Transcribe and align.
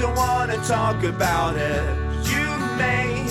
Don't 0.00 0.16
wanna 0.16 0.56
talk 0.56 1.04
about 1.04 1.56
it. 1.56 1.84
You 2.32 2.48
may 2.78 3.26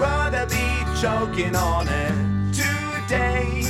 rather 0.00 0.46
be 0.46 0.66
choking 1.02 1.56
on 1.56 1.86
it 1.88 2.14
today, 2.52 3.62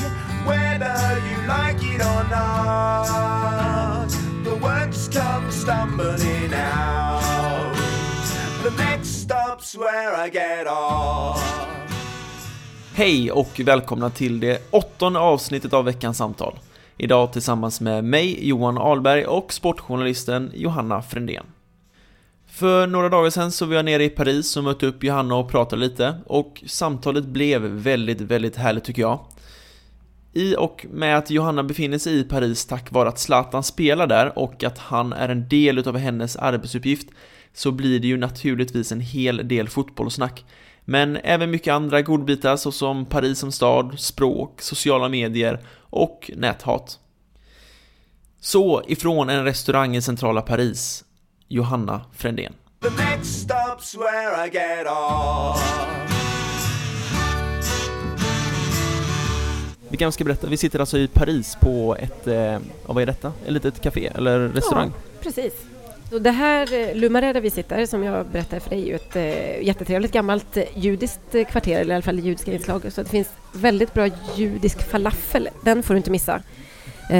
whether 0.47 0.97
you 1.29 1.37
like 1.47 1.95
it 1.95 2.01
or 2.01 2.25
not. 2.31 4.09
The 4.45 4.55
words 4.63 5.09
come 5.09 5.53
stumbling 5.53 6.55
out. 6.55 7.77
The 8.63 8.71
next 8.77 9.09
stop's 9.09 9.79
where 9.79 10.27
I 10.27 10.31
get 10.31 10.67
off. 10.67 11.45
Hej 12.95 13.31
och 13.31 13.61
välkomna 13.65 14.11
till 14.11 14.41
det 14.41 14.73
åttonde 14.73 15.19
avsnittet 15.19 15.73
av 15.73 15.85
veckans 15.85 16.19
samtal. 16.19 16.59
Idag 16.97 17.33
tillsammans 17.33 17.81
med 17.81 18.05
mig, 18.05 18.49
Johan 18.49 18.79
Alberg 18.79 19.27
och 19.27 19.53
sportjournalisten 19.53 20.53
Johanna 20.55 21.03
Frändén. 21.03 21.45
För 22.59 22.87
några 22.87 23.09
dagar 23.09 23.31
sedan 23.31 23.53
så 23.53 23.67
var 23.67 23.75
jag 23.75 23.85
nere 23.85 24.05
i 24.05 24.09
Paris 24.09 24.57
och 24.57 24.65
mötte 24.65 24.87
upp 24.87 25.05
Johanna 25.05 25.35
och 25.35 25.51
pratade 25.51 25.83
lite 25.83 26.17
och 26.27 26.63
samtalet 26.67 27.25
blev 27.25 27.63
väldigt, 27.63 28.21
väldigt 28.21 28.57
härligt 28.57 28.85
tycker 28.85 29.03
jag. 29.03 29.21
I 30.33 30.57
och 30.57 30.87
med 30.91 31.19
att 31.19 31.31
Johanna 31.31 31.63
befinner 31.63 31.99
sig 31.99 32.19
i 32.19 32.25
Paris 32.25 32.67
tack 32.67 32.93
vare 32.93 33.09
att 33.09 33.19
Zlatan 33.19 33.63
spelar 33.63 34.07
där 34.07 34.39
och 34.39 34.65
att 34.65 34.79
han 34.79 35.13
är 35.13 35.29
en 35.29 35.49
del 35.49 35.79
utav 35.79 35.97
hennes 35.97 36.37
arbetsuppgift 36.37 37.09
så 37.53 37.73
blir 37.73 38.01
det 38.01 38.07
ju 38.07 38.17
naturligtvis 38.17 38.93
en 38.93 39.01
hel 39.01 39.49
del 39.49 39.69
fotbollssnack. 39.69 40.45
Men 40.85 41.17
även 41.17 41.51
mycket 41.51 41.75
andra 41.75 42.03
godbitar 42.03 42.57
såsom 42.57 43.07
Paris 43.07 43.39
som 43.39 43.53
stad, 43.53 43.99
språk, 43.99 44.63
sociala 44.63 45.09
medier 45.09 45.61
och 45.81 46.31
näthat. 46.37 46.99
Så 48.41 48.83
ifrån 48.89 49.29
en 49.29 49.45
restaurang 49.45 49.97
i 49.97 50.03
centrala 50.03 50.43
Paris, 50.43 51.05
Johanna 51.49 52.01
Frändén. 52.13 52.53
The 52.83 52.91
next 52.91 53.49
stop's 53.49 53.99
where 53.99 54.47
I 54.47 54.51
get 54.51 54.87
off. 54.87 55.89
Vi 59.91 59.97
kanske 59.97 60.17
ska 60.17 60.25
berätta, 60.25 60.47
vi 60.47 60.57
sitter 60.57 60.81
alltså 60.81 60.99
i 60.99 61.09
Paris 61.09 61.57
på 61.61 61.97
ett, 61.99 62.27
eh, 62.27 62.35
ja, 62.35 62.61
vad 62.87 63.03
är 63.03 63.07
detta? 63.07 63.33
Ett 63.47 63.53
litet 63.53 63.81
café 63.81 64.07
eller 64.15 64.49
restaurang? 64.49 64.93
Precis. 65.23 65.53
Så 66.11 66.19
det 66.19 66.31
här 66.31 66.75
eh, 66.75 66.95
Lumaré 66.97 67.33
där 67.33 67.41
vi 67.41 67.51
sitter, 67.51 67.87
som 67.87 68.03
jag 68.03 68.27
berättade 68.27 68.61
för 68.61 68.71
dig, 68.71 68.83
är 68.83 68.87
ju 68.87 68.95
ett 68.95 69.17
äh, 69.17 69.67
jättetrevligt 69.67 70.13
gammalt 70.13 70.57
eh, 70.57 70.65
judiskt 70.75 71.35
eh, 71.35 71.45
kvarter, 71.45 71.81
eller 71.81 71.91
i 71.91 71.95
alla 71.95 72.03
fall 72.03 72.19
judiska 72.19 72.53
inslag. 72.53 72.93
Så 72.93 73.03
det 73.03 73.09
finns 73.09 73.29
väldigt 73.53 73.95
bra 73.95 74.09
judisk 74.37 74.83
falafel. 74.91 75.49
Den 75.65 75.83
får 75.83 75.95
du 75.95 75.99
inte 75.99 76.11
missa. 76.11 76.43
Eh, 77.09 77.17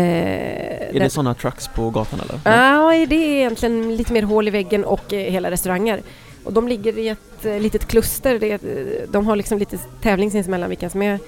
Är 0.97 1.01
det 1.01 1.11
sådana 1.11 1.35
trucks 1.35 1.69
på 1.69 1.91
gatan 1.91 2.21
eller? 2.21 2.41
Ja, 2.45 3.07
det 3.09 3.17
är 3.17 3.37
egentligen 3.39 3.97
lite 3.97 4.13
mer 4.13 4.23
hål 4.23 4.49
i 4.49 4.51
väggen 4.51 4.85
och 4.85 5.13
eh, 5.13 5.33
hela 5.33 5.51
restauranger. 5.51 6.03
Och 6.45 6.53
de 6.53 6.69
ligger 6.69 6.99
i 6.99 7.09
ett 7.09 7.45
eh, 7.45 7.61
litet 7.61 7.87
kluster. 7.89 8.45
Eh, 8.45 8.59
de 9.09 9.27
har 9.27 9.37
liksom 9.37 9.59
lite 9.59 9.79
tävling 10.03 10.31
sinsemellan 10.31 10.69
vilka 10.69 10.91
som 10.91 11.03
är 11.03 11.19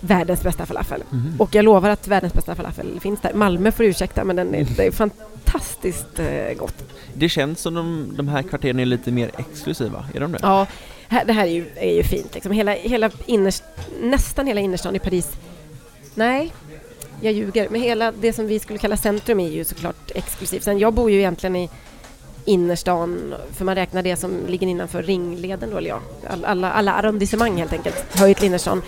världens 0.00 0.42
bästa 0.42 0.66
falafel. 0.66 1.02
Mhm. 1.10 1.34
Och 1.38 1.54
jag 1.54 1.64
lovar 1.64 1.90
att 1.90 2.08
världens 2.08 2.32
bästa 2.32 2.54
falafel 2.54 3.00
finns 3.00 3.20
där. 3.20 3.34
Malmö 3.34 3.72
får 3.72 3.84
ursäkta 3.86 4.24
men 4.24 4.36
den 4.36 4.54
är, 4.54 4.66
det 4.76 4.86
är 4.86 4.90
fantastiskt 4.90 6.20
gott. 6.56 6.84
Det 7.14 7.28
känns 7.28 7.60
som 7.60 7.74
de, 7.74 8.12
de 8.16 8.28
här 8.28 8.42
kvarteren 8.42 8.80
är 8.80 8.84
lite 8.84 9.10
mer 9.12 9.30
exklusiva, 9.38 10.04
är 10.14 10.20
de 10.20 10.32
det? 10.32 10.38
Ja, 10.42 10.66
här, 11.08 11.24
det 11.24 11.32
här 11.32 11.46
är 11.46 11.50
ju, 11.50 11.66
är 11.76 11.94
ju 11.94 12.02
fint. 12.02 12.34
Liksom. 12.34 12.52
Hela, 12.52 12.72
hela 12.72 13.10
innerst, 13.26 13.64
nästan 14.02 14.46
hela 14.46 14.60
innerstan 14.60 14.96
i 14.96 14.98
Paris. 14.98 15.30
Nej, 16.14 16.52
jag 17.20 17.32
ljuger. 17.32 17.68
Men 17.70 17.80
hela 17.80 18.12
det 18.12 18.32
som 18.32 18.46
vi 18.46 18.58
skulle 18.58 18.78
kalla 18.78 18.96
centrum 18.96 19.40
är 19.40 19.48
ju 19.48 19.64
såklart 19.64 20.10
exklusivt. 20.14 20.62
Sen 20.64 20.78
jag 20.78 20.92
bor 20.92 21.10
ju 21.10 21.18
egentligen 21.18 21.56
i 21.56 21.70
innerstan, 22.44 23.34
för 23.56 23.64
man 23.64 23.74
räknar 23.74 24.02
det 24.02 24.16
som 24.16 24.46
ligger 24.46 24.66
innanför 24.66 25.02
ringleden 25.02 25.70
då, 25.70 25.76
eller 25.76 25.88
ja, 25.88 26.00
all- 26.30 26.44
alla, 26.44 26.72
alla 26.72 26.92
arrondissemang 26.92 27.56
helt 27.56 27.72
enkelt, 27.72 28.16
hör 28.16 28.26
ju 28.26 28.34
till 28.34 28.44
innerstan. 28.44 28.82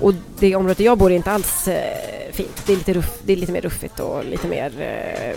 Och 0.00 0.14
det 0.38 0.56
området 0.56 0.80
jag 0.80 0.98
bor 0.98 1.10
i 1.10 1.14
är 1.14 1.16
inte 1.16 1.30
alls 1.30 1.68
eh, 1.68 2.32
fint. 2.32 2.62
Det 2.66 2.72
är, 2.72 2.76
lite 2.76 2.92
ruff, 2.92 3.18
det 3.22 3.32
är 3.32 3.36
lite 3.36 3.52
mer 3.52 3.60
ruffigt 3.60 4.00
och 4.00 4.24
lite 4.24 4.48
mer, 4.48 4.72
eh, 4.80 5.34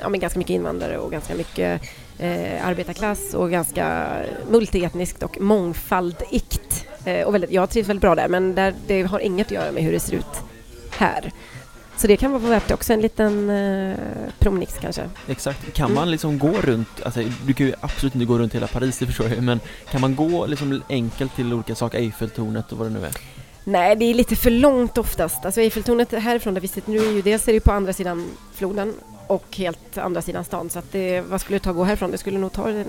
ja 0.00 0.08
men 0.08 0.20
ganska 0.20 0.38
mycket 0.38 0.54
invandrare 0.54 0.98
och 0.98 1.10
ganska 1.10 1.34
mycket 1.34 1.82
eh, 2.18 2.66
arbetarklass 2.68 3.34
och 3.34 3.50
ganska 3.50 4.06
multietniskt 4.50 5.22
och 5.22 5.40
mångfaldigt. 5.40 6.86
Eh, 7.04 7.26
och 7.26 7.34
väldigt, 7.34 7.50
jag 7.50 7.70
trivs 7.70 7.88
väldigt 7.88 8.00
bra 8.02 8.14
där 8.14 8.28
men 8.28 8.54
där, 8.54 8.74
det 8.86 9.02
har 9.02 9.18
inget 9.18 9.46
att 9.46 9.52
göra 9.52 9.72
med 9.72 9.82
hur 9.82 9.92
det 9.92 10.00
ser 10.00 10.16
ut 10.16 10.40
här. 10.90 11.32
Så 11.96 12.06
det 12.06 12.16
kan 12.16 12.32
vara 12.32 12.42
värt 12.42 12.70
också 12.70 12.92
en 12.92 13.00
liten 13.00 13.50
eh, 13.50 13.96
promenix 14.38 14.74
kanske. 14.80 15.02
Exakt. 15.28 15.72
Kan 15.74 15.84
Mm. 15.86 15.94
man 15.94 16.10
liksom 16.10 16.38
gå 16.38 16.52
runt, 16.52 16.88
alltså 17.04 17.20
du 17.46 17.52
kan 17.54 17.66
ju 17.66 17.72
absolut 17.80 18.14
inte 18.14 18.24
gå 18.26 18.38
runt 18.38 18.54
hela 18.54 18.66
Paris, 18.66 18.98
det 18.98 19.06
förstår 19.06 19.28
jag 19.28 19.42
men 19.42 19.60
kan 19.90 20.00
man 20.00 20.16
gå 20.16 20.46
liksom 20.46 20.82
enkelt 20.88 21.36
till 21.36 21.52
olika 21.52 21.74
saker, 21.74 21.98
Eiffeltornet 21.98 22.72
och 22.72 22.78
vad 22.78 22.86
det 22.86 22.92
nu 23.00 23.06
är? 23.06 23.12
Nej, 23.64 23.96
det 23.96 24.04
är 24.04 24.14
lite 24.14 24.36
för 24.36 24.50
långt 24.50 24.98
oftast. 24.98 25.44
Alltså 25.44 25.60
Eiffeltornet 25.60 26.12
härifrån 26.12 26.54
där 26.54 26.60
vi 26.60 26.68
sitter 26.68 26.90
nu 26.90 26.98
är 26.98 27.10
ju 27.12 27.22
dels 27.22 27.48
är 27.48 27.52
det 27.52 27.60
på 27.60 27.72
andra 27.72 27.92
sidan 27.92 28.26
floden 28.54 28.94
och 29.26 29.44
helt 29.56 29.98
andra 29.98 30.22
sidan 30.22 30.44
stan. 30.44 30.70
Så 30.70 30.78
att 30.78 30.92
det, 30.92 31.20
vad 31.20 31.40
skulle 31.40 31.58
det 31.58 31.62
ta 31.64 31.70
att 31.70 31.76
gå 31.76 31.84
härifrån? 31.84 32.10
Det 32.10 32.18
skulle 32.18 32.38
nog 32.38 32.52
ta 32.52 32.68
en, 32.68 32.84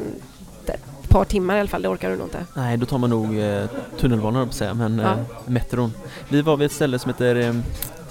ett 0.66 1.10
par 1.10 1.26
timmar 1.26 1.56
i 1.56 1.60
alla 1.60 1.70
fall. 1.70 1.82
Det 1.82 1.88
orkar 1.90 2.10
du 2.10 2.16
nog 2.16 2.26
inte. 2.28 2.46
Nej, 2.56 2.78
då 2.78 2.86
tar 2.86 2.98
man 2.98 3.10
nog 3.10 3.40
eh, 3.40 3.66
tunnelbanan 4.00 4.48
på 4.48 4.54
säga, 4.54 4.74
men 4.74 5.00
Ja. 5.00 5.12
eh, 5.12 5.18
metron. 5.46 5.94
Vi 6.30 6.42
var 6.42 6.58
vid 6.58 6.66
ett 6.66 6.72
ställe 6.72 7.00
som 7.00 7.10
heter 7.12 7.36
eh, 7.36 7.54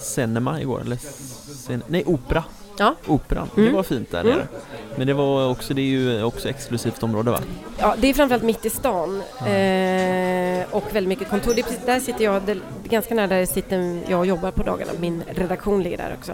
Cinema 0.05 0.61
igår, 0.61 0.81
eller 0.81 0.97
Sen- 1.67 1.83
nej, 1.89 2.05
Opera. 2.07 2.45
Ja. 2.79 2.95
Operan, 3.07 3.51
det 3.55 3.61
Mm. 3.61 3.75
var 3.75 3.83
fint 3.83 4.11
där 4.11 4.21
Mm. 4.21 4.33
nere. 4.37 4.47
Men 4.97 5.07
det 5.07 5.15
var 5.15 5.51
också, 5.51 5.75
det 5.75 5.81
är 5.81 5.85
ju 5.85 6.23
också 6.23 6.49
exklusivt 6.49 7.03
område 7.03 7.31
va? 7.31 7.41
Ja, 7.79 7.95
det 7.99 8.09
är 8.09 8.15
framförallt 8.15 8.43
mitt 8.45 8.65
i 8.65 8.71
stan 8.71 9.23
eh, 9.39 10.65
och 10.75 10.85
väldigt 10.95 11.09
mycket 11.09 11.29
kontor. 11.31 11.55
Det 11.55 11.63
precis, 11.63 11.81
där 11.87 12.01
sitter 12.01 12.25
jag, 12.25 12.43
det, 12.43 12.59
ganska 12.89 13.15
nära 13.15 13.27
där 13.27 13.47
sitter 13.47 14.01
jag 14.09 14.19
och 14.21 14.27
jobbar 14.27 14.51
på 14.51 14.63
dagarna. 14.63 14.93
Min 15.01 15.23
redaktion 15.29 15.83
ligger 15.83 15.97
där 15.97 16.17
också. 16.21 16.33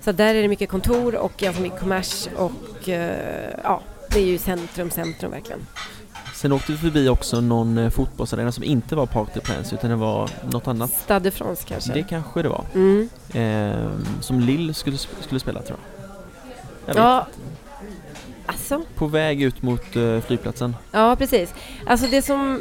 Så 0.00 0.12
där 0.12 0.34
är 0.34 0.42
det 0.42 0.48
mycket 0.48 0.68
kontor 0.70 1.14
och 1.14 1.32
ganska 1.36 1.62
mycket 1.62 1.80
kommers 1.80 2.28
och 2.36 2.88
eh, 2.88 3.54
ja, 3.64 3.80
det 4.08 4.20
är 4.20 4.24
ju 4.24 4.38
centrum, 4.38 4.90
centrum 4.90 5.30
verkligen. 5.30 5.60
Sen 6.42 6.52
åkte 6.52 6.72
vi 6.72 6.78
förbi 6.78 7.08
också 7.08 7.40
någon 7.40 7.78
eh, 7.78 7.90
fotbollsarena 7.90 8.52
som 8.52 8.64
inte 8.64 8.96
var 8.96 9.06
Parc 9.06 9.28
des 9.34 9.42
Princes 9.42 9.72
utan 9.72 9.90
det 9.90 9.96
var 9.96 10.30
något 10.52 10.68
annat. 10.68 10.90
Stade 10.90 11.30
de 11.30 11.30
France 11.30 11.64
kanske? 11.68 11.92
Det 11.92 12.02
kanske 12.02 12.42
det 12.42 12.48
var. 12.48 12.64
Mm. 12.74 13.08
Eh, 13.34 13.90
som 14.20 14.40
Lill 14.40 14.74
skulle, 14.74 14.96
skulle 14.98 15.40
spela 15.40 15.62
tror 15.62 15.78
jag. 16.86 16.96
jag. 16.96 17.04
Ja, 17.04 17.26
alltså, 18.46 18.82
På 18.94 19.06
väg 19.06 19.42
ut 19.42 19.62
mot 19.62 19.96
eh, 19.96 20.20
flygplatsen. 20.20 20.76
ja 20.92 21.16
precis. 21.16 21.54
Alltså 21.86 22.06
det 22.06 22.22
som, 22.22 22.60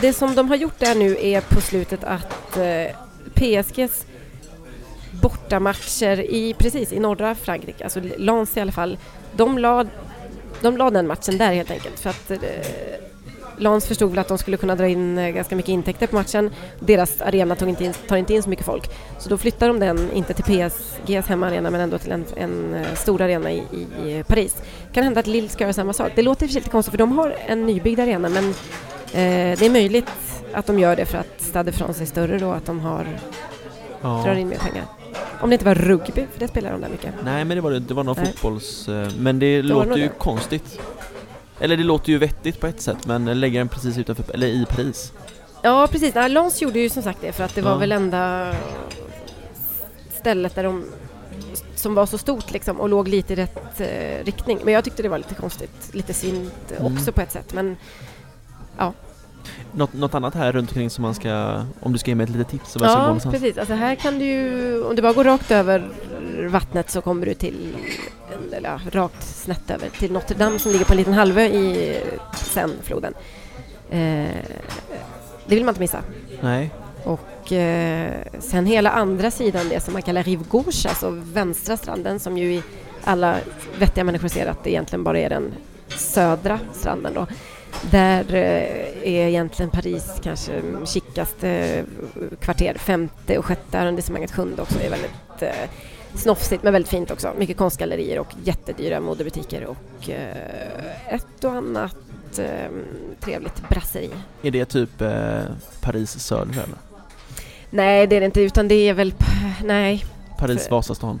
det 0.00 0.12
som 0.12 0.34
de 0.34 0.48
har 0.48 0.56
gjort 0.56 0.78
där 0.78 0.94
nu 0.94 1.16
är 1.20 1.40
på 1.40 1.60
slutet 1.60 2.04
att 2.04 2.56
eh, 2.56 2.96
PSGs 3.34 4.06
bortamatcher 5.22 6.20
i, 6.20 6.54
precis, 6.58 6.92
i 6.92 7.00
norra 7.00 7.34
Frankrike, 7.34 7.84
alltså 7.84 8.00
Lens 8.16 8.56
i 8.56 8.60
alla 8.60 8.72
fall, 8.72 8.98
de 9.36 9.58
la, 9.58 9.84
de 10.64 10.76
la 10.76 10.90
den 10.90 11.06
matchen 11.06 11.38
där 11.38 11.52
helt 11.52 11.70
enkelt 11.70 12.00
för 12.00 12.10
att 12.10 12.30
eh, 12.30 12.38
Lens 13.58 13.86
förstod 13.86 14.10
väl 14.10 14.18
att 14.18 14.28
de 14.28 14.38
skulle 14.38 14.56
kunna 14.56 14.76
dra 14.76 14.88
in 14.88 15.18
eh, 15.18 15.30
ganska 15.30 15.56
mycket 15.56 15.68
intäkter 15.68 16.06
på 16.06 16.16
matchen. 16.16 16.50
Deras 16.80 17.20
arena 17.20 17.56
tog 17.56 17.68
inte 17.68 17.84
in, 17.84 17.92
tar 18.08 18.16
inte 18.16 18.34
in 18.34 18.42
så 18.42 18.48
mycket 18.50 18.66
folk. 18.66 18.90
Så 19.18 19.28
då 19.28 19.38
flyttar 19.38 19.68
de 19.68 19.80
den, 19.80 20.12
inte 20.12 20.34
till 20.34 20.44
PSGs 20.44 21.26
hemmaarena 21.28 21.70
men 21.70 21.80
ändå 21.80 21.98
till 21.98 22.12
en, 22.12 22.24
en 22.36 22.74
eh, 22.74 22.94
stor 22.94 23.22
arena 23.22 23.52
i, 23.52 23.62
i 24.04 24.24
Paris. 24.26 24.56
kan 24.92 25.04
hända 25.04 25.20
att 25.20 25.26
Lille 25.26 25.48
ska 25.48 25.64
göra 25.64 25.72
samma 25.72 25.92
sak. 25.92 26.12
Det 26.14 26.22
låter 26.22 26.46
för 26.46 26.54
lite 26.54 26.70
konstigt 26.70 26.90
för 26.90 26.98
de 26.98 27.18
har 27.18 27.36
en 27.46 27.66
nybyggd 27.66 28.00
arena 28.00 28.28
men 28.28 28.44
eh, 28.48 29.58
det 29.58 29.66
är 29.66 29.70
möjligt 29.70 30.10
att 30.52 30.66
de 30.66 30.78
gör 30.78 30.96
det 30.96 31.04
för 31.06 31.18
att 31.18 31.40
Stade 31.40 31.70
de 31.70 31.76
France 31.76 32.02
är 32.02 32.06
större 32.06 32.38
då, 32.38 32.50
att 32.50 32.66
de 32.66 32.80
har, 32.80 33.04
drar 34.02 34.26
Ja. 34.26 34.34
in 34.38 34.48
mer 34.48 34.58
pengar. 34.58 34.84
Om 35.40 35.50
det 35.50 35.54
inte 35.54 35.64
var 35.64 35.74
rugby, 35.74 36.26
för 36.32 36.40
det 36.40 36.48
spelar 36.48 36.72
de 36.72 36.80
där 36.80 36.88
mycket. 36.88 37.14
Nej 37.24 37.44
men 37.44 37.56
det 37.56 37.60
var 37.60 37.70
det, 37.70 37.80
det 37.80 37.94
var 37.94 38.04
någon 38.04 38.16
Nej. 38.18 38.26
fotbolls... 38.32 38.88
eh, 38.88 39.08
Men 39.18 39.38
det 39.38 39.62
Det 39.62 39.74
var 39.74 39.84
låter 39.86 39.96
ju 40.00 40.08
det. 40.08 40.12
konstigt. 40.18 40.80
Eller 41.60 41.76
det 41.76 41.84
låter 41.84 42.10
ju 42.12 42.18
vettigt 42.18 42.60
på 42.60 42.66
ett 42.66 42.80
sätt 42.80 43.06
men 43.06 43.40
lägga 43.40 43.58
den 43.60 43.68
precis 43.68 43.98
utanför, 43.98 44.34
eller 44.34 44.46
i 44.46 44.66
Paris. 44.68 45.12
Ja, 45.62 45.88
precis. 45.90 46.14
Ja, 46.14 46.28
Lens 46.28 46.62
gjorde 46.62 46.78
ju 46.78 46.88
som 46.90 47.02
sagt 47.02 47.18
det 47.20 47.32
för 47.32 47.44
att 47.44 47.54
det 47.54 47.62
var 47.62 47.70
Ja. 47.70 47.76
väl 47.76 47.92
enda 47.92 48.54
stället 50.20 50.54
där 50.54 50.62
de 50.64 50.84
som 51.74 51.94
var 51.94 52.06
så 52.06 52.18
stort 52.18 52.50
liksom 52.52 52.80
och 52.80 52.88
låg 52.88 53.08
lite 53.08 53.32
i 53.32 53.36
rätt 53.36 53.80
eh, 53.80 54.24
riktning. 54.24 54.58
Men 54.64 54.74
jag 54.74 54.84
tyckte 54.84 55.02
det 55.02 55.08
var 55.08 55.18
lite 55.18 55.34
konstigt, 55.34 55.90
lite 55.94 56.14
synd 56.14 56.50
Mm. 56.80 56.94
också 56.96 57.12
på 57.12 57.20
ett 57.20 57.32
sätt. 57.32 57.52
Men 57.54 57.76
Något, 59.72 59.92
något 59.92 60.14
annat 60.14 60.34
här 60.34 60.52
runt 60.52 60.70
omkring 60.70 60.90
som 60.90 61.02
man 61.02 61.14
ska... 61.14 61.62
Om 61.80 61.92
du 61.92 61.98
ska 61.98 62.10
ge 62.10 62.14
mig 62.14 62.24
ett 62.24 62.30
litet 62.30 62.48
tips 62.48 62.70
ska 62.70 62.78
gå 62.78 62.84
ja, 62.84 63.02
någonstans. 63.02 63.34
precis. 63.34 63.58
Alltså 63.58 63.74
här 63.74 63.94
kan 63.94 64.18
du 64.18 64.24
ju, 64.24 64.82
om 64.84 64.96
du 64.96 65.02
bara 65.02 65.12
går 65.12 65.24
rakt 65.24 65.50
över 65.50 65.88
vattnet 66.48 66.90
så 66.90 67.00
kommer 67.00 67.26
du 67.26 67.34
till, 67.34 67.76
eller 68.52 68.68
ja, 68.68 68.80
rakt 69.00 69.22
snett 69.22 69.70
över 69.70 69.88
till 69.88 70.12
Notre 70.12 70.36
Dame 70.36 70.58
som 70.58 70.72
ligger 70.72 70.84
på 70.84 70.92
en 70.92 70.96
liten 70.96 71.14
halvö 71.14 71.42
i 71.42 71.96
Seine-floden. 72.34 73.14
Eh, 73.90 73.98
det 75.46 75.54
vill 75.54 75.64
man 75.64 75.72
inte 75.72 75.80
missa. 75.80 76.02
Nej. 76.40 76.70
Och 77.04 77.52
eh, 77.52 78.12
sen 78.38 78.66
hela 78.66 78.90
andra 78.90 79.30
sidan, 79.30 79.68
det 79.68 79.80
som 79.80 79.92
man 79.92 80.02
kallar 80.02 80.22
rive 80.22 80.44
gauche, 80.50 80.88
alltså 80.88 81.10
vänstra 81.10 81.76
stranden 81.76 82.20
som 82.20 82.38
ju 82.38 82.54
i 82.54 82.62
alla 83.04 83.36
vettiga 83.78 84.04
människor 84.04 84.28
ser 84.28 84.46
att 84.46 84.64
det 84.64 84.70
egentligen 84.70 85.04
bara 85.04 85.18
är 85.18 85.30
den 85.30 85.52
södra 85.88 86.58
stranden 86.72 87.14
då. 87.14 87.26
Där 87.82 88.34
eh, 88.34 89.12
är 89.14 89.28
egentligen 89.28 89.70
Paris 89.70 90.20
kanske 90.22 90.62
kickaste 90.86 91.48
eh, 91.48 91.84
kvarter. 92.40 92.74
Femte 92.78 93.38
och 93.38 93.44
sjätte 93.44 93.78
arrondissemanget, 93.78 94.32
sjunde 94.32 94.62
också 94.62 94.80
är 94.80 94.90
väldigt 94.90 95.42
eh, 95.42 95.70
snofsigt 96.14 96.62
men 96.62 96.72
väldigt 96.72 96.90
fint 96.90 97.10
också. 97.10 97.32
Mycket 97.38 97.56
konstgallerier 97.56 98.18
och 98.18 98.34
jättedyra 98.44 99.00
modebutiker 99.00 99.64
och 99.66 100.10
eh, 100.10 101.14
ett 101.14 101.44
och 101.44 101.52
annat 101.52 102.38
eh, 102.38 102.70
trevligt 103.20 103.68
brasseri. 103.68 104.10
Är 104.42 104.50
det 104.50 104.64
typ 104.64 105.00
eh, 105.00 105.42
Paris 105.80 106.10
söder 106.10 106.52
eller? 106.52 106.78
Nej, 107.70 108.06
det 108.06 108.16
är 108.16 108.20
det 108.20 108.26
inte, 108.26 108.40
utan 108.40 108.68
det 108.68 108.88
är 108.88 108.94
väl... 108.94 109.14
Nej. 109.64 110.04
Paris 110.38 110.70
Vasastan? 110.70 111.20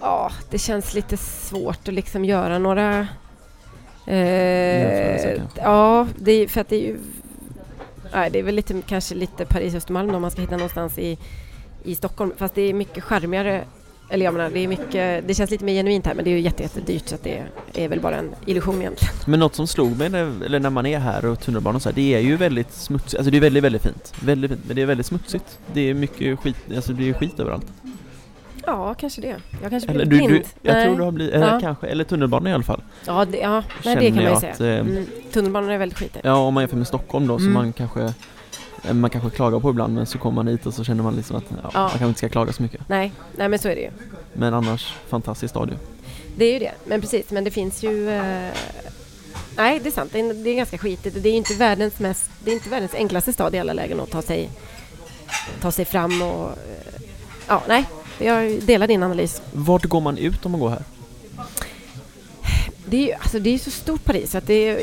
Ja, 0.00 0.30
det 0.50 0.58
känns 0.58 0.94
lite 0.94 1.16
svårt 1.16 1.88
att 1.88 1.94
liksom 1.94 2.24
göra 2.24 2.58
några... 2.58 3.08
Eh, 4.06 5.40
ja, 5.56 6.06
det 6.18 6.32
är, 6.32 6.48
för 6.48 6.60
att 6.60 6.68
det 6.68 6.76
är 6.76 6.80
ju... 6.80 6.98
Nej, 8.12 8.30
det 8.30 8.38
är 8.38 8.42
väl 8.42 8.54
lite, 8.54 8.82
kanske 8.86 9.14
lite 9.14 9.44
Paris-Östermalm 9.44 10.14
om 10.14 10.22
man 10.22 10.30
ska 10.30 10.40
hitta 10.40 10.56
någonstans 10.56 10.98
i, 10.98 11.18
i 11.84 11.94
Stockholm. 11.94 12.32
Fast 12.36 12.54
det 12.54 12.62
är 12.62 12.74
mycket 12.74 13.04
charmigare. 13.04 13.64
Eller 14.10 14.24
jag 14.24 14.34
menar, 14.34 14.50
det 14.50 14.60
är 14.60 14.68
mycket... 14.68 15.28
Det 15.28 15.34
känns 15.34 15.50
lite 15.50 15.64
mer 15.64 15.74
genuint 15.74 16.06
här, 16.06 16.14
men 16.14 16.24
det 16.24 16.30
är 16.30 16.32
ju 16.32 16.40
jätte, 16.40 16.62
jättedyrt 16.62 17.08
så 17.08 17.14
att 17.14 17.22
det 17.22 17.42
är 17.74 17.88
väl 17.88 18.00
bara 18.00 18.16
en 18.16 18.34
illusion 18.46 18.80
egentligen. 18.80 19.14
Men 19.26 19.40
något 19.40 19.54
som 19.54 19.66
slog 19.66 19.98
mig 19.98 20.08
när, 20.08 20.44
eller 20.44 20.60
när 20.60 20.70
man 20.70 20.86
är 20.86 20.98
här 20.98 21.24
och 21.24 21.40
tunnelbanan 21.40 21.80
så 21.80 21.88
här, 21.88 21.94
det 21.96 22.14
är 22.14 22.20
ju 22.20 22.36
väldigt 22.36 22.72
smutsigt, 22.72 23.14
alltså 23.14 23.30
det 23.30 23.36
är 23.36 23.40
väldigt, 23.40 23.64
väldigt 23.64 23.82
fint. 23.82 24.14
Väldigt 24.22 24.50
fint, 24.50 24.60
men 24.66 24.76
det 24.76 24.82
är 24.82 24.86
väldigt 24.86 25.06
smutsigt. 25.06 25.58
Det 25.72 25.80
är 25.90 25.94
mycket 25.94 26.38
skit, 26.38 26.56
alltså 26.76 26.92
det 26.92 27.08
är 27.08 27.12
skit 27.12 27.40
överallt. 27.40 27.66
Ja, 28.66 28.94
kanske 28.94 29.20
det. 29.20 29.36
Jag 29.62 29.70
kanske 29.70 29.90
Eller 29.90 30.06
blir 30.06 30.20
du, 30.20 30.26
blind. 30.26 30.44
du 30.62 30.68
jag 30.68 30.74
Nej. 30.74 30.86
tror 30.86 30.96
du 30.98 31.02
har 31.04 31.10
blivit, 31.12 31.34
eller 31.34 31.52
Ja. 31.52 31.60
kanske, 31.60 31.86
eller 31.86 32.04
tunnelbanan 32.04 32.46
i 32.46 32.52
alla 32.54 32.62
fall. 32.62 32.82
Ja, 33.06 33.24
det, 33.24 33.38
ja 33.38 33.62
nej, 33.84 33.96
det 33.96 34.06
kan 34.06 34.14
man 34.24 34.32
ju 34.34 34.40
säga. 34.40 34.52
att, 34.52 34.60
eh, 34.60 34.66
Mm. 34.68 35.06
Tunnelbanan 35.32 35.70
är 35.70 35.78
väldigt 35.78 35.98
skitig. 35.98 36.20
Ja, 36.24 36.34
om 36.34 36.54
man 36.54 36.62
jämför 36.62 36.76
med 36.76 36.86
Stockholm 36.86 37.26
då, 37.26 37.38
så 37.38 37.42
Mm. 37.44 37.54
man 37.54 37.72
kanske 37.72 38.12
eh, 38.84 38.92
man 38.94 39.10
kanske 39.10 39.30
klagar 39.30 39.60
på 39.60 39.70
ibland 39.70 39.94
men 39.94 40.06
så 40.06 40.18
kommer 40.18 40.34
man 40.34 40.46
hit 40.46 40.66
och 40.66 40.74
så 40.74 40.84
känner 40.84 41.02
man 41.02 41.16
liksom 41.16 41.36
att 41.36 41.44
ja, 41.50 41.56
Ja. 41.74 41.80
man 41.80 41.88
kanske 41.90 42.06
inte 42.06 42.18
ska 42.18 42.28
klaga 42.28 42.52
så 42.52 42.62
mycket. 42.62 42.80
Nej, 42.88 43.12
nej, 43.36 43.48
men 43.48 43.58
så 43.58 43.68
är 43.68 43.74
det 43.74 43.80
ju. 43.80 43.90
Men 44.32 44.54
annars, 44.54 44.94
fantastiskt 45.08 45.50
stadion. 45.50 45.78
Det 46.36 46.44
är 46.44 46.52
ju 46.52 46.58
det, 46.58 46.72
men 46.84 47.00
precis. 47.00 47.30
Men 47.30 47.44
det 47.44 47.50
finns 47.50 47.82
ju... 47.82 48.10
Eh... 48.10 48.50
Nej, 49.56 49.80
det 49.82 49.88
är 49.88 49.90
sant. 49.90 50.10
Det 50.12 50.20
är, 50.20 50.34
det 50.44 50.50
är 50.50 50.54
ganska 50.54 50.78
skitigt. 50.78 51.22
Det 51.22 51.28
är 51.28 51.32
inte 51.32 51.54
världens 51.54 51.98
mest... 51.98 52.30
Det 52.44 52.50
är 52.50 52.54
inte 52.54 52.68
världens 52.68 52.94
enklaste 52.94 53.32
stad 53.32 53.54
i 53.54 53.58
alla 53.58 53.72
lägen 53.72 54.00
att 54.00 54.10
ta 54.10 54.22
sig, 54.22 54.50
ta 55.60 55.72
sig 55.72 55.84
fram 55.84 56.22
och... 56.22 56.44
Eh... 56.50 57.00
Ja, 57.48 57.62
nej. 57.68 57.84
Jag 58.18 58.62
delar 58.62 58.86
din 58.86 59.02
analys. 59.02 59.42
Vart 59.52 59.84
går 59.84 60.00
man 60.00 60.18
ut 60.18 60.46
om 60.46 60.52
man 60.52 60.60
går 60.60 60.70
här? 60.70 60.82
Det 62.88 62.96
är 62.96 63.06
ju 63.06 63.12
alltså, 63.12 63.38
det 63.38 63.54
är 63.54 63.58
så 63.58 63.70
stort 63.70 64.04
Paris 64.04 64.34
att 64.34 64.46
det 64.46 64.68
är, 64.68 64.82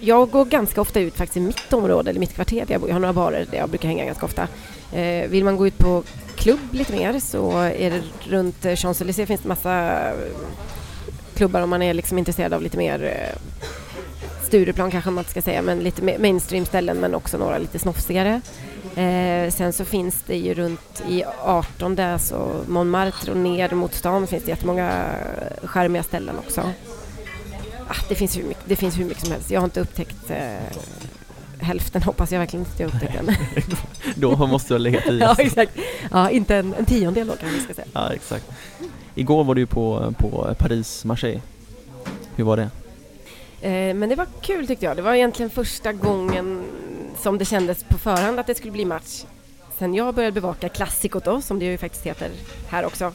Jag 0.00 0.30
går 0.30 0.44
ganska 0.44 0.80
ofta 0.80 1.00
ut 1.00 1.16
faktiskt 1.16 1.36
i 1.36 1.40
mitt 1.40 1.72
område, 1.72 2.10
eller 2.10 2.20
mitt 2.20 2.34
kvarter 2.34 2.66
där 2.66 2.74
jag 2.74 2.80
bor. 2.80 2.90
Jag 2.90 2.94
har 2.94 3.00
några 3.00 3.12
barer 3.12 3.46
där 3.50 3.58
jag 3.58 3.68
brukar 3.68 3.88
hänga 3.88 4.04
ganska 4.04 4.26
ofta. 4.26 4.48
Eh, 4.92 5.28
vill 5.28 5.44
man 5.44 5.56
gå 5.56 5.66
ut 5.66 5.78
på 5.78 6.02
klubb 6.36 6.60
lite 6.72 6.92
mer 6.92 7.20
så 7.20 7.58
är 7.58 7.90
det 7.90 8.02
runt 8.28 8.64
eh, 8.64 8.72
Champs-Élysées 8.72 9.26
finns 9.26 9.40
det 9.40 9.48
massa 9.48 10.08
eh, 10.10 10.14
klubbar 11.34 11.62
om 11.62 11.70
man 11.70 11.82
är 11.82 11.94
liksom 11.94 12.18
intresserad 12.18 12.52
av 12.52 12.62
lite 12.62 12.76
mer 12.76 13.04
eh, 13.04 13.38
Stureplan 14.46 14.90
kanske 14.90 15.10
man 15.10 15.24
ska 15.24 15.42
säga, 15.42 15.62
men 15.62 15.78
lite 15.78 16.18
mainstream-ställen 16.18 16.96
men 16.96 17.14
också 17.14 17.38
några 17.38 17.58
lite 17.58 17.78
snofsigare. 17.78 18.40
Eh, 18.96 19.50
sen 19.50 19.72
så 19.72 19.84
finns 19.84 20.22
det 20.26 20.36
ju 20.36 20.54
runt 20.54 21.02
i 21.08 21.24
18 21.44 21.94
där 21.94 22.18
så 22.18 22.50
Montmartre 22.68 23.32
och 23.32 23.38
ner 23.38 23.70
mot 23.74 23.94
stan 23.94 24.26
finns 24.26 24.44
det 24.44 24.50
jättemånga 24.50 25.04
charmiga 25.62 26.02
ställen 26.02 26.38
också. 26.38 26.60
Ah, 27.88 28.04
det, 28.08 28.14
finns 28.14 28.38
hur 28.38 28.42
mycket, 28.42 28.62
det 28.66 28.76
finns 28.76 28.98
hur 28.98 29.04
mycket 29.04 29.22
som 29.22 29.32
helst. 29.32 29.50
Jag 29.50 29.60
har 29.60 29.64
inte 29.64 29.80
upptäckt 29.80 30.30
eh, 30.30 30.76
hälften, 31.58 32.02
hoppas 32.02 32.32
jag 32.32 32.38
verkligen 32.38 32.66
inte 32.66 32.82
jag 32.82 32.94
upptäckt 32.94 33.12
den. 33.14 33.34
Då 34.14 34.46
måste 34.46 34.68
du 34.68 34.74
ha 34.74 34.78
legat 34.78 35.06
i. 35.06 35.18
ja, 35.20 35.34
exakt. 35.38 35.72
Ja, 36.10 36.30
inte 36.30 36.56
en, 36.56 36.74
en 36.74 36.84
tiondel 36.84 37.26
då 37.26 37.32
kanske 37.36 37.58
vi 37.58 37.64
ska 37.64 37.74
säga. 37.74 37.86
Ja, 37.92 38.12
exakt. 38.12 38.44
Igår 39.14 39.44
var 39.44 39.54
du 39.54 39.66
på, 39.66 40.14
på 40.18 40.54
Paris-Marseille. 40.58 41.40
Hur 42.36 42.44
var 42.44 42.56
det? 42.56 42.70
Eh, 43.68 43.94
men 43.94 44.08
det 44.08 44.14
var 44.14 44.26
kul 44.40 44.66
tyckte 44.66 44.84
jag. 44.84 44.96
Det 44.96 45.02
var 45.02 45.14
egentligen 45.14 45.50
första 45.50 45.92
gången 45.92 46.62
som 47.18 47.38
det 47.38 47.44
kändes 47.44 47.84
på 47.84 47.98
förhand 47.98 48.40
att 48.40 48.46
det 48.46 48.54
skulle 48.54 48.72
bli 48.72 48.84
match. 48.84 49.24
Sen 49.78 49.94
jag 49.94 50.14
började 50.14 50.34
bevaka 50.34 50.68
klassikot 50.68 51.24
då, 51.24 51.40
som 51.40 51.58
det 51.58 51.64
ju 51.64 51.78
faktiskt 51.78 52.06
heter 52.06 52.30
här 52.68 52.84
också. 52.84 53.12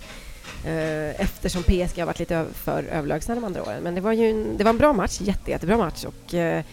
Eh, 0.66 1.22
eftersom 1.22 1.64
PSG 1.64 2.00
har 2.00 2.06
varit 2.06 2.20
lite 2.20 2.46
för 2.54 2.84
överlägsna 2.84 3.36
de 3.36 3.44
andra 3.44 3.64
åren. 3.64 3.84
Men 3.84 3.96
det 3.96 4.02
var 4.02 4.12
ju 4.12 4.30
en, 4.30 4.58
det 4.58 4.64
var 4.64 4.70
en 4.70 4.78
bra 4.78 4.94
match, 4.94 5.22
jätte, 5.22 5.52
jättebra 5.52 5.78
match. 5.78 6.06
Och 6.06 6.34
eh, 6.34 6.64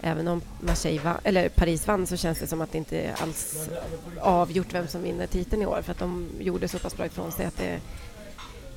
även 0.00 0.28
om 0.28 0.40
Marseille 0.60 1.00
va, 1.00 1.16
eller 1.24 1.48
Paris 1.48 1.86
vann 1.86 2.06
så 2.06 2.16
känns 2.16 2.38
det 2.38 2.46
som 2.46 2.60
att 2.60 2.72
det 2.72 2.78
inte 2.78 3.14
alls 3.22 3.68
avgjort 4.20 4.74
vem 4.74 4.88
som 4.88 5.02
vinner 5.02 5.26
titeln 5.26 5.62
i 5.62 5.66
år. 5.66 5.82
För 5.82 5.92
att 5.92 5.98
de 5.98 6.28
gjorde 6.40 6.68
så 6.68 6.78
pass 6.78 6.96
bra 6.96 7.06
ifrån 7.06 7.32
sig 7.32 7.46
att 7.46 7.56
det, 7.56 7.80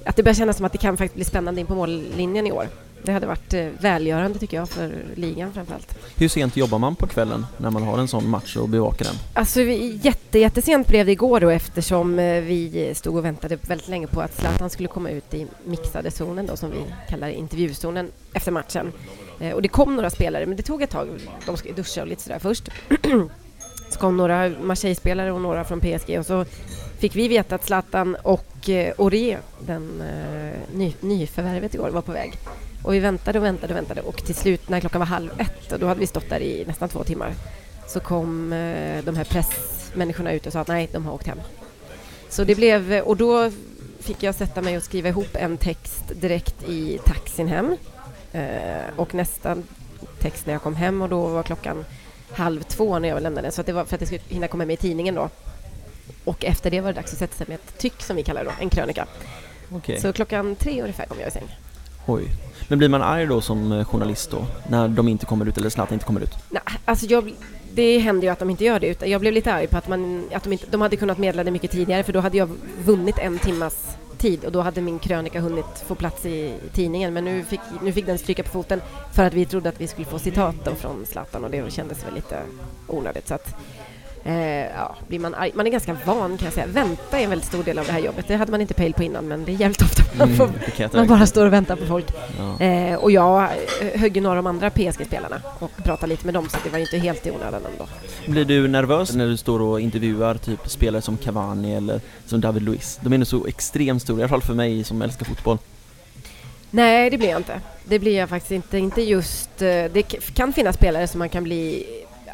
att 0.08 0.16
det 0.16 0.24
börjar 0.24 0.36
kännas 0.36 0.58
som 0.58 0.66
att 0.66 0.72
det 0.72 0.78
kan 0.78 0.98
faktiskt 0.98 1.16
bli 1.16 1.24
spännande 1.26 1.62
in 1.62 1.68
på 1.68 1.76
mållinjen 1.76 2.48
i 2.48 2.52
år. 2.52 2.68
Det 3.04 3.12
hade 3.12 3.28
varit 3.28 3.54
eh, 3.54 3.68
välgörande 3.80 4.40
tycker 4.40 4.58
jag 4.58 4.70
för 4.70 4.92
ligan 5.16 5.54
framförallt. 5.54 5.98
Hur 6.16 6.28
sent 6.28 6.58
jobbar 6.58 6.80
man 6.80 6.96
på 6.96 7.08
kvällen 7.08 7.46
när 7.58 7.70
man 7.70 7.84
har 7.84 7.98
en 7.98 8.08
sån 8.08 8.30
match 8.30 8.56
och 8.58 8.70
bevakar 8.70 9.06
den? 9.06 9.16
Alltså 9.34 9.62
vi- 9.64 10.00
jätte, 10.04 10.40
jättesent 10.40 10.88
blev 10.88 11.06
det 11.06 11.12
igår 11.12 11.40
då 11.40 11.50
eftersom 11.50 12.20
eh, 12.20 12.42
vi 12.42 12.92
stod 12.96 13.18
och 13.18 13.26
väntade 13.26 13.58
väldigt 13.62 13.88
länge 13.88 14.08
på 14.08 14.22
att 14.22 14.36
Zlatan 14.36 14.70
skulle 14.70 14.88
komma 14.90 15.10
ut 15.10 15.34
i 15.34 15.48
mixade 15.66 16.12
zonen 16.12 16.46
då 16.46 16.56
som 16.58 16.72
vi 16.72 16.78
kallar 17.10 17.28
intervjuzonen 17.30 18.12
efter 18.34 18.52
matchen. 18.52 18.92
Eh, 19.40 19.52
Och 19.54 19.62
det 19.62 19.68
kom 19.68 19.96
några 19.96 20.10
spelare 20.10 20.46
men 20.46 20.58
det 20.58 20.64
tog 20.64 20.82
ett 20.82 20.90
tag. 20.90 21.08
De 21.46 21.58
ska 21.58 21.72
duscha 21.74 22.02
och 22.02 22.08
lite 22.08 22.24
sådär 22.24 22.40
först. 22.40 22.70
Så 23.98 24.02
kom 24.02 24.18
några 24.18 24.50
Marseille-spelare 24.50 25.32
och 25.32 25.42
några 25.42 25.64
från 25.64 25.82
PSG 25.82 26.20
och 26.20 26.26
så 26.26 26.46
fick 26.98 27.16
vi 27.16 27.28
veta 27.28 27.56
att 27.56 27.66
Zlatan 27.66 28.16
och 28.24 28.70
eh, 28.70 28.94
Aurier, 28.98 29.40
den 29.60 30.02
eh, 30.02 30.78
ny, 30.78 30.94
nyförvärvet 31.02 31.74
igår, 31.74 31.90
var 31.90 32.02
på 32.02 32.12
väg. 32.12 32.34
Och 32.84 32.94
vi 32.94 33.00
väntade 33.00 33.40
och 33.40 33.46
väntade 33.46 33.74
och 33.74 33.78
väntade 33.78 34.02
och 34.02 34.26
till 34.26 34.36
slut 34.36 34.70
när 34.70 34.80
klockan 34.80 35.00
var 35.00 35.06
halv 35.06 35.32
ett 35.38 35.72
och 35.72 35.80
då 35.80 35.88
hade 35.88 36.00
vi 36.00 36.08
stått 36.08 36.30
där 36.30 36.40
i 36.40 36.66
nästan 36.68 36.90
två 36.90 37.04
timmar 37.04 37.34
så 37.88 38.00
kom 38.00 38.54
eh, 38.54 39.04
de 39.04 39.16
här 39.16 39.24
pressmänniskorna 39.24 40.32
ut 40.32 40.48
och 40.48 40.54
sa 40.54 40.60
att 40.60 40.68
nej, 40.68 40.90
de 40.92 41.06
har 41.06 41.14
åkt 41.14 41.28
hem. 41.28 41.40
Så 42.30 42.44
det 42.44 42.56
blev, 42.56 42.94
och 43.00 43.18
då 43.18 43.52
fick 44.00 44.24
jag 44.24 44.36
sätta 44.36 44.62
mig 44.62 44.78
och 44.78 44.84
skriva 44.84 45.10
ihop 45.10 45.36
en 45.36 45.58
text 45.58 46.04
direkt 46.16 46.70
i 46.70 47.00
taxin 47.06 47.48
hem 47.48 47.78
eh, 48.32 48.42
och 48.96 49.14
nästa 49.14 49.58
text 50.20 50.46
när 50.46 50.54
jag 50.54 50.62
kom 50.62 50.76
hem 50.76 51.02
och 51.02 51.10
då 51.10 51.28
var 51.28 51.44
klockan 51.44 51.86
halv 52.38 52.64
två 52.64 53.00
när 53.00 53.10
jag 53.10 53.24
lämnade 53.24 53.52
så 53.52 53.62
att 53.62 53.68
det 53.68 53.74
var 53.74 53.86
för 53.86 53.96
att 53.96 54.00
det 54.00 54.06
skulle 54.06 54.22
hinna 54.28 54.48
komma 54.48 54.66
med 54.66 54.74
i 54.74 54.78
tidningen 54.78 55.16
då. 55.16 55.30
Och 56.24 56.46
efter 56.46 56.72
det 56.72 56.82
var 56.82 56.94
det 56.94 57.00
dags 57.00 57.14
att 57.14 57.20
sätta 57.20 57.36
sig 57.36 57.46
med 57.50 57.56
ett 57.56 57.78
tyck 57.78 58.02
som 58.02 58.16
vi 58.16 58.24
kallar 58.24 58.44
det 58.44 58.50
då, 58.50 58.64
en 58.64 58.70
krönika. 58.70 59.06
Okej. 59.72 60.02
Så 60.02 60.14
klockan 60.14 60.56
tre 60.56 60.82
ungefär 60.82 61.06
kom 61.06 61.20
jag 61.20 61.28
i 61.28 61.32
säng. 61.32 61.56
Oj. 62.06 62.28
Men 62.68 62.78
blir 62.78 62.90
man 62.90 63.02
arg 63.02 63.26
då 63.26 63.42
som 63.42 63.72
eh, 63.72 63.86
journalist 63.86 64.32
då? 64.32 64.46
När 64.70 64.88
de 64.88 65.08
inte 65.08 65.26
kommer 65.26 65.46
ut 65.46 65.58
eller 65.58 65.70
Zlatan 65.70 65.94
inte 65.94 66.06
kommer 66.06 66.22
ut? 66.22 66.36
Nej, 66.50 66.62
alltså 66.86 67.06
jag, 67.06 67.34
det 67.74 68.00
händer 68.00 68.28
ju 68.28 68.30
att 68.30 68.40
de 68.40 68.50
inte 68.50 68.64
gör 68.64 68.80
det. 68.80 68.88
Utan 68.88 69.10
jag 69.10 69.22
blev 69.22 69.34
lite 69.34 69.54
arg 69.54 69.68
på 69.68 69.78
att, 69.78 69.88
man, 69.88 70.30
att 70.34 70.44
de, 70.44 70.54
inte, 70.54 70.66
de 70.70 70.82
hade 70.82 70.96
kunnat 70.96 71.18
meddela 71.18 71.44
det 71.44 71.52
mycket 71.52 71.72
tidigare 71.72 72.04
för 72.04 72.14
då 72.14 72.20
hade 72.20 72.38
jag 72.38 72.50
vunnit 72.86 73.18
en 73.18 73.40
timmas 73.40 73.98
tid 74.18 74.46
och 74.46 74.52
då 74.52 74.62
hade 74.62 74.82
min 74.82 75.00
krönika 75.00 75.42
hunnit 75.42 75.84
få 75.86 75.96
plats 75.96 76.26
i 76.26 76.54
tidningen. 76.74 77.14
Men 77.14 77.26
nu 77.26 77.44
fick, 77.44 77.60
nu 77.82 77.92
fick 77.92 78.06
den 78.06 78.18
stryka 78.18 78.44
på 78.44 78.50
foten 78.50 78.82
för 79.14 79.24
att 79.24 79.34
vi 79.34 79.46
trodde 79.46 79.70
att 79.70 79.82
vi 79.82 79.88
skulle 79.88 80.06
få 80.06 80.20
citat 80.20 80.56
då 80.66 80.76
från 80.76 81.06
Zlatan 81.06 81.44
och 81.44 81.52
det 81.52 81.72
kändes 81.72 82.06
väl 82.06 82.14
lite 82.14 82.42
onödigt. 82.88 83.28
Så 83.28 83.34
att, 83.34 83.56
eh, 84.28 84.66
ja, 84.76 84.96
blir 85.08 85.20
man 85.20 85.36
arg. 85.36 85.52
Man 85.56 85.68
är 85.68 85.72
ganska 85.72 85.98
van 86.06 86.38
kan 86.38 86.46
jag 86.46 86.54
säga. 86.54 86.66
Vänta 86.68 87.20
är 87.20 87.24
en 87.24 87.30
väldigt 87.30 87.48
stor 87.48 87.64
del 87.64 87.80
av 87.80 87.86
det 87.86 87.92
här 87.92 88.00
jobbet. 88.00 88.26
Det 88.28 88.36
hade 88.36 88.52
man 88.52 88.62
inte 88.62 88.74
pejl 88.74 88.94
på 88.94 89.04
innan 89.04 89.28
men 89.28 89.46
det 89.46 89.52
är 89.52 89.56
jävligt 89.56 89.82
ofta 89.82 90.04
man, 90.18 90.28
Mm, 90.28 90.38
får, 90.38 90.50
jag 90.78 90.94
man 90.94 91.08
bara 91.08 91.26
står 91.26 91.46
och 91.46 91.54
väntar 91.54 91.76
på 91.76 91.86
folk. 91.86 92.06
Ja. 92.60 92.66
Eh, 92.66 92.96
och 92.96 93.12
jag 93.12 93.44
eh, 93.82 94.00
högg 94.00 94.16
ju 94.16 94.22
några 94.22 94.38
av 94.38 94.44
de 94.44 94.48
andra 94.50 94.70
PSG-spelarna 94.70 95.42
och 95.60 95.72
pratade 95.84 96.08
lite 96.10 96.26
med 96.26 96.34
dem 96.34 96.50
så 96.50 96.58
det 96.64 96.70
var 96.70 96.78
ju 96.78 96.84
inte 96.86 96.98
helt 96.98 97.28
i 97.28 97.32
onödan 97.32 97.62
ändå. 97.72 97.88
Blir 98.28 98.46
du 98.46 98.68
nervös 98.68 99.16
när 99.16 99.26
du 99.26 99.38
står 99.38 99.62
och 99.62 99.82
intervjuar 99.82 100.36
typ 100.36 100.70
spelare 100.70 101.02
som 101.02 101.18
Cavani 101.18 101.76
eller 101.76 102.02
som 102.26 102.42
David 102.42 102.64
Luiz? 102.64 103.00
De 103.02 103.14
är 103.14 103.18
nog 103.18 103.28
så 103.28 103.48
extremt 103.48 104.02
stora, 104.02 104.20
i 104.20 104.22
alla 104.22 104.30
fall 104.30 104.42
för 104.42 104.54
mig 104.54 104.84
som 104.84 105.02
älskar 105.02 105.26
fotboll. 105.26 105.58
Nej, 106.72 107.10
det 107.10 107.18
blir 107.18 107.30
jag 107.30 107.40
inte. 107.40 107.62
Det 107.86 108.00
blir 108.00 108.18
jag 108.18 108.30
faktiskt 108.30 108.52
inte. 108.52 108.78
Inte 108.78 109.02
just... 109.02 109.62
eh, 109.62 109.68
Det 109.68 110.04
kan 110.34 110.54
finnas 110.54 110.76
spelare 110.76 111.08
som 111.08 111.20
man 111.20 111.30
kan 111.30 111.44
bli 111.44 111.86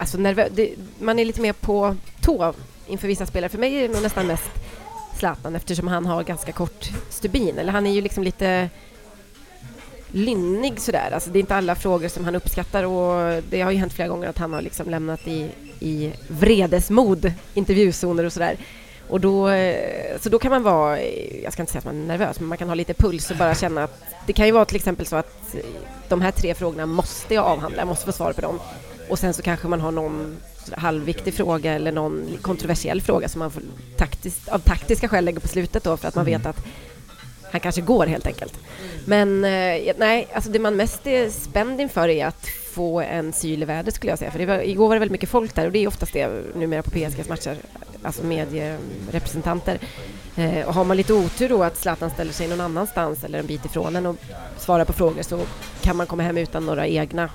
alltså 0.03 0.17
nervö- 0.17 0.50
Det, 0.51 0.74
man 1.00 1.19
är 1.19 1.25
lite 1.25 1.41
mer 1.41 1.53
på 1.53 1.95
tå 2.22 2.53
inför 2.88 3.07
vissa 3.07 3.25
spelare. 3.25 3.50
För 3.50 3.57
mig 3.57 3.75
är 3.75 3.88
det 3.88 3.93
nog 3.93 4.03
nästan 4.03 4.27
mest 4.27 4.51
Zlatan 5.19 5.55
eftersom 5.55 5.88
han 5.88 6.05
har 6.05 6.24
ganska 6.24 6.51
kort 6.51 6.89
stubin. 7.10 7.57
Eller 7.57 7.72
han 7.72 7.88
är 7.88 7.91
ju 7.91 8.01
liksom 8.01 8.24
lite 8.24 8.69
lynnig 10.12 10.79
sådär. 10.79 11.12
Alltså 11.13 11.29
det 11.29 11.38
är 11.39 11.41
inte 11.41 11.55
alla 11.55 11.75
frågor 11.75 12.07
som 12.07 12.25
han 12.25 12.36
uppskattar 12.36 12.83
och 12.83 13.43
det 13.50 13.62
har 13.62 13.72
ju 13.72 13.77
hänt 13.77 13.93
flera 13.93 14.07
gånger 14.07 14.29
att 14.29 14.38
han 14.38 14.53
har 14.53 14.62
liksom 14.62 14.89
lämnat 14.89 15.27
i, 15.27 15.50
i 15.79 16.13
vredesmod 16.27 17.33
intervjuzoner 17.53 18.24
och 18.24 18.33
sådär. 18.33 18.57
Och 19.10 19.19
då, 19.22 19.50
eh, 19.50 20.19
så 20.22 20.29
då 20.29 20.39
kan 20.39 20.51
man 20.51 20.63
vara, 20.63 20.98
eh, 21.00 21.43
jag 21.43 21.53
ska 21.53 21.62
inte 21.62 21.72
säga 21.72 21.79
att 21.79 21.86
man 21.86 22.01
är 22.03 22.07
nervös, 22.07 22.39
men 22.39 22.50
man 22.50 22.57
kan 22.57 22.67
ha 22.67 22.75
lite 22.75 22.93
puls 22.93 23.31
och 23.31 23.38
bara 23.38 23.55
känna 23.55 23.83
att 23.83 24.03
det 24.27 24.33
kan 24.33 24.45
ju 24.45 24.51
vara 24.51 24.65
till 24.65 24.75
exempel 24.75 25.05
så 25.05 25.15
att 25.15 25.55
de 26.10 26.22
här 26.22 26.31
tre 26.31 26.53
frågorna 26.53 26.86
måste 26.86 27.33
jag 27.33 27.45
avhandla, 27.45 27.79
jag 27.81 27.88
måste 27.88 28.05
få 28.05 28.12
svar 28.12 28.33
på 28.33 28.41
dem. 28.41 28.60
Och 29.10 29.19
sen 29.19 29.33
så 29.33 29.41
kanske 29.41 29.67
man 29.67 29.81
har 29.81 29.91
någon 29.91 30.38
halvviktig 30.72 31.33
fråga 31.33 31.74
eller 31.74 31.91
någon 31.91 32.38
kontroversiell 32.41 33.01
fråga 33.01 33.29
som 33.29 33.39
man 33.39 33.51
får 33.51 33.63
taktiskt, 33.98 34.48
av 34.48 34.60
taktiska 34.60 35.07
skäl 35.07 35.25
lägger 35.25 35.39
på 35.39 35.48
slutet 35.48 35.83
då 35.83 35.98
för 35.98 36.07
att 36.07 36.15
man 36.15 36.25
vet 36.25 36.45
att 36.45 36.65
han 37.51 37.60
kanske 37.60 37.81
går 37.81 38.05
helt 38.05 38.27
enkelt. 38.27 38.53
Men 39.05 39.45
eh, 39.45 39.93
nej, 39.98 40.27
alltså 40.33 40.51
det 40.51 40.60
man 40.60 40.75
mest 40.75 41.07
är 41.07 41.29
spänd 41.29 41.81
inför 41.81 42.10
är 42.10 42.25
att 42.25 42.48
få 42.74 43.01
en 43.01 43.33
syl 43.33 43.62
i 43.62 43.65
vädret 43.65 43.95
skulle 43.95 44.12
jag 44.12 44.19
säga. 44.19 44.31
För 44.31 44.39
det 44.39 44.45
var, 44.45 44.60
igår 44.60 44.88
var 44.88 44.95
det 44.95 45.00
väldigt 45.00 45.12
mycket 45.12 45.29
folk 45.29 45.55
där 45.55 45.65
och 45.65 45.72
det 45.72 45.79
är 45.79 45.88
oftast 45.88 46.13
det 46.13 46.55
numera 46.55 46.83
på 46.83 46.91
PSGs 46.91 47.29
matcher, 47.29 47.57
alltså 48.03 48.24
medierepresentanter. 48.24 49.79
Eh, 50.36 50.67
och 50.67 50.74
har 50.74 50.83
man 50.83 50.98
lite 50.98 51.13
otur 51.13 51.50
då 51.50 51.63
att 51.63 51.77
Zlatan 51.77 52.10
ställer 52.10 52.33
sig 52.33 52.48
någon 52.48 52.62
annanstans 52.62 53.24
eller 53.24 53.39
en 53.39 53.45
bit 53.45 53.65
ifrån 53.65 53.95
en 53.95 54.05
och 54.05 54.15
svarar 54.57 54.86
på 54.86 54.93
frågor 54.93 55.22
så 55.22 55.39
kan 55.81 55.98
man 55.98 56.07
komma 56.07 56.24
hem 56.24 56.38
utan 56.38 56.65
några 56.65 56.88
egna 56.88 57.29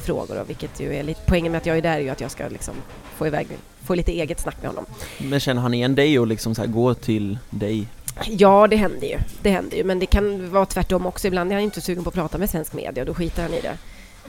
frågor 0.00 0.34
då, 0.34 0.44
vilket 0.44 0.80
ju 0.80 0.94
är 0.94 1.02
lite 1.02 1.20
poängen 1.26 1.52
med 1.52 1.58
att 1.58 1.66
jag 1.66 1.78
är 1.78 1.82
där 1.82 1.96
är 1.96 2.00
ju 2.00 2.08
att 2.08 2.20
jag 2.20 2.30
ska 2.30 2.48
liksom 2.48 2.74
få 3.16 3.26
iväg, 3.26 3.46
få 3.84 3.94
lite 3.94 4.12
eget 4.12 4.40
snack 4.40 4.56
med 4.60 4.70
honom. 4.70 4.86
Men 5.18 5.40
känner 5.40 5.62
han 5.62 5.74
igen 5.74 5.94
dig 5.94 6.18
och 6.18 6.26
liksom 6.26 6.54
så 6.54 6.62
här 6.62 6.68
gå 6.68 6.94
till 6.94 7.38
dig? 7.50 7.86
Ja, 8.26 8.66
det 8.66 8.76
händer 8.76 9.06
ju. 9.06 9.18
Det 9.42 9.50
händer 9.50 9.76
ju. 9.76 9.84
Men 9.84 9.98
det 9.98 10.06
kan 10.06 10.50
vara 10.50 10.66
tvärtom 10.66 11.06
också. 11.06 11.26
Ibland 11.26 11.50
är 11.50 11.54
han 11.54 11.64
inte 11.64 11.80
sugen 11.80 12.04
på 12.04 12.08
att 12.08 12.14
prata 12.14 12.38
med 12.38 12.50
svensk 12.50 12.72
media 12.72 13.02
och 13.02 13.06
då 13.06 13.14
skiter 13.14 13.42
han 13.42 13.54
i 13.54 13.60
det. 13.60 13.78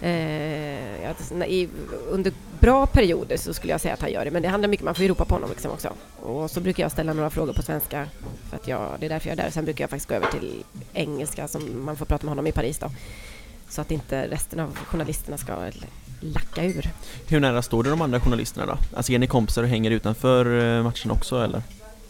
Eh, 0.01 1.03
ja, 1.03 1.45
i, 1.45 1.69
under 2.09 2.33
bra 2.59 2.85
perioder 2.85 3.37
så 3.37 3.53
skulle 3.53 3.73
jag 3.73 3.81
säga 3.81 3.93
att 3.93 4.01
han 4.01 4.11
gör 4.11 4.25
det, 4.25 4.31
men 4.31 4.41
det 4.41 4.47
handlar 4.47 4.69
mycket, 4.69 4.85
man 4.85 4.95
får 4.95 5.03
ju 5.03 5.09
ropa 5.09 5.25
på 5.25 5.35
honom 5.35 5.49
liksom 5.49 5.71
också. 5.71 5.93
Och 6.21 6.51
så 6.51 6.59
brukar 6.59 6.83
jag 6.83 6.91
ställa 6.91 7.13
några 7.13 7.29
frågor 7.29 7.53
på 7.53 7.61
svenska, 7.61 8.07
för 8.49 8.55
att 8.55 8.67
jag, 8.67 8.89
det 8.99 9.05
är 9.05 9.09
därför 9.09 9.29
jag 9.29 9.39
är 9.39 9.43
där. 9.43 9.51
Sen 9.51 9.65
brukar 9.65 9.83
jag 9.83 9.89
faktiskt 9.89 10.09
gå 10.09 10.15
över 10.15 10.27
till 10.27 10.63
engelska, 10.93 11.47
som 11.47 11.85
man 11.85 11.95
får 11.95 12.05
prata 12.05 12.25
med 12.25 12.31
honom 12.31 12.47
i 12.47 12.51
Paris 12.51 12.77
då. 12.79 12.91
Så 13.71 13.81
att 13.81 13.91
inte 13.91 14.27
resten 14.27 14.59
av 14.59 14.75
journalisterna 14.75 15.37
ska 15.37 15.71
lacka 16.19 16.63
ur. 16.63 16.89
Hur 17.27 17.39
nära 17.39 17.61
står 17.61 17.83
du 17.83 17.89
de 17.89 18.01
andra 18.01 18.19
journalisterna 18.19 18.65
då? 18.65 18.77
Alltså 18.97 19.11
är 19.11 19.19
ni 19.19 19.27
kompisar 19.27 19.63
och 19.63 19.69
hänger 19.69 19.91
utanför 19.91 20.77
eh, 20.77 20.83
matchen 20.83 21.11
också 21.11 21.43
eller? 21.43 21.63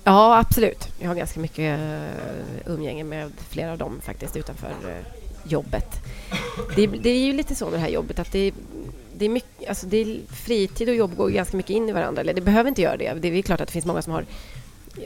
Ja, 0.03 0.37
absolut. 0.37 0.87
Jag 0.99 1.07
har 1.07 1.15
ganska 1.15 1.39
mycket 1.39 1.79
uh, 1.79 2.73
umgänge 2.73 3.03
med 3.03 3.31
flera 3.49 3.71
av 3.71 3.77
dem 3.77 4.01
faktiskt 4.01 4.37
utanför 4.37 4.67
eh, 4.67 5.05
jobbet. 5.43 6.03
Det, 6.75 6.87
det 6.87 7.09
är 7.09 7.25
ju 7.25 7.33
lite 7.33 7.55
så 7.55 7.65
med 7.65 7.73
det 7.73 7.79
här 7.79 7.89
jobbet 7.89 8.19
att 8.19 8.31
det, 8.31 8.53
det 9.17 9.25
är 9.25 9.29
mycket, 9.29 9.69
alltså 9.69 9.87
det 9.87 9.97
är, 9.97 10.19
fritid 10.27 10.89
och 10.89 10.95
jobb 10.95 11.15
går 11.15 11.29
ganska 11.29 11.57
mycket 11.57 11.75
in 11.75 11.89
i 11.89 11.91
varandra. 11.91 12.21
Eller 12.21 12.33
det 12.33 12.41
behöver 12.41 12.69
inte 12.69 12.81
göra 12.81 12.97
det. 12.97 13.13
Det 13.13 13.27
är 13.27 13.41
klart 13.41 13.61
att 13.61 13.67
det 13.67 13.73
finns 13.73 13.85
många 13.85 14.01
som 14.01 14.13
har 14.13 14.25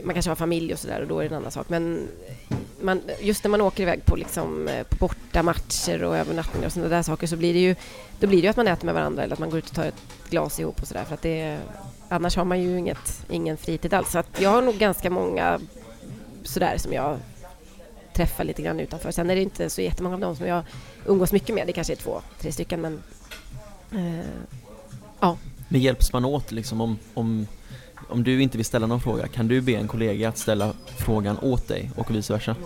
man 0.04 0.14
kanske 0.14 0.30
har 0.30 0.36
familj 0.36 0.72
och 0.72 0.78
sådär 0.78 1.00
och 1.00 1.08
då 1.08 1.18
är 1.18 1.28
det 1.28 1.34
en 1.34 1.40
annan 1.40 1.50
sak. 1.50 1.68
Men 1.68 2.08
man, 2.80 3.02
just 3.20 3.44
när 3.44 3.50
man 3.50 3.60
åker 3.60 3.82
iväg 3.82 4.04
på, 4.04 4.16
liksom, 4.16 4.68
eh, 4.68 4.82
på 4.82 4.96
borta 4.96 5.16
bortamatcher 5.36 6.04
och 6.04 6.16
övernattningar 6.16 6.66
och 6.66 6.72
sådana 6.72 6.88
där 6.88 7.02
saker 7.02 7.26
så 7.26 7.36
blir 7.36 7.54
det 7.54 7.60
ju 7.60 7.74
då 8.20 8.26
blir 8.26 8.38
det 8.38 8.42
ju 8.42 8.50
att 8.50 8.56
man 8.56 8.68
äter 8.68 8.86
med 8.86 8.94
varandra 8.94 9.22
eller 9.22 9.32
att 9.32 9.38
man 9.38 9.50
går 9.50 9.58
ut 9.58 9.68
och 9.68 9.74
tar 9.74 9.84
ett 9.84 10.02
glas 10.30 10.60
ihop 10.60 10.82
och 10.82 10.88
sådär 10.88 11.04
för 11.04 11.14
att 11.14 11.22
det 11.22 11.58
annars 12.08 12.36
har 12.36 12.44
man 12.44 12.62
ju 12.62 12.78
inget, 12.78 13.24
ingen 13.30 13.56
fritid 13.56 13.94
alls. 13.94 14.10
Så 14.10 14.18
att 14.18 14.40
jag 14.40 14.50
har 14.50 14.62
nog 14.62 14.74
ganska 14.74 15.10
många 15.10 15.60
sådär 16.42 16.78
som 16.78 16.92
jag 16.92 17.18
träffar 18.14 18.44
lite 18.44 18.62
grann 18.62 18.80
utanför. 18.80 19.10
Sen 19.10 19.30
är 19.30 19.34
det 19.34 19.42
inte 19.42 19.70
så 19.70 19.80
jättemånga 19.80 20.14
av 20.14 20.20
dem 20.20 20.36
som 20.36 20.46
jag 20.46 20.64
umgås 21.06 21.32
mycket 21.32 21.54
med. 21.54 21.66
Det 21.66 21.72
kanske 21.72 21.92
är 21.92 21.96
två, 21.96 22.20
tre 22.40 22.52
stycken 22.52 22.80
men 22.80 23.02
eh, 23.92 24.26
Men 25.68 25.80
hjälps 25.80 26.12
man 26.12 26.24
åt 26.24 26.52
liksom 26.52 26.80
om, 26.80 26.98
om, 27.14 27.46
om 28.08 28.24
du 28.24 28.42
inte 28.42 28.58
vill 28.58 28.64
ställa 28.64 28.86
någon 28.86 29.00
fråga, 29.00 29.28
kan 29.28 29.48
du 29.48 29.60
be 29.60 29.72
en 29.72 29.88
kollega 29.88 30.28
att 30.28 30.38
ställa 30.38 30.72
frågan 30.98 31.38
åt 31.38 31.68
dig 31.68 31.90
och 31.96 32.10
vice 32.10 32.32
versa? 32.32 32.56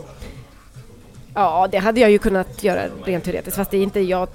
Ja, 1.35 1.69
det 1.71 1.79
hade 1.79 2.01
jag 2.01 2.11
ju 2.11 2.19
kunnat 2.19 2.65
göra 2.65 2.83
rent 3.05 3.25
teoretiskt. 3.25 3.57
Fast 3.57 3.71
det 3.71 3.77
är 3.77 3.83
inte 3.83 4.01
jag... 4.01 4.29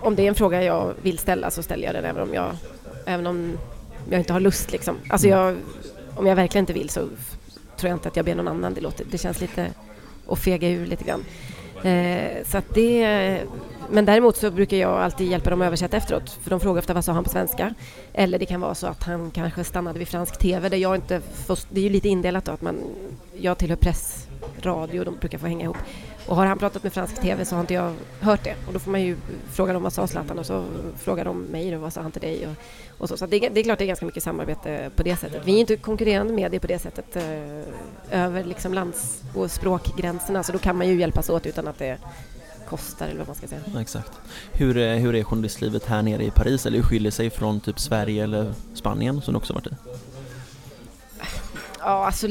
Om 0.00 0.16
det 0.16 0.22
är 0.22 0.28
en 0.28 0.34
fråga 0.34 0.62
jag 0.62 0.94
vill 1.02 1.18
ställa 1.18 1.50
så 1.50 1.62
ställer 1.62 1.84
jag 1.84 1.94
den 1.94 2.04
även 2.04 2.22
om 2.22 2.34
jag, 2.34 2.56
även 3.06 3.26
om 3.26 3.58
jag 4.10 4.20
inte 4.20 4.32
har 4.32 4.40
lust. 4.40 4.72
Liksom. 4.72 4.96
Alltså 5.08 5.28
jag, 5.28 5.56
om 6.16 6.26
jag 6.26 6.36
verkligen 6.36 6.62
inte 6.62 6.72
vill 6.72 6.88
så 6.88 7.00
tror 7.76 7.88
jag 7.88 7.96
inte 7.96 8.08
att 8.08 8.16
jag 8.16 8.24
ber 8.24 8.34
någon 8.34 8.48
annan. 8.48 8.74
Det, 8.74 8.80
låter, 8.80 9.06
det 9.10 9.18
känns 9.18 9.40
lite 9.40 9.70
att 10.28 10.38
fega 10.38 10.68
ur 10.68 10.86
lite 10.86 11.04
grann. 11.04 11.24
Eh, 11.92 12.44
så 12.46 12.58
att 12.58 12.74
det, 12.74 13.40
men 13.90 14.04
däremot 14.04 14.36
så 14.36 14.50
brukar 14.50 14.76
jag 14.76 14.90
alltid 14.90 15.28
hjälpa 15.30 15.50
dem 15.50 15.60
att 15.62 15.66
översätta 15.66 15.96
efteråt. 15.96 16.30
För 16.30 16.50
de 16.50 16.60
frågar 16.60 16.78
ofta 16.78 16.94
vad 16.94 17.04
sa 17.04 17.12
han 17.12 17.24
på 17.24 17.30
svenska. 17.30 17.74
Eller 18.12 18.38
det 18.38 18.46
kan 18.46 18.60
vara 18.60 18.74
så 18.74 18.86
att 18.86 19.02
han 19.02 19.30
kanske 19.30 19.64
stannade 19.64 19.98
vid 19.98 20.08
fransk 20.08 20.38
TV 20.38 20.68
där 20.68 20.76
jag 20.76 20.94
inte 20.94 21.20
får, 21.20 21.58
Det 21.70 21.80
är 21.80 21.84
ju 21.84 21.90
lite 21.90 22.08
indelat 22.08 22.44
då 22.44 22.52
att 22.52 22.62
man... 22.62 22.76
Jag 23.36 23.58
tillhör 23.58 23.76
press, 23.76 24.26
radio 24.62 25.04
de 25.04 25.16
brukar 25.16 25.38
få 25.38 25.46
hänga 25.46 25.64
ihop. 25.64 25.76
Och 26.26 26.36
har 26.36 26.46
han 26.46 26.58
pratat 26.58 26.82
med 26.82 26.92
fransk 26.92 27.20
TV 27.20 27.44
så 27.44 27.54
har 27.54 27.60
inte 27.60 27.74
jag 27.74 27.94
hört 28.20 28.44
det. 28.44 28.54
Och 28.66 28.72
då 28.72 28.78
får 28.78 28.90
man 28.90 29.02
ju 29.02 29.16
fråga 29.52 29.72
dem 29.72 29.82
vad 29.82 29.92
sa 29.92 30.06
Zlatan 30.06 30.38
och 30.38 30.46
så 30.46 30.64
frågar 30.98 31.24
de 31.24 31.42
mig 31.42 31.70
då 31.70 31.78
vad 31.78 31.92
sa 31.92 32.00
han 32.02 32.10
till 32.12 32.20
dig 32.20 32.46
och, 32.46 32.52
och 33.02 33.08
så. 33.08 33.16
Så 33.16 33.26
det, 33.26 33.36
är- 33.46 33.50
det 33.50 33.60
är 33.60 33.64
klart 33.64 33.78
det 33.78 33.84
är 33.84 33.86
ganska 33.86 34.06
mycket 34.06 34.22
samarbete 34.22 34.90
på 34.96 35.02
det 35.02 35.16
sättet. 35.16 35.42
Vi 35.44 35.54
är 35.56 35.60
inte 35.60 35.76
konkurrerande 35.76 36.32
medier 36.32 36.60
på 36.60 36.66
det 36.66 36.78
sättet 36.78 37.16
eh, 37.16 38.22
över 38.24 38.44
liksom 38.44 38.74
lands 38.74 39.22
och 39.34 39.50
språkgränserna 39.50 40.42
så 40.42 40.52
då 40.52 40.58
kan 40.58 40.76
man 40.78 40.88
ju 40.88 41.00
hjälpas 41.00 41.30
åt 41.30 41.46
utan 41.46 41.68
att 41.68 41.78
det 41.78 41.98
kostar 42.76 43.06
eller 43.06 43.18
vad 43.18 43.26
man 43.26 43.36
ska 43.36 43.46
säga. 43.46 43.60
Ja, 43.74 43.80
exakt. 43.80 44.12
Hur, 44.52 44.76
är- 44.76 44.98
hur 44.98 45.14
är 45.14 45.22
journalistlivet 45.24 45.86
här 45.86 46.02
nere 46.02 46.24
i 46.24 46.30
Paris 46.30 46.66
eller 46.66 46.76
hur 46.76 46.84
skiljer 46.84 47.10
sig 47.10 47.30
från 47.30 47.60
typ 47.60 47.80
Sverige 47.80 48.24
eller 48.24 48.52
Spanien 48.74 49.22
som 49.22 49.34
du 49.34 49.38
också 49.38 49.52
varit 49.54 49.66
i? 49.66 49.70
Ja, 51.80 52.06
alltså 52.06 52.26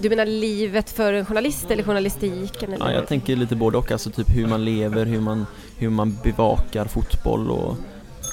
du 0.00 0.08
menar 0.08 0.26
livet 0.26 0.90
för 0.90 1.12
en 1.12 1.26
journalist 1.26 1.70
eller 1.70 1.82
journalistiken? 1.82 2.72
Eller? 2.72 2.86
Ja, 2.86 2.92
jag 2.92 3.06
tänker 3.08 3.36
lite 3.36 3.56
både 3.56 3.78
och, 3.78 3.92
alltså 3.92 4.10
typ 4.10 4.30
hur 4.36 4.46
man 4.46 4.64
lever, 4.64 5.06
hur 5.06 5.20
man, 5.20 5.46
hur 5.78 5.90
man 5.90 6.18
bevakar 6.22 6.84
fotboll 6.86 7.50
och 7.50 7.76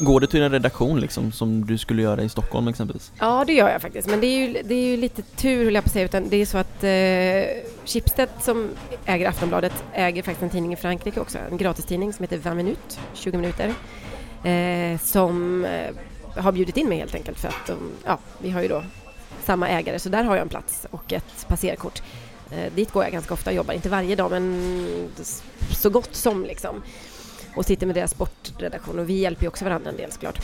Går 0.02 0.20
du 0.20 0.28
till 0.28 0.42
en 0.42 0.52
redaktion 0.52 1.00
liksom, 1.00 1.32
som 1.32 1.66
du 1.66 1.78
skulle 1.78 2.02
göra 2.02 2.24
i 2.24 2.30
Stockholm 2.30 2.68
exempelvis? 2.68 3.12
Ja, 3.20 3.44
det 3.48 3.54
gör 3.54 3.70
jag 3.70 3.82
faktiskt. 3.82 4.10
Men 4.10 4.22
det 4.22 4.28
är 4.28 4.48
ju, 4.48 4.62
det 4.64 4.76
är 4.76 4.86
ju 4.86 4.98
lite 4.98 5.22
tur, 5.22 5.66
höll 5.66 5.76
jag 5.76 5.84
på 5.84 5.88
att 5.88 5.94
säga. 5.94 6.06
Utan 6.06 6.30
det 6.30 6.38
är 6.38 6.46
så 6.46 6.58
att 6.58 6.84
eh, 6.84 7.64
Schibsted 7.86 8.30
som 8.42 8.70
äger 9.06 9.30
Aftonbladet 9.30 9.84
äger 9.94 10.24
faktiskt 10.24 10.44
en 10.44 10.50
tidning 10.50 10.74
i 10.74 10.76
Frankrike 10.76 11.20
också. 11.20 11.38
En 11.52 11.58
gratistidning 11.58 12.14
som 12.14 12.24
heter 12.24 12.42
20 12.44 12.54
minut, 12.54 13.00
20 13.14 13.38
minuter. 13.38 13.74
Eh, 14.44 15.00
som 15.00 15.66
eh, 15.66 16.42
har 16.44 16.52
bjudit 16.52 16.78
in 16.78 16.90
mig 16.90 16.98
helt 16.98 17.16
enkelt 17.16 17.40
för 17.40 17.48
att 17.48 17.68
de, 17.68 17.78
ja, 18.06 18.20
vi 18.38 18.50
har 18.50 18.62
ju 18.62 18.68
då 18.68 18.84
samma 19.44 19.70
ägare 19.70 20.00
så 20.00 20.10
där 20.10 20.24
har 20.24 20.36
jag 20.36 20.42
en 20.42 20.50
plats 20.50 20.88
och 20.92 21.14
ett 21.14 21.46
passerkort. 21.48 22.02
Eh, 22.52 22.74
dit 22.76 22.92
går 22.92 23.04
jag 23.04 23.12
ganska 23.12 23.34
ofta 23.34 23.50
och 23.50 23.56
jobbar, 23.56 23.74
inte 23.74 23.90
varje 23.90 24.16
dag 24.16 24.32
men 24.32 25.08
så 25.72 25.90
gott 25.90 26.16
som 26.16 26.46
liksom. 26.46 26.82
Och 27.56 27.66
sitter 27.66 27.88
med 27.88 27.96
deras 27.96 28.12
sportredaktion 28.12 29.00
och 29.00 29.10
vi 29.10 29.14
hjälper 29.14 29.44
ju 29.44 29.48
också 29.48 29.66
varandra 29.66 29.90
en 29.90 29.98
del 29.98 30.12
såklart. 30.12 30.40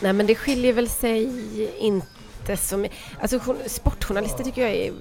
Nej 0.00 0.12
men 0.12 0.26
det 0.26 0.34
skiljer 0.34 0.72
väl 0.72 0.88
sig 0.88 1.30
inte 1.78 2.56
så 2.56 2.76
mycket. 2.76 2.98
Alltså 3.20 3.40
sportjournalister 3.66 4.44
tycker 4.44 4.62
jag 4.62 4.70
är 4.70 4.92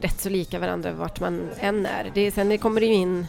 rätt 0.00 0.20
så 0.20 0.28
lika 0.28 0.58
varandra 0.58 0.92
vart 0.92 1.20
man 1.20 1.50
än 1.60 1.86
är. 1.86 2.10
Det, 2.14 2.30
sen 2.30 2.58
kommer 2.58 2.80
det 2.80 2.86
ju 2.86 2.94
in 2.94 3.26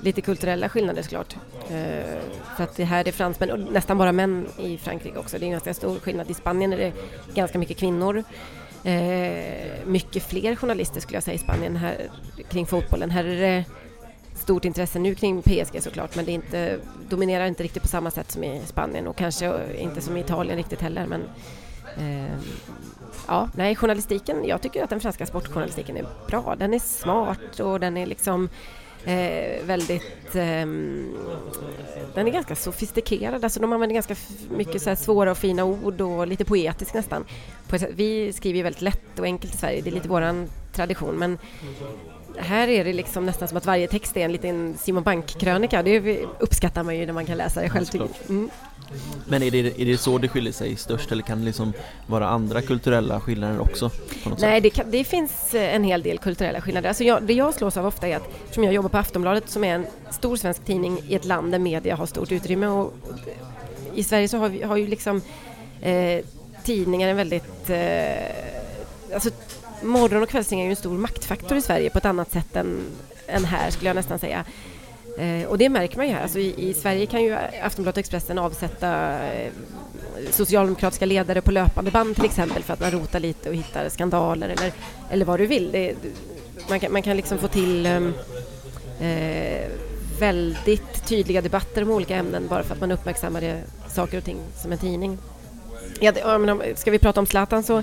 lite 0.00 0.20
kulturella 0.20 0.68
skillnader 0.68 1.02
såklart. 1.02 1.36
Eh, 1.70 2.18
för 2.56 2.64
att 2.64 2.76
det 2.76 2.84
här 2.84 3.08
är 3.08 3.12
fransmän 3.12 3.50
och 3.50 3.58
nästan 3.58 3.98
bara 3.98 4.12
män 4.12 4.46
i 4.58 4.78
Frankrike 4.78 5.18
också. 5.18 5.38
Det 5.38 5.44
är 5.44 5.46
en 5.46 5.52
ganska 5.52 5.74
stor 5.74 5.98
skillnad. 5.98 6.30
I 6.30 6.34
Spanien 6.34 6.72
är 6.72 6.76
det 6.76 6.92
ganska 7.34 7.58
mycket 7.58 7.76
kvinnor. 7.76 8.24
Eh, 8.84 9.86
mycket 9.86 10.22
fler 10.22 10.56
journalister 10.56 11.00
skulle 11.00 11.16
jag 11.16 11.22
säga 11.22 11.34
i 11.34 11.38
Spanien 11.38 11.76
här, 11.76 12.10
kring 12.48 12.66
fotbollen. 12.66 13.10
Här 13.10 13.24
är 13.24 13.40
det 13.40 13.64
stort 14.34 14.64
intresse 14.64 14.98
nu 14.98 15.14
kring 15.14 15.42
PSG 15.42 15.82
såklart 15.82 16.16
men 16.16 16.24
det 16.24 16.32
inte, 16.32 16.78
dominerar 17.08 17.46
inte 17.46 17.62
riktigt 17.62 17.82
på 17.82 17.88
samma 17.88 18.10
sätt 18.10 18.30
som 18.30 18.44
i 18.44 18.62
Spanien 18.66 19.06
och 19.06 19.16
kanske 19.16 19.76
inte 19.78 20.00
som 20.00 20.16
i 20.16 20.20
Italien 20.20 20.56
riktigt 20.56 20.80
heller. 20.80 21.06
Men, 21.06 21.22
eh, 21.96 22.32
ja, 23.26 23.48
nej, 23.54 23.76
journalistiken, 23.76 24.44
jag 24.44 24.62
tycker 24.62 24.84
att 24.84 24.90
den 24.90 25.00
franska 25.00 25.26
sportjournalistiken 25.26 25.96
är 25.96 26.06
bra. 26.26 26.54
Den 26.58 26.74
är 26.74 26.78
smart 26.78 27.60
och 27.60 27.80
den 27.80 27.96
är 27.96 28.06
liksom 28.06 28.48
eh, 29.04 29.64
väldigt... 29.64 30.34
Eh, 30.34 30.66
den 32.14 32.26
är 32.26 32.30
ganska 32.30 32.56
sofistikerad, 32.56 33.44
alltså 33.44 33.60
de 33.60 33.72
använder 33.72 33.94
ganska 33.94 34.16
mycket 34.50 34.82
så 34.82 34.96
svåra 34.96 35.30
och 35.30 35.38
fina 35.38 35.64
ord 35.64 36.00
och 36.00 36.26
lite 36.26 36.44
poetiskt 36.44 36.94
nästan. 36.94 37.24
Vi 37.90 38.32
skriver 38.32 38.62
väldigt 38.62 38.82
lätt 38.82 39.18
och 39.18 39.24
enkelt 39.24 39.54
i 39.54 39.56
Sverige, 39.56 39.80
det 39.80 39.90
är 39.90 39.94
lite 39.94 40.08
våran 40.08 40.48
tradition 40.72 41.14
men 41.14 41.38
här 42.38 42.68
är 42.68 42.84
det 42.84 42.92
liksom 42.92 43.26
nästan 43.26 43.48
som 43.48 43.56
att 43.56 43.66
varje 43.66 43.88
text 43.88 44.16
är 44.16 44.20
en 44.20 44.32
liten 44.32 44.76
Simon 44.78 45.02
Bank-krönika. 45.02 45.82
Det 45.82 46.24
uppskattar 46.38 46.82
man 46.82 46.96
ju 46.96 47.06
när 47.06 47.12
man 47.12 47.26
kan 47.26 47.36
läsa 47.36 47.60
det 47.60 47.70
själv. 47.70 47.86
Mm. 48.28 48.50
Men 49.28 49.42
är 49.42 49.50
det, 49.50 49.80
är 49.80 49.86
det 49.86 49.98
så 49.98 50.18
det 50.18 50.28
skiljer 50.28 50.52
sig 50.52 50.76
störst 50.76 51.12
eller 51.12 51.22
kan 51.22 51.38
det 51.38 51.44
liksom 51.44 51.72
vara 52.06 52.28
andra 52.28 52.62
kulturella 52.62 53.20
skillnader 53.20 53.60
också? 53.60 53.90
Nej, 54.38 54.60
det, 54.60 54.70
kan, 54.70 54.90
det, 54.90 55.04
finns 55.04 55.54
eh, 55.54 55.74
en 55.74 55.84
hel 55.84 56.02
del 56.02 56.18
kulturella 56.18 56.60
skillnader. 56.60 56.88
Alltså 56.88 57.04
jag, 57.04 57.22
det 57.22 57.32
jag 57.32 57.54
slås 57.54 57.76
av 57.76 57.86
ofta 57.86 58.08
är 58.08 58.16
att, 58.16 58.28
som 58.50 58.64
jag 58.64 58.74
jobbar 58.74 58.88
på 58.88 58.98
Aftonbladet 58.98 59.48
som 59.48 59.64
är 59.64 59.74
en 59.74 59.86
stor 60.10 60.36
svensk 60.36 60.64
tidning 60.64 60.98
i 61.08 61.14
ett 61.14 61.24
land 61.24 61.52
där 61.52 61.58
media 61.58 61.96
har 61.96 62.06
stort 62.06 62.32
utrymme 62.32 62.66
och 62.66 62.94
i 63.94 64.04
Sverige 64.04 64.28
så 64.28 64.38
har 64.38 64.48
vi 64.48 64.62
har 64.62 64.76
ju 64.76 64.86
liksom 64.86 65.22
eh, 65.80 66.24
tidningar 66.64 67.08
en 67.08 67.16
väldigt 67.16 67.70
eh, 67.70 69.14
alltså 69.14 69.30
morgon 69.82 70.22
och 70.22 70.28
kvällstidningar 70.28 70.64
är 70.64 70.68
ju 70.68 70.72
en 70.72 70.76
stor 70.76 70.98
maktfaktor 70.98 71.58
i 71.58 71.62
Sverige 71.62 71.90
på 71.90 71.98
ett 71.98 72.04
annat 72.04 72.32
sätt 72.32 72.56
än, 72.56 72.80
än 73.26 73.44
här 73.44 73.70
skulle 73.70 73.88
jag 73.88 73.96
nästan 73.96 74.18
säga. 74.18 74.44
Eh, 75.18 75.48
och 75.48 75.58
det 75.58 75.68
märker 75.68 75.96
man 75.96 76.06
ju 76.06 76.12
här. 76.12 76.22
Alltså 76.22 76.38
i, 76.38 76.68
i, 76.68 76.74
Sverige 76.74 77.06
kan 77.06 77.22
ju 77.22 77.36
Aftonbladet 77.62 77.96
och 77.96 78.00
Expressen 78.00 78.38
avsätta 78.38 79.18
eh, 79.32 79.52
socialdemokratiska 80.30 81.06
ledare 81.06 81.40
på 81.40 81.50
löpande 81.50 81.90
band 81.90 82.14
till 82.14 82.24
exempel 82.24 82.62
för 82.62 82.72
att 82.72 82.80
man 82.80 82.90
rotar 82.90 83.20
lite 83.20 83.48
och 83.48 83.54
hittar 83.54 83.88
skandaler 83.88 84.48
eller, 84.48 84.72
eller 85.10 85.24
vad 85.24 85.40
du 85.40 85.46
vill. 85.46 85.72
Det, 85.72 85.94
man, 86.68 86.80
kan, 86.80 86.92
man 86.92 87.02
kan 87.02 87.16
liksom 87.16 87.38
få 87.38 87.48
till 87.48 87.86
ehm, 87.86 88.14
eh, 89.00 89.68
väldigt 90.18 91.06
tydliga 91.06 91.40
debatter 91.40 91.82
om 91.82 91.90
olika 91.90 92.16
ämnen 92.16 92.48
bara 92.48 92.62
för 92.62 92.74
att 92.74 92.80
man 92.80 92.92
uppmärksammar 92.92 93.62
saker 93.88 94.18
och 94.18 94.24
ting 94.24 94.38
som 94.56 94.72
en 94.72 94.78
tidning. 94.78 95.18
Ja, 96.00 96.12
det, 96.12 96.78
ska 96.78 96.90
vi 96.90 96.98
prata 96.98 97.20
om 97.20 97.26
Zlatan 97.26 97.62
så 97.62 97.82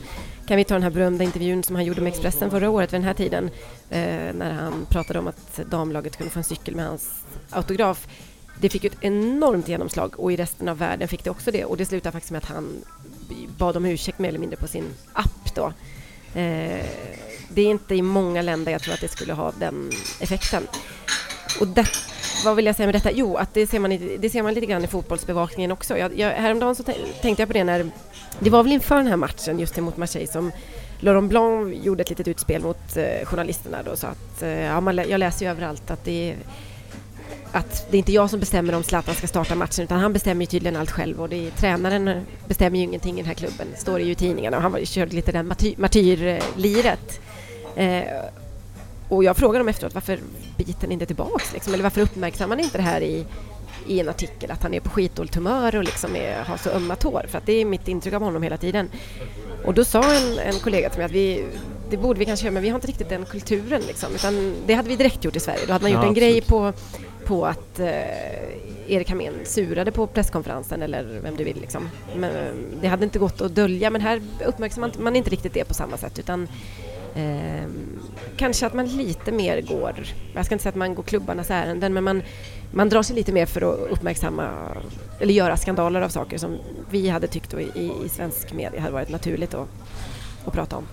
kan 0.49 0.57
vi 0.57 0.63
ta 0.63 0.73
den 0.73 0.83
här 0.83 0.89
berömda 0.89 1.23
intervjun 1.23 1.63
som 1.63 1.75
han 1.75 1.85
gjorde 1.85 2.01
med 2.01 2.09
Expressen 2.09 2.51
förra 2.51 2.69
året 2.69 2.93
vid 2.93 2.99
den 2.99 3.07
här 3.07 3.13
tiden 3.13 3.49
eh, 3.89 4.33
när 4.33 4.51
han 4.51 4.85
pratade 4.89 5.19
om 5.19 5.27
att 5.27 5.55
damlaget 5.55 6.17
kunde 6.17 6.31
få 6.31 6.39
en 6.39 6.43
cykel 6.43 6.75
med 6.75 6.85
hans 6.85 7.23
autograf. 7.49 8.07
Det 8.62 8.69
fick 8.69 8.83
ett 8.83 8.97
enormt 9.01 9.67
genomslag 9.67 10.19
och 10.19 10.31
i 10.31 10.35
resten 10.35 10.69
av 10.69 10.77
världen 10.77 11.07
fick 11.07 11.23
det 11.23 11.29
också 11.29 11.51
det 11.51 11.65
och 11.65 11.77
det 11.77 11.85
slutade 11.85 12.12
faktiskt 12.12 12.31
med 12.31 12.38
att 12.38 12.49
han 12.49 12.83
bad 13.57 13.77
om 13.77 13.85
ursäkt 13.85 14.19
mer 14.19 14.29
eller 14.29 14.39
mindre 14.39 14.57
på 14.57 14.67
sin 14.67 14.85
app 15.13 15.55
då. 15.55 15.65
Eh, 16.39 16.85
det 17.49 17.62
är 17.62 17.69
inte 17.69 17.95
i 17.95 18.01
många 18.01 18.41
länder 18.41 18.71
jag 18.71 18.81
tror 18.81 18.93
att 18.93 19.01
det 19.01 19.07
skulle 19.07 19.33
ha 19.33 19.51
den 19.59 19.91
effekten. 20.19 20.67
Och 21.59 21.67
detta 21.67 22.09
vad 22.45 22.56
vill 22.56 22.65
jag 22.65 22.75
säga 22.75 22.88
med 22.88 22.95
detta? 22.95 23.12
Jo, 23.12 23.38
att 23.38 23.54
det 23.54 23.67
ser 23.67 23.80
man, 23.80 23.89
det 24.19 24.30
ser 24.30 24.43
man 24.43 24.54
lite 24.54 24.65
grann 24.65 24.84
i 24.84 24.88
fotbollsbevakningen 24.88 25.71
också. 25.71 25.97
Jag, 25.97 26.19
jag, 26.19 26.30
häromdagen 26.30 26.75
så 26.75 26.84
tänkte 27.21 27.41
jag 27.41 27.47
på 27.47 27.54
det 27.54 27.63
när 27.63 27.89
det 28.39 28.49
var 28.49 28.63
väl 28.63 28.71
inför 28.71 28.95
den 28.95 29.08
här 29.08 29.15
matchen 29.15 29.60
just 29.60 29.78
mot 29.78 29.97
Marseille 29.97 30.28
som 30.28 30.52
Laurent 30.99 31.30
Blanc 31.30 31.86
gjorde 31.86 32.02
ett 32.02 32.10
litet 32.10 32.28
utspel 32.28 32.62
mot 32.62 32.97
eh, 32.97 33.25
journalisterna 33.25 33.84
då, 33.84 33.95
så 33.95 34.08
att 34.08 34.41
eh, 34.41 34.49
ja, 34.49 34.82
man, 34.82 34.97
jag 34.97 35.19
läser 35.19 35.45
ju 35.45 35.52
överallt 35.52 35.91
att 35.91 36.06
det 36.06 36.32
är 36.32 36.38
att 37.52 37.91
det 37.91 37.97
är 37.97 37.99
inte 37.99 38.12
jag 38.12 38.30
som 38.30 38.39
bestämmer 38.39 38.75
om 38.75 38.84
Zlatan 38.84 39.15
ska 39.15 39.28
starta 39.28 39.56
matchen 39.56 39.84
utan 39.84 39.99
han 39.99 40.13
bestämmer 40.13 40.41
ju 40.41 40.45
tydligen 40.45 40.75
allt 40.75 40.91
själv 40.91 41.21
och 41.21 41.30
det 41.30 41.47
är, 41.47 41.52
tränaren 41.52 42.25
bestämmer 42.47 42.78
ju 42.78 42.84
ingenting 42.84 43.13
i 43.13 43.17
den 43.17 43.25
här 43.25 43.34
klubben, 43.34 43.67
står 43.78 43.99
det 43.99 44.06
ju 44.06 44.12
i 44.12 44.15
tidningarna 44.15 44.58
och 44.58 44.63
han 44.63 44.71
var, 44.71 44.80
körde 44.80 45.15
lite 45.15 45.32
den 45.32 45.54
martyrliret. 45.78 47.19
Eh, 47.75 48.04
och 49.10 49.24
jag 49.24 49.38
frågade 49.38 49.60
dem 49.60 49.67
efteråt 49.67 49.93
varför 49.93 50.19
biter 50.58 50.88
ni 50.88 50.93
inte 50.93 51.06
tillbaks 51.06 51.54
liksom, 51.54 51.74
eller 51.74 51.84
varför 51.84 52.02
uppmärksammar 52.02 52.56
ni 52.56 52.63
inte 52.63 52.78
det 52.78 52.84
här 52.84 53.02
i 53.02 53.26
i 53.88 54.00
en 54.00 54.10
artikel 54.10 54.52
att 54.52 54.63
han 54.63 54.74
är 54.74 54.80
på 54.80 54.89
skitdåligt 54.89 55.36
humör 55.36 55.76
och 55.76 55.84
liksom 55.84 56.15
är, 56.15 56.43
har 56.43 56.58
så 56.58 56.69
ömma 56.69 56.95
tår. 56.95 57.26
För 57.28 57.38
att 57.38 57.45
det 57.45 57.54
är 57.54 57.65
mitt 57.65 57.88
intryck 57.88 58.13
av 58.13 58.22
honom 58.22 58.43
hela 58.43 58.58
tiden. 58.58 58.89
Och 59.65 59.74
då 59.74 59.86
sa 59.86 60.13
en, 60.13 60.39
en 60.39 60.60
kollega 60.60 60.89
till 60.89 60.98
mig 60.98 61.06
att 61.06 61.12
vi, 61.12 61.45
det 61.89 61.98
borde 61.98 62.19
vi 62.19 62.26
kanske 62.26 62.45
göra 62.45 62.54
men 62.54 62.63
vi 62.63 62.69
har 62.69 62.76
inte 62.76 62.88
riktigt 62.88 63.10
den 63.10 63.26
kulturen. 63.26 63.82
Liksom, 63.88 64.15
utan 64.15 64.56
det 64.65 64.74
hade 64.74 64.89
vi 64.89 64.95
direkt 64.95 65.26
gjort 65.26 65.36
i 65.36 65.39
Sverige. 65.39 65.65
Då 65.67 65.74
hade 65.74 65.84
man 65.84 65.91
gjort 65.91 66.02
ja, 66.04 66.08
en 66.08 66.13
grej 66.13 66.41
på, 66.41 66.74
på 67.26 67.45
att 67.45 67.80
eh, 67.80 67.89
Erik 68.88 69.10
Hamén 69.10 69.34
surade 69.43 69.91
på 69.91 70.08
presskonferensen 70.08 70.82
eller 70.82 71.19
vem 71.24 71.36
du 71.36 71.43
vill. 71.43 71.62
Liksom. 71.62 71.89
Men, 72.15 72.32
det 72.82 72.88
hade 72.88 73.04
inte 73.04 73.19
gått 73.19 73.41
att 73.41 73.56
dölja 73.56 73.89
men 73.89 74.02
här 74.02 74.22
uppmärksammar 74.45 74.91
man 75.00 75.15
inte 75.15 75.30
riktigt 75.30 75.54
det 75.54 75.65
på 75.65 75.74
samma 75.74 75.98
sätt. 75.98 76.19
utan 76.19 76.48
Eh, 77.15 77.63
kanske 78.38 78.65
att 78.65 78.74
man 78.74 78.88
lite 78.88 79.32
mer 79.32 79.62
går, 79.62 79.95
jag 80.34 80.45
ska 80.45 80.56
inte 80.56 80.63
säga 80.63 80.69
att 80.69 80.76
man 80.76 80.95
går 80.95 81.04
klubbarnas 81.04 81.52
ärenden, 81.52 81.93
men 81.93 82.04
man, 82.04 82.24
man 82.72 82.89
drar 82.89 83.04
sig 83.04 83.15
lite 83.15 83.32
mer 83.32 83.45
för 83.45 83.62
att 83.62 83.91
uppmärksamma 83.91 84.50
eller 85.19 85.34
göra 85.34 85.58
skandaler 85.58 86.02
av 86.02 86.10
saker 86.10 86.38
som 86.38 86.58
vi 86.89 87.10
hade 87.10 87.28
tyckt 87.28 87.54
i, 87.54 87.93
i 88.06 88.10
svensk 88.10 88.54
media 88.54 88.82
hade 88.82 88.93
varit 88.93 89.10
naturligt 89.10 89.54
att, 89.54 89.67
att 90.45 90.54
prata 90.54 90.78
om. 90.78 90.88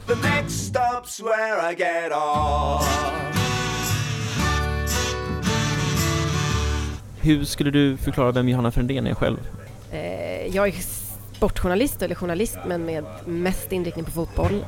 Hur 7.20 7.44
skulle 7.44 7.70
du 7.70 7.96
förklara 7.96 8.32
vem 8.32 8.48
Johanna 8.48 8.70
Frändén 8.70 9.06
är 9.06 9.14
själv? 9.14 9.38
Eh, 9.92 10.56
jag 10.56 10.68
är 10.68 10.72
sportjournalist 11.36 12.02
eller 12.02 12.14
journalist 12.14 12.58
men 12.66 12.84
med 12.84 13.04
mest 13.24 13.72
inriktning 13.72 14.04
på 14.04 14.10
fotboll 14.10 14.64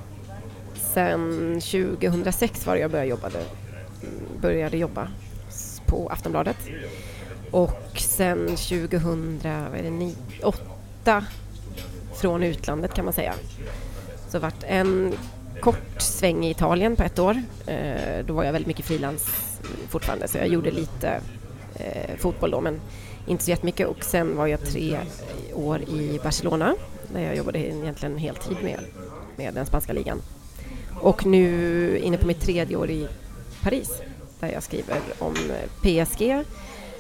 sen 0.99 1.61
2006 1.61 2.67
var 2.67 2.75
det 2.75 2.81
jag 2.81 2.91
började 2.91 3.11
jobba, 3.11 3.29
mm, 3.29 3.41
började 4.41 4.77
jobba 4.77 5.09
på 5.87 6.09
Aftonbladet. 6.09 6.57
Och 7.51 7.93
sen 7.97 8.47
2008 8.47 11.25
från 12.15 12.43
utlandet 12.43 12.95
kan 12.95 13.05
man 13.05 13.15
säga. 13.15 13.35
Så 14.29 14.39
vart 14.39 14.65
en 14.67 15.15
kort 15.61 16.01
sväng 16.01 16.45
i 16.45 16.51
Italien 16.51 16.97
på 16.97 17.03
ett 17.03 17.19
år. 17.19 17.43
Eh, 17.67 18.25
då 18.27 18.35
var 18.35 18.45
jag 18.45 18.53
väldigt 18.53 18.69
mycket 18.69 18.85
frilans 18.85 19.27
fortfarande 19.89 20.29
så 20.29 20.39
jag 20.39 20.49
gjorde 20.49 20.71
lite 20.71 21.21
eh, 21.75 22.17
fotboll 22.19 22.51
då 22.51 22.61
men 22.61 22.81
inte 23.27 23.45
så 23.45 23.51
jättemycket 23.51 23.89
och 23.89 24.05
sen 24.05 24.37
var 24.37 24.47
jag 24.47 24.61
tre 24.61 24.99
år 25.55 25.83
i 25.83 26.21
Barcelona 26.23 26.75
där 27.13 27.21
jag 27.21 27.37
jobbade 27.37 27.59
egentligen 27.59 28.19
heltid 28.19 28.57
med, 28.63 28.81
med 29.37 29.55
den 29.55 29.67
spanska 29.67 29.93
ligan. 29.93 30.23
Och 30.95 31.27
nu 31.27 31.99
inne 31.99 32.17
på 32.17 32.27
mitt 32.27 32.41
tredje 32.41 32.77
år 32.77 32.91
i 32.91 33.09
Paris 33.63 33.91
där 34.41 34.53
jag 34.53 34.63
skriver 34.63 35.01
om 35.19 35.35
PSG 35.83 36.45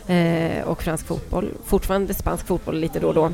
eh, 0.06 0.62
och 0.64 0.82
fransk 0.82 1.06
fotboll. 1.06 1.50
Fortfarande 1.64 2.14
spansk 2.14 2.46
fotboll 2.46 2.78
lite 2.78 3.00
då 3.00 3.08
och 3.08 3.14
då. 3.14 3.32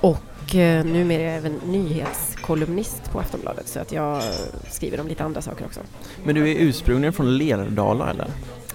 Och 0.00 0.54
eh, 0.54 0.84
numera 0.84 1.22
är 1.22 1.26
jag 1.26 1.36
även 1.36 1.60
nyhetskolumnist 1.66 3.10
på 3.12 3.20
Aftonbladet 3.20 3.68
så 3.68 3.80
att 3.80 3.92
jag 3.92 4.22
skriver 4.70 5.00
om 5.00 5.08
lite 5.08 5.24
andra 5.24 5.42
saker 5.42 5.64
också. 5.64 5.80
Men 6.24 6.34
du 6.34 6.50
är 6.50 6.54
ursprungligen 6.54 7.12
från 7.12 7.38
Lerdala 7.38 8.10
eller? 8.10 8.26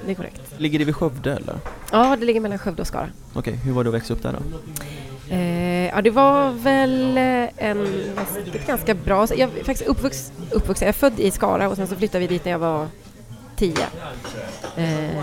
Det 0.06 0.12
är 0.12 0.16
korrekt. 0.16 0.42
Ligger 0.58 0.80
det 0.80 0.86
vid 0.86 0.96
Skövde 0.96 1.34
eller? 1.34 1.60
Ja, 1.92 2.16
det 2.20 2.26
ligger 2.26 2.42
mellan 2.42 2.58
Skövde 2.58 2.82
och 2.82 2.88
Skara. 2.88 3.10
Okej, 3.34 3.40
okay, 3.40 3.54
hur 3.54 3.74
var 3.74 3.84
det 3.84 3.90
att 3.90 3.94
växa 3.94 4.14
upp 4.14 4.24
där 4.24 4.32
då? 4.34 4.40
Ja, 5.96 6.02
det 6.02 6.10
var 6.10 6.52
väl 6.52 7.18
eh, 7.18 7.68
en, 7.70 7.88
ett 8.54 8.68
ganska 8.68 8.94
bra... 8.94 9.28
Jag 9.30 9.40
är 9.40 9.64
faktiskt 9.64 9.90
uppvux, 9.90 10.32
uppvuxen, 10.52 10.86
jag 10.86 10.96
är 10.96 11.00
född 11.00 11.20
i 11.20 11.32
Skara 11.32 11.70
och 11.70 11.76
sen 11.76 11.88
så 11.88 11.96
flyttade 11.96 12.20
vi 12.20 12.28
dit 12.28 12.46
när 12.46 12.52
jag 12.52 12.60
var 12.60 12.88
tio. 13.56 13.86
Eh, 14.76 15.18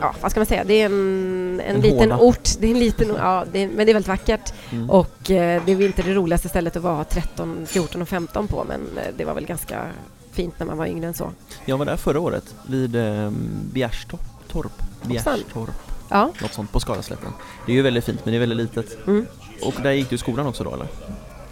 ja, 0.00 0.14
vad 0.20 0.30
ska 0.30 0.40
man 0.40 0.46
säga, 0.46 0.64
det 0.64 0.74
är 0.74 0.86
en, 0.86 1.60
en, 1.66 1.76
En 1.76 1.80
liten 1.80 2.10
håla. 2.10 2.18
ort, 2.18 2.48
det 2.58 2.66
är 2.66 2.70
en 2.70 2.78
liten, 2.78 3.08
ja, 3.18 3.44
det 3.52 3.58
är, 3.62 3.66
men 3.68 3.76
det 3.76 3.92
är 3.92 3.94
väldigt 3.94 4.08
vackert 4.08 4.52
Mm. 4.72 4.90
och 4.90 5.30
eh, 5.30 5.62
det 5.66 5.72
är 5.72 5.82
inte 5.82 6.02
det 6.02 6.14
roligaste 6.14 6.48
stället 6.48 6.76
att 6.76 6.82
vara 6.82 7.04
13, 7.04 7.66
14 7.66 8.02
och 8.02 8.08
15 8.08 8.46
på 8.48 8.64
men 8.68 8.80
eh, 8.80 9.14
det 9.16 9.24
var 9.24 9.34
väl 9.34 9.46
ganska 9.46 9.86
fint 10.32 10.54
när 10.58 10.66
man 10.66 10.78
var 10.78 10.86
yngre 10.86 11.06
än 11.06 11.14
så. 11.14 11.30
Jag 11.64 11.78
var 11.78 11.84
där 11.86 11.96
förra 11.96 12.20
året 12.20 12.54
vid 12.66 12.96
eh, 12.96 13.30
Bjärstorp. 13.72 14.20
Torp. 14.48 14.72
Bjärstorp. 15.02 15.91
Ja, 16.12 16.32
Något 16.42 16.54
sånt 16.54 16.72
på 16.72 16.80
Skaraslätten. 16.80 17.32
Det 17.66 17.72
är 17.72 17.76
ju 17.76 17.82
väldigt 17.82 18.04
fint 18.04 18.24
men 18.24 18.32
det 18.32 18.38
är 18.38 18.46
väldigt 18.46 18.58
litet. 18.58 19.06
mm. 19.06 19.26
Och 19.62 19.74
där 19.82 19.90
gick 19.92 20.08
du 20.10 20.14
i 20.14 20.18
skolan 20.18 20.46
också 20.46 20.64
då 20.64 20.74
eller? 20.74 20.86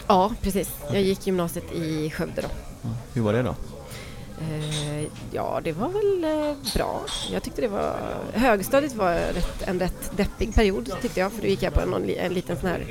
ja 0.06 0.32
precis. 0.42 0.70
Jag 0.92 1.02
gick 1.02 1.26
gymnasiet 1.26 1.72
i 1.72 2.10
Skövde 2.10 2.42
då. 2.42 2.48
Hur 3.14 3.22
var 3.22 3.32
det 3.32 3.42
då? 3.42 3.54
Eh, 4.40 5.06
ja, 5.32 5.60
det 5.64 5.72
var 5.72 5.88
väl 5.88 6.24
eh, 6.24 6.56
bra. 6.74 7.00
Jag 7.32 7.42
tyckte 7.42 7.60
det 7.60 7.68
var... 7.68 7.96
Högstadiet 8.32 8.94
var 8.94 9.14
rätt, 9.14 9.62
en 9.68 9.78
rätt 9.80 10.10
deppig 10.16 10.54
period 10.54 10.92
tyckte 11.02 11.20
jag, 11.20 11.32
för 11.32 11.42
då 11.42 11.48
gick 11.48 11.62
jag 11.62 11.74
på 11.74 11.80
en, 11.80 12.10
en 12.10 12.34
liten 12.34 12.56
sån 12.60 12.68
här 12.68 12.86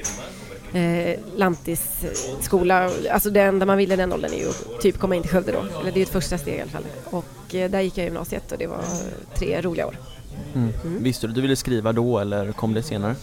eh, 0.74 1.20
lantisskola. 1.36 2.92
Alltså 3.12 3.30
det 3.30 3.42
enda 3.42 3.66
man 3.66 3.78
ville 3.78 3.96
den 3.96 4.14
åldern 4.14 4.34
är 4.34 4.38
ju 4.38 4.50
att 4.50 4.82
typ 4.82 4.98
komma 5.00 5.16
in 5.16 5.22
till 5.22 5.32
Skövde 5.32 5.52
då. 5.52 5.60
Eller 5.80 5.92
det 5.92 5.98
är 5.98 5.98
ju 5.98 6.04
ett 6.04 6.10
första 6.10 6.38
steg 6.38 6.56
i 6.58 6.62
alla 6.62 6.72
fall. 6.72 6.86
Och 7.06 7.56
eh, 7.56 7.70
där 7.72 7.80
gick 7.82 7.98
jag 7.98 8.04
i 8.04 8.08
gymnasiet 8.08 8.52
och 8.52 8.58
det 8.58 8.68
var 8.68 8.84
tre 9.36 9.62
roliga 9.62 9.88
år. 9.88 9.98
Mm. 10.56 10.74
Mm. 10.84 11.04
Visste 11.04 11.28
du 11.28 11.32
att 11.32 11.36
du 11.36 11.42
ville 11.42 11.56
skriva 11.56 11.94
då 11.94 12.20
eller 12.20 12.52
kom 12.52 12.74
det 12.74 12.84
senare? 12.84 13.16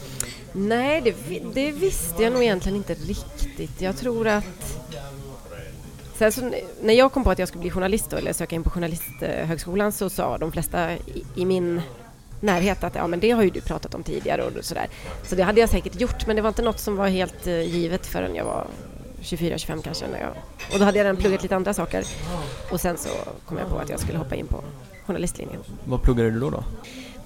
Nej, 0.53 1.01
det, 1.01 1.15
det 1.55 1.73
visste 1.73 2.23
jag 2.23 2.33
nog 2.33 2.43
egentligen 2.43 2.77
inte 2.77 2.95
riktigt. 2.95 3.81
Jag 3.81 3.97
tror 3.97 4.29
att... 4.29 4.79
Sen 6.15 6.33
så, 6.33 6.53
när 6.83 6.95
jag 6.95 7.13
kom 7.13 7.25
på 7.25 7.31
att 7.31 7.39
jag 7.39 7.49
skulle 7.49 7.61
bli 7.61 7.71
journalist 7.71 8.11
då, 8.11 8.17
eller 8.17 8.33
söka 8.33 8.57
in 8.57 8.63
på 8.63 8.71
Journalisthögskolan 8.71 9.93
så 9.93 10.11
sa 10.11 10.39
de 10.39 10.53
flesta 10.53 10.93
i, 10.95 11.25
i 11.35 11.45
min 11.45 11.81
närhet 12.41 12.85
att 12.85 12.95
ja, 12.95 13.07
men 13.07 13.21
det 13.21 13.31
har 13.31 13.43
ju 13.43 13.51
du 13.51 13.61
pratat 13.61 13.95
om 13.95 14.03
tidigare 14.03 14.43
och 14.43 14.65
sådär. 14.65 14.89
Så 15.25 15.35
det 15.35 15.43
hade 15.43 15.61
jag 15.61 15.69
säkert 15.69 16.01
gjort 16.01 16.27
men 16.27 16.37
det 16.37 16.43
var 16.43 16.49
inte 16.49 16.63
något 16.63 16.81
som 16.81 16.97
var 16.97 17.09
helt 17.09 17.47
eh, 17.47 17.63
givet 17.63 18.07
förrän 18.07 18.35
jag 18.35 18.45
var 18.45 18.67
24-25 19.23 19.83
kanske. 19.83 20.07
När 20.09 20.21
jag, 20.21 20.31
och 20.73 20.79
då 20.79 20.85
hade 20.85 20.99
jag 20.99 21.05
redan 21.05 21.17
pluggat 21.17 21.43
lite 21.43 21.57
andra 21.57 21.75
saker. 21.75 22.05
Och 22.73 22.81
sen 22.81 22.97
så 22.97 23.09
kom 23.47 23.59
jag 23.59 23.69
på 23.69 23.79
att 23.79 23.89
jag 23.89 24.01
skulle 24.01 24.19
hoppa 24.19 24.35
in 24.35 24.47
på 24.47 24.65
journalistlinjen. 25.07 25.61
Vad 25.85 26.03
pluggade 26.03 26.31
du 26.31 26.41
då? 26.41 26.51
då? 26.51 26.65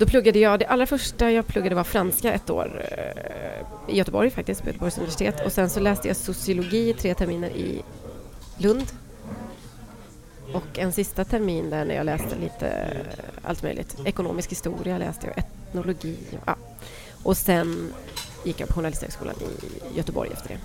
Då 0.00 0.06
pluggade 0.06 0.38
jag, 0.38 0.58
det 0.58 0.66
allra 0.66 0.86
första 0.86 1.30
jag 1.30 1.46
pluggade 1.46 1.74
var 1.74 1.84
franska 1.84 2.32
ett 2.32 2.50
år 2.50 2.84
eh, 2.90 3.94
i 3.94 3.98
Göteborg 3.98 4.30
faktiskt, 4.30 4.62
på 4.62 4.68
Göteborgs 4.68 4.98
universitet. 4.98 5.46
Och 5.46 5.52
sen 5.52 5.70
så 5.70 5.80
läste 5.80 6.08
jag 6.08 6.16
sociologi 6.16 6.94
tre 6.94 7.14
terminer 7.14 7.48
i 7.48 7.82
Lund. 8.58 8.86
Och 10.52 10.78
en 10.78 10.92
sista 10.92 11.24
termin 11.24 11.70
där 11.70 11.84
när 11.84 11.94
jag 11.94 12.06
läste 12.06 12.36
lite 12.40 12.68
eh, 12.68 13.24
allt 13.42 13.62
möjligt. 13.62 13.96
Ekonomisk 14.04 14.50
historia 14.50 14.98
läste 14.98 15.26
jag, 15.26 15.38
etnologi. 15.38 16.16
Ja. 16.46 16.56
Och 17.22 17.36
sen 17.36 17.92
gick 18.44 18.60
jag 18.60 18.68
på 18.68 18.74
Journalisthögskolan 18.74 19.34
i 19.40 19.96
Göteborg 19.96 20.30
efter 20.32 20.48
det. 20.48 20.58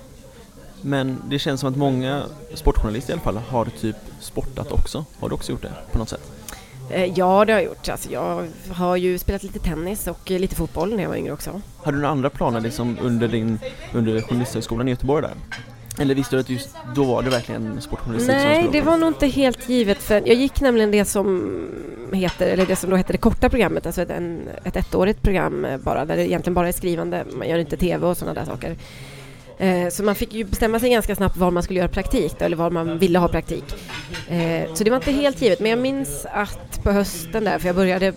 Men 0.82 1.22
det 1.30 1.40
känns 1.40 1.60
som 1.60 1.70
att 1.70 1.78
många 1.78 2.24
sportjournalister 2.54 3.10
i 3.10 3.14
alla 3.14 3.22
fall 3.22 3.38
har 3.38 3.66
typ 3.66 3.98
sportat 4.20 4.72
också. 4.72 5.06
Har 5.20 5.30
du 5.30 5.36
också 5.36 5.52
gjort 5.52 5.62
det 5.62 5.74
på 5.92 5.98
något 5.98 6.10
sätt? 6.10 6.35
Eh, 6.90 7.06
ja, 7.06 7.46
det 7.46 7.54
har 7.54 7.60
jag 7.60 7.64
gjort. 7.64 7.90
Alltså, 7.90 8.12
jag 8.12 8.48
har 8.72 8.96
ju 8.96 9.18
spelat 9.18 9.44
lite 9.44 9.60
tennis 9.60 10.08
och 10.08 10.32
eh, 10.32 10.40
lite 10.40 10.56
fotboll 10.56 10.96
när 10.96 11.04
jag 11.04 11.10
var 11.10 11.16
yngre 11.16 11.34
också. 11.34 11.62
Hade 11.84 11.98
du 11.98 12.02
några 12.02 12.12
andra 12.12 12.30
planer 12.30 12.62
liksom 12.62 12.98
under 13.02 13.28
din, 13.28 13.60
under 13.94 14.22
Journalisthögskolan 14.22 14.88
i 14.88 14.92
Göteborg 14.92 15.22
där? 15.22 15.34
Eller 16.00 16.16
visste 16.16 16.36
du 16.36 16.40
att 16.40 16.50
just 16.50 16.76
då 16.96 17.04
var 17.04 17.24
det 17.24 17.30
verkligen 17.30 17.82
sportjournalistik 17.82 18.36
som 18.36 18.50
Nej, 18.50 18.64
skulle 18.64 18.80
det 18.80 18.86
var 18.86 18.98
nog 18.98 19.10
inte 19.10 19.28
helt 19.28 19.70
givet 19.70 19.98
för 19.98 20.14
jag 20.14 20.36
gick 20.36 20.62
nämligen 20.62 20.92
det 20.92 21.06
som 21.06 21.52
heter, 22.12 22.48
eller 22.48 22.66
det 22.66 22.76
som 22.76 22.90
då 22.90 22.96
heter 22.96 23.14
det 23.14 23.18
korta 23.18 23.50
programmet, 23.50 23.86
alltså 23.86 24.02
ett, 24.02 24.10
en, 24.10 24.50
ett 24.64 24.76
ettårigt 24.76 25.22
program 25.22 25.66
eh, 25.66 25.78
bara, 25.78 26.06
där 26.06 26.18
det 26.18 26.28
egentligen 26.28 26.54
bara 26.54 26.68
är 26.68 26.72
skrivande, 26.72 27.26
man 27.38 27.50
gör 27.50 27.58
inte 27.58 27.78
TV 27.78 28.08
och 28.08 28.18
sådana 28.18 28.34
där 28.34 28.46
saker. 28.46 28.76
Eh, 29.58 29.90
så 29.90 30.04
man 30.04 30.16
fick 30.16 30.34
ju 30.34 30.44
bestämma 30.44 30.80
sig 30.80 30.90
ganska 30.90 31.16
snabbt 31.16 31.38
var 31.38 31.52
man 31.52 31.64
skulle 31.64 31.80
göra 31.80 31.90
praktik 31.90 32.40
då, 32.40 32.46
eller 32.46 32.58
var 32.58 32.70
man 32.70 32.98
ville 32.98 33.20
ha 33.20 33.28
praktik. 33.28 33.64
Eh, 34.30 34.74
så 34.74 34.84
det 34.84 34.90
var 34.90 34.98
inte 34.98 35.12
helt 35.12 35.42
givet, 35.42 35.60
men 35.60 35.70
jag 35.70 35.80
minns 35.80 36.26
att 36.32 36.84
på 36.84 36.92
hösten 36.92 37.44
där, 37.44 37.60
för 37.60 37.68
jag 37.68 37.76
började 37.76 38.14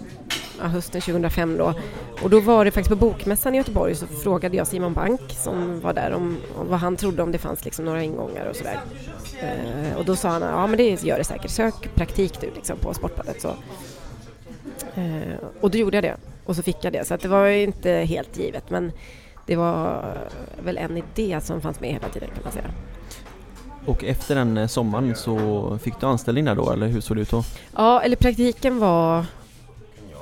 ja, 0.60 0.66
hösten 0.66 1.00
2005 1.00 1.56
då, 1.56 1.74
och 2.22 2.30
då 2.30 2.40
var 2.40 2.64
det 2.64 2.70
faktiskt 2.70 3.00
på 3.00 3.06
Bokmässan 3.06 3.54
i 3.54 3.58
Göteborg 3.58 3.94
så 3.94 4.06
frågade 4.06 4.56
jag 4.56 4.66
Simon 4.66 4.94
Bank 4.94 5.20
som 5.28 5.80
var 5.80 5.92
där 5.92 6.12
om, 6.12 6.36
om 6.56 6.68
vad 6.68 6.78
han 6.78 6.96
trodde 6.96 7.22
om 7.22 7.32
det 7.32 7.38
fanns 7.38 7.64
liksom 7.64 7.84
några 7.84 8.02
ingångar 8.02 8.46
och 8.46 8.56
sådär. 8.56 8.80
Eh, 9.40 9.98
och 9.98 10.04
då 10.04 10.16
sa 10.16 10.28
han, 10.28 10.42
ja 10.42 10.66
men 10.66 10.76
det 10.76 11.04
gör 11.04 11.18
det 11.18 11.24
säkert, 11.24 11.50
sök 11.50 11.94
praktik 11.94 12.40
du 12.40 12.50
liksom 12.54 12.78
på 12.78 12.94
Sportbladet. 12.94 13.40
Så. 13.42 13.54
Och 15.60 15.70
då 15.70 15.78
gjorde 15.78 15.96
jag 15.96 16.04
det 16.04 16.16
och 16.44 16.56
så 16.56 16.62
fick 16.62 16.76
jag 16.80 16.92
det, 16.92 17.06
så 17.06 17.14
att 17.14 17.20
det 17.20 17.28
var 17.28 17.46
ju 17.46 17.62
inte 17.62 17.90
helt 17.90 18.38
givet 18.38 18.70
men 18.70 18.92
det 19.48 19.56
var 19.56 20.14
väl 20.62 20.78
en 20.78 20.96
idé 20.96 21.40
som 21.40 21.60
fanns 21.60 21.80
med 21.80 21.90
hela 21.90 22.08
tiden 22.08 22.28
kan 22.34 22.42
man 22.44 22.52
säga. 22.52 22.70
Och 23.86 24.04
efter 24.04 24.34
den 24.34 24.56
eh, 24.56 24.66
sommaren 24.66 25.16
så 25.16 25.78
fick 25.82 26.00
du 26.00 26.06
anställning 26.06 26.44
där 26.44 26.54
då, 26.54 26.70
eller 26.70 26.86
hur 26.86 27.00
såg 27.00 27.16
det 27.16 27.20
ut 27.20 27.30
då? 27.30 27.44
Ja, 27.76 28.00
eller 28.00 28.16
praktiken 28.16 28.78
var 28.78 29.24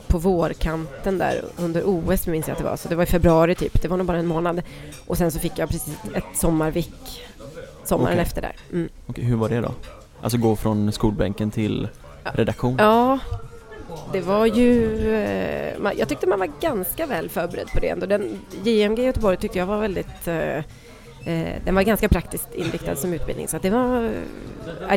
på 0.07 0.19
vårkanten 0.19 1.19
där 1.19 1.45
under 1.57 1.83
OS 1.85 2.27
minns 2.27 2.49
jag 2.49 2.53
att 2.53 2.59
det 2.59 2.65
var, 2.65 2.77
så 2.77 2.89
det 2.89 2.95
var 2.95 3.03
i 3.03 3.07
februari 3.07 3.55
typ, 3.55 3.83
det 3.83 3.89
var 3.89 3.97
nog 3.97 4.07
bara 4.07 4.19
en 4.19 4.27
månad. 4.27 4.63
Och 5.07 5.19
sen 5.19 5.31
så 5.31 5.39
fick 5.39 5.59
jag 5.59 5.69
precis 5.69 5.95
ett 6.15 6.25
sommarvik 6.35 7.23
sommaren 7.85 8.13
Okej. 8.13 8.23
efter 8.23 8.43
där. 8.43 8.57
Mm. 8.73 8.89
Okej, 9.07 9.25
hur 9.25 9.37
var 9.37 9.49
det 9.49 9.61
då? 9.61 9.73
Alltså 10.23 10.39
gå 10.39 10.57
från 10.57 10.93
skolbänken 10.93 11.51
till 11.51 11.89
redaktion? 12.23 12.77
Ja, 12.79 13.19
det 14.13 14.21
var 14.21 14.47
ju... 14.47 14.99
Eh, 15.15 15.93
jag 15.97 16.09
tyckte 16.09 16.27
man 16.27 16.39
var 16.39 16.51
ganska 16.61 17.07
väl 17.07 17.29
förberedd 17.29 17.69
på 17.73 17.81
det 17.81 17.89
ändå. 17.89 18.07
Den, 18.07 18.41
JMG 18.65 18.99
i 18.99 19.05
Göteborg 19.05 19.37
tyckte 19.37 19.59
jag 19.59 19.67
var 19.67 19.81
väldigt... 19.81 20.29
Eh, 20.29 20.57
eh, 20.57 21.63
den 21.65 21.75
var 21.75 21.83
ganska 21.83 22.09
praktiskt 22.09 22.55
inriktad 22.55 22.97
som 22.97 23.13
utbildning 23.13 23.49
så 23.49 23.57
att 23.57 23.63
det 23.63 23.71
var... 23.71 24.11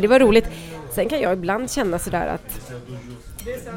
det 0.00 0.08
var 0.08 0.20
roligt. 0.20 0.48
Sen 0.92 1.08
kan 1.08 1.20
jag 1.20 1.32
ibland 1.32 1.70
känna 1.70 1.98
sådär 1.98 2.26
att 2.26 2.72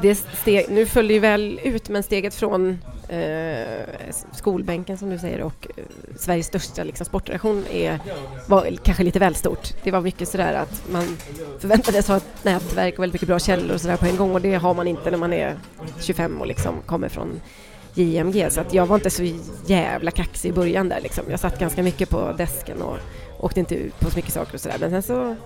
det 0.02 0.14
steg, 0.14 0.66
nu 0.68 0.86
föll 0.86 1.10
ju 1.10 1.18
väl 1.18 1.60
ut 1.62 1.88
men 1.88 2.02
steget 2.02 2.34
från 2.34 2.78
eh, 3.14 4.14
skolbänken 4.32 4.98
som 4.98 5.10
du 5.10 5.18
säger 5.18 5.42
och 5.42 5.66
eh, 5.76 5.84
Sveriges 6.16 6.46
största 6.46 6.84
liksom, 6.84 7.06
sportredaktion 7.06 7.64
är, 7.70 7.98
var 8.46 8.76
kanske 8.82 9.02
lite 9.02 9.18
väl 9.18 9.34
stort. 9.34 9.74
Det 9.82 9.90
var 9.90 10.00
mycket 10.00 10.28
sådär 10.28 10.54
att 10.54 10.82
man 10.92 11.16
förväntades 11.58 12.08
ha 12.08 12.16
ett 12.16 12.44
nätverk 12.44 12.94
och 12.98 13.02
väldigt 13.02 13.14
mycket 13.14 13.28
bra 13.28 13.38
källor 13.38 13.74
och 13.74 13.80
sådär 13.80 13.96
på 13.96 14.06
en 14.06 14.16
gång 14.16 14.34
och 14.34 14.40
det 14.40 14.54
har 14.54 14.74
man 14.74 14.88
inte 14.88 15.10
när 15.10 15.18
man 15.18 15.32
är 15.32 15.56
25 16.00 16.40
och 16.40 16.46
liksom 16.46 16.74
kommer 16.86 17.08
från 17.08 17.40
JMG 17.94 18.50
så 18.50 18.60
att 18.60 18.74
jag 18.74 18.86
var 18.86 18.96
inte 18.96 19.10
så 19.10 19.22
jävla 19.66 20.10
kaxig 20.10 20.48
i 20.48 20.52
början 20.52 20.88
där 20.88 21.00
liksom. 21.00 21.24
Jag 21.30 21.40
satt 21.40 21.58
ganska 21.58 21.82
mycket 21.82 22.10
på 22.10 22.32
desken 22.38 22.82
och 22.82 22.96
åkte 23.38 23.60
inte 23.60 23.74
ut 23.74 24.00
på 24.00 24.10
så 24.10 24.16
mycket 24.16 24.32
saker 24.32 24.54
och 24.54 24.60
sådär 24.60 24.76
men 24.80 24.90
sen 24.90 25.02
så 25.02 25.36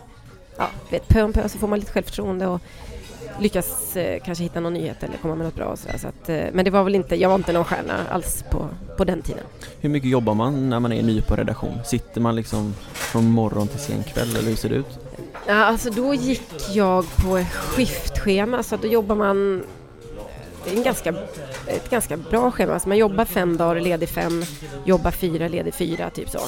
ja, 0.57 0.69
vet, 0.91 1.09
pö 1.09 1.23
om 1.23 1.33
pö 1.33 1.49
så 1.49 1.59
får 1.59 1.69
man 1.69 1.79
lite 1.79 1.93
självförtroende 1.93 2.47
och 2.47 2.61
lyckas 3.41 3.97
eh, 3.97 4.21
kanske 4.25 4.45
hitta 4.45 4.61
någon 4.61 4.75
nyhet 4.75 5.03
eller 5.03 5.17
komma 5.17 5.35
med 5.35 5.47
något 5.47 5.55
bra 5.55 5.65
och 5.65 5.79
sådär. 5.79 5.99
Så 5.99 6.09
att, 6.09 6.29
eh, 6.29 6.45
men 6.53 6.65
det 6.65 6.71
var 6.71 6.85
väl 6.85 6.95
inte, 6.95 7.17
jag 7.17 7.29
var 7.29 7.37
inte 7.37 7.53
någon 7.53 7.65
stjärna 7.65 7.95
alls 8.11 8.45
på, 8.51 8.69
på 8.97 9.05
den 9.05 9.23
tiden. 9.23 9.45
Hur 9.81 9.89
mycket 9.89 10.11
jobbar 10.11 10.35
man 10.35 10.71
när 10.71 10.81
man 10.81 10.93
är 10.93 11.03
ny 11.03 11.23
på 11.23 11.37
redaktion? 11.37 11.79
Sitter 11.85 12.21
man 12.21 12.37
liksom 12.37 12.75
från 12.93 13.31
morgon 13.31 13.69
till 13.69 13.81
sen 13.81 14.03
kväll 14.03 14.37
eller 14.37 14.49
hur 14.49 14.57
ser 14.57 14.69
det 14.69 14.75
ut? 14.75 14.99
Ja, 15.47 15.65
alltså 15.65 15.91
då 15.91 16.15
gick 16.15 16.53
jag 16.73 17.17
på 17.17 17.45
skiftschema 17.53 18.63
så 18.63 18.75
att 18.75 18.83
då 18.83 18.89
jobbar 18.89 19.15
man 19.15 19.63
det 20.65 20.71
är 20.71 20.77
en 20.77 20.83
ganska, 20.83 21.15
ett 21.67 21.91
ganska 21.91 22.17
bra 22.17 22.51
schema. 22.51 22.73
Alltså 22.73 22.89
man 22.89 22.99
jobbar 22.99 23.25
fem 23.25 23.57
dagar, 23.57 23.81
ledig 23.81 24.09
fem, 24.09 24.45
jobbar 24.85 25.11
fyra, 25.11 25.49
ledig 25.49 25.75
fyra, 25.75 26.11
typ 26.11 26.29
så. 26.31 26.39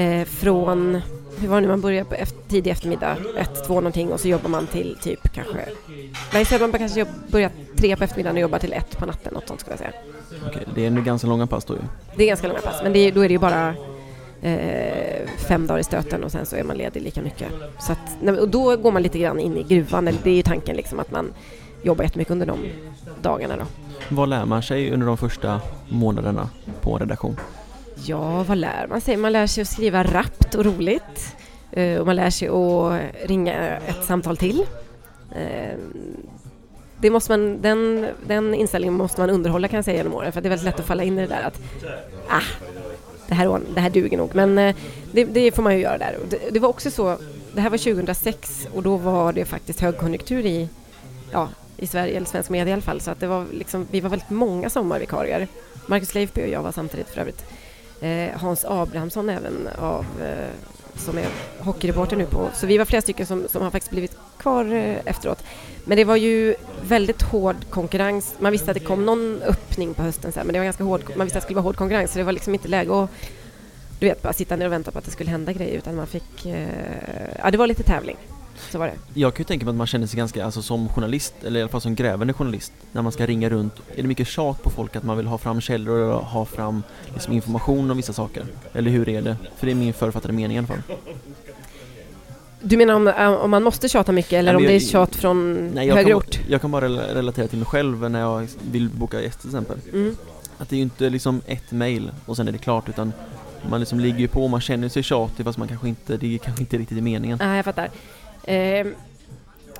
Eh, 0.00 0.24
från, 0.24 1.00
hur 1.40 1.48
var 1.48 1.56
det 1.56 1.60
nu, 1.60 1.68
man 1.68 1.80
börjar 1.80 2.04
på 2.04 2.14
efter, 2.14 2.38
tidig 2.48 2.70
eftermiddag, 2.70 3.16
ett, 3.38 3.64
två 3.66 3.74
någonting 3.74 4.12
och 4.12 4.20
så 4.20 4.28
jobbar 4.28 4.48
man 4.48 4.66
till 4.66 4.96
typ 5.02 5.32
kanske, 5.32 5.68
nej 6.32 6.44
så 6.44 6.58
man 6.58 6.72
kanske 6.72 7.00
jobb, 7.00 7.08
börjar 7.28 7.50
tre 7.76 7.96
på 7.96 8.04
eftermiddagen 8.04 8.36
och 8.36 8.42
jobbar 8.42 8.58
till 8.58 8.72
ett 8.72 8.98
på 8.98 9.06
natten, 9.06 9.34
något 9.34 9.48
sånt 9.48 9.60
skulle 9.60 9.72
jag 9.72 9.78
säga. 9.78 9.92
Okej, 10.46 10.62
det 10.74 10.86
är 10.86 10.90
nu 10.90 11.02
ganska 11.02 11.28
långa 11.28 11.46
pass 11.46 11.64
då 11.64 11.74
ju. 11.74 11.80
Det 12.16 12.22
är 12.22 12.28
ganska 12.28 12.48
långa 12.48 12.60
pass, 12.60 12.80
men 12.82 12.92
det 12.92 13.10
då 13.10 13.20
är 13.20 13.28
det 13.28 13.32
ju 13.32 13.38
bara 13.38 13.74
eh, 14.42 15.28
fem 15.48 15.66
dagar 15.66 15.80
i 15.80 15.84
stöten 15.84 16.24
och 16.24 16.32
sen 16.32 16.46
så 16.46 16.56
är 16.56 16.64
man 16.64 16.76
ledig 16.76 17.02
lika 17.02 17.22
mycket. 17.22 17.48
Så 17.80 17.92
att, 17.92 18.38
och 18.38 18.48
då 18.48 18.76
går 18.76 18.92
man 18.92 19.02
lite 19.02 19.18
grann 19.18 19.40
in 19.40 19.56
i 19.56 19.62
gruvan, 19.62 20.04
det 20.04 20.30
är 20.30 20.34
ju 20.34 20.42
tanken 20.42 20.76
liksom 20.76 21.00
att 21.00 21.10
man 21.10 21.32
jobbar 21.82 22.04
jättemycket 22.04 22.32
under 22.32 22.46
de 22.46 22.58
dagarna 23.22 23.56
då. 23.56 23.64
Vad 24.08 24.28
lär 24.28 24.44
man 24.44 24.62
sig 24.62 24.92
under 24.92 25.06
de 25.06 25.16
första 25.16 25.60
månaderna 25.88 26.50
på 26.80 26.98
redaktion? 26.98 27.36
Ja, 28.08 28.42
vad 28.42 28.58
lär 28.58 28.86
man 28.86 29.00
sig? 29.00 29.16
Man 29.16 29.32
lär 29.32 29.46
sig 29.46 29.62
att 29.62 29.68
skriva 29.68 30.04
rappt 30.04 30.54
och 30.54 30.64
roligt. 30.64 31.36
Eh, 31.72 31.98
och 31.98 32.06
man 32.06 32.16
lär 32.16 32.30
sig 32.30 32.48
att 32.48 33.28
ringa 33.30 33.76
ett 33.76 34.04
samtal 34.04 34.36
till. 34.36 34.66
Eh, 35.36 35.78
det 37.00 37.10
måste 37.10 37.32
man, 37.32 37.62
den, 37.62 38.08
den 38.26 38.54
inställningen 38.54 38.94
måste 38.94 39.20
man 39.20 39.30
underhålla 39.30 39.68
kan 39.68 39.76
jag 39.76 39.84
säga 39.84 39.96
genom 39.96 40.14
åren 40.14 40.32
för 40.32 40.40
det 40.40 40.48
är 40.48 40.50
väldigt 40.50 40.64
lätt 40.64 40.80
att 40.80 40.86
falla 40.86 41.04
in 41.04 41.18
i 41.18 41.20
det 41.20 41.26
där 41.26 41.42
att 41.42 41.60
ah, 42.28 42.42
det 43.28 43.34
här, 43.34 43.60
det 43.74 43.80
här 43.80 43.90
duger 43.90 44.16
nog. 44.16 44.34
Men 44.34 44.58
eh, 44.58 44.76
det, 45.12 45.24
det 45.24 45.54
får 45.54 45.62
man 45.62 45.74
ju 45.74 45.80
göra 45.80 45.98
där. 45.98 46.16
Det, 46.28 46.38
det, 46.50 46.58
var 46.58 46.68
också 46.68 46.90
så, 46.90 47.18
det 47.52 47.60
här 47.60 47.70
var 47.70 47.78
2006 47.78 48.68
och 48.74 48.82
då 48.82 48.96
var 48.96 49.32
det 49.32 49.44
faktiskt 49.44 49.80
högkonjunktur 49.80 50.46
i, 50.46 50.68
ja, 51.32 51.48
i 51.76 51.86
Sverige, 51.86 52.16
eller 52.16 52.26
svensk 52.26 52.50
media 52.50 52.70
i 52.70 52.72
alla 52.72 52.82
fall. 52.82 53.00
Så 53.00 53.10
att 53.10 53.20
det 53.20 53.26
var 53.26 53.46
liksom, 53.52 53.86
vi 53.90 54.00
var 54.00 54.10
väldigt 54.10 54.30
många 54.30 54.70
sommarvikarier. 54.70 55.48
Marcus 55.86 56.14
Leifby 56.14 56.44
och 56.44 56.48
jag 56.48 56.62
var 56.62 56.72
samtidigt 56.72 57.08
för 57.08 57.20
övrigt. 57.20 57.44
Eh, 58.00 58.40
Hans 58.40 58.64
Abrahamsson 58.64 59.28
även 59.28 59.68
av 59.78 60.06
eh, 60.22 60.50
som 60.96 61.18
är 61.18 61.26
hockeyreporter 61.58 62.16
nu 62.16 62.26
på... 62.26 62.48
Så 62.54 62.66
vi 62.66 62.78
var 62.78 62.84
flera 62.84 63.02
stycken 63.02 63.26
som, 63.26 63.48
som 63.48 63.62
har 63.62 63.70
faktiskt 63.70 63.90
blivit 63.90 64.16
kvar 64.38 64.64
eh, 64.64 64.96
efteråt. 65.04 65.44
Men 65.84 65.96
det 65.96 66.04
var 66.04 66.16
ju 66.16 66.54
väldigt 66.82 67.22
hård 67.22 67.56
konkurrens. 67.70 68.34
Man 68.38 68.52
visste 68.52 68.70
att 68.70 68.78
det 68.78 68.84
kom 68.84 69.06
någon 69.06 69.42
öppning 69.42 69.94
på 69.94 70.02
hösten 70.02 70.32
sen, 70.32 70.46
men 70.46 70.52
det 70.52 70.58
var 70.58 70.64
ganska 70.64 70.84
hård, 70.84 71.02
man 71.16 71.26
visste 71.26 71.38
att 71.38 71.42
det 71.42 71.46
skulle 71.46 71.56
vara 71.56 71.64
hård 71.64 71.76
konkurrens 71.76 72.12
så 72.12 72.18
det 72.18 72.24
var 72.24 72.32
liksom 72.32 72.54
inte 72.54 72.68
läge 72.68 73.02
att 73.02 73.10
du 74.00 74.06
vet, 74.06 74.22
bara 74.22 74.32
sitta 74.32 74.56
ner 74.56 74.66
och 74.66 74.72
vänta 74.72 74.90
på 74.90 74.98
att 74.98 75.04
det 75.04 75.10
skulle 75.10 75.30
hända 75.30 75.52
grejer 75.52 75.78
utan 75.78 75.96
man 75.96 76.06
fick... 76.06 76.46
Eh, 76.46 76.68
ja, 77.38 77.50
det 77.50 77.58
var 77.58 77.66
lite 77.66 77.82
tävling. 77.82 78.16
Så 78.70 78.78
var 78.78 78.86
det. 78.86 79.20
Jag 79.20 79.34
kan 79.34 79.40
ju 79.40 79.44
tänka 79.44 79.64
mig 79.64 79.70
att 79.70 79.76
man 79.76 79.86
känner 79.86 80.06
sig 80.06 80.16
ganska, 80.16 80.44
alltså 80.44 80.62
som 80.62 80.88
journalist, 80.88 81.34
eller 81.44 81.60
i 81.60 81.62
alla 81.62 81.70
fall 81.70 81.80
som 81.80 81.94
grävande 81.94 82.32
journalist, 82.32 82.72
när 82.92 83.02
man 83.02 83.12
ska 83.12 83.26
ringa 83.26 83.48
runt. 83.50 83.74
Är 83.96 84.02
det 84.02 84.08
mycket 84.08 84.28
tjat 84.28 84.62
på 84.62 84.70
folk 84.70 84.96
att 84.96 85.02
man 85.02 85.16
vill 85.16 85.26
ha 85.26 85.38
fram 85.38 85.60
källor 85.60 85.98
och 85.98 86.24
ha 86.24 86.44
fram 86.44 86.82
liksom, 87.14 87.32
information 87.32 87.90
om 87.90 87.96
vissa 87.96 88.12
saker? 88.12 88.44
Eller 88.72 88.90
hur 88.90 89.08
är 89.08 89.22
det? 89.22 89.36
För 89.56 89.66
det 89.66 89.72
är 89.72 89.76
min 89.76 89.92
författade 89.92 90.34
mening 90.34 90.56
i 90.56 90.58
alla 90.58 90.66
fall. 90.66 90.82
Du 92.60 92.76
menar 92.76 92.94
om, 92.94 93.08
eh, 93.08 93.32
om 93.32 93.50
man 93.50 93.62
måste 93.62 93.88
tjata 93.88 94.12
mycket 94.12 94.32
eller 94.32 94.52
nej, 94.52 94.56
om 94.56 94.62
jag, 94.62 94.72
det 94.72 94.76
är 94.76 94.80
tjat 94.80 95.16
från 95.16 95.68
nej, 95.68 95.88
högre 95.90 96.04
kan, 96.04 96.14
ort? 96.14 96.40
Jag 96.48 96.60
kan 96.60 96.70
bara 96.70 96.88
relatera 96.88 97.48
till 97.48 97.58
mig 97.58 97.66
själv 97.66 98.10
när 98.10 98.20
jag 98.20 98.48
vill 98.70 98.88
boka 98.88 99.22
gäst 99.22 99.40
till 99.40 99.48
exempel. 99.48 99.78
Mm. 99.92 100.16
Att 100.58 100.68
det 100.68 100.74
är 100.74 100.78
ju 100.78 100.82
inte 100.82 101.10
liksom 101.10 101.42
ett 101.46 101.72
mail 101.72 102.10
och 102.26 102.36
sen 102.36 102.48
är 102.48 102.52
det 102.52 102.58
klart 102.58 102.88
utan 102.88 103.12
man 103.70 103.80
liksom 103.80 104.00
ligger 104.00 104.18
ju 104.18 104.28
på, 104.28 104.48
man 104.48 104.60
känner 104.60 104.88
sig 104.88 105.02
tjatig 105.02 105.46
fast 105.46 105.58
man 105.58 105.68
kanske 105.68 105.88
inte, 105.88 106.16
det 106.16 106.34
är 106.34 106.38
kanske 106.38 106.62
inte 106.62 106.78
riktigt 106.78 106.98
i 106.98 107.00
meningen. 107.00 107.38
Nej, 107.38 107.56
jag 107.56 107.64
fattar. 107.64 107.90
Eh, 108.46 108.86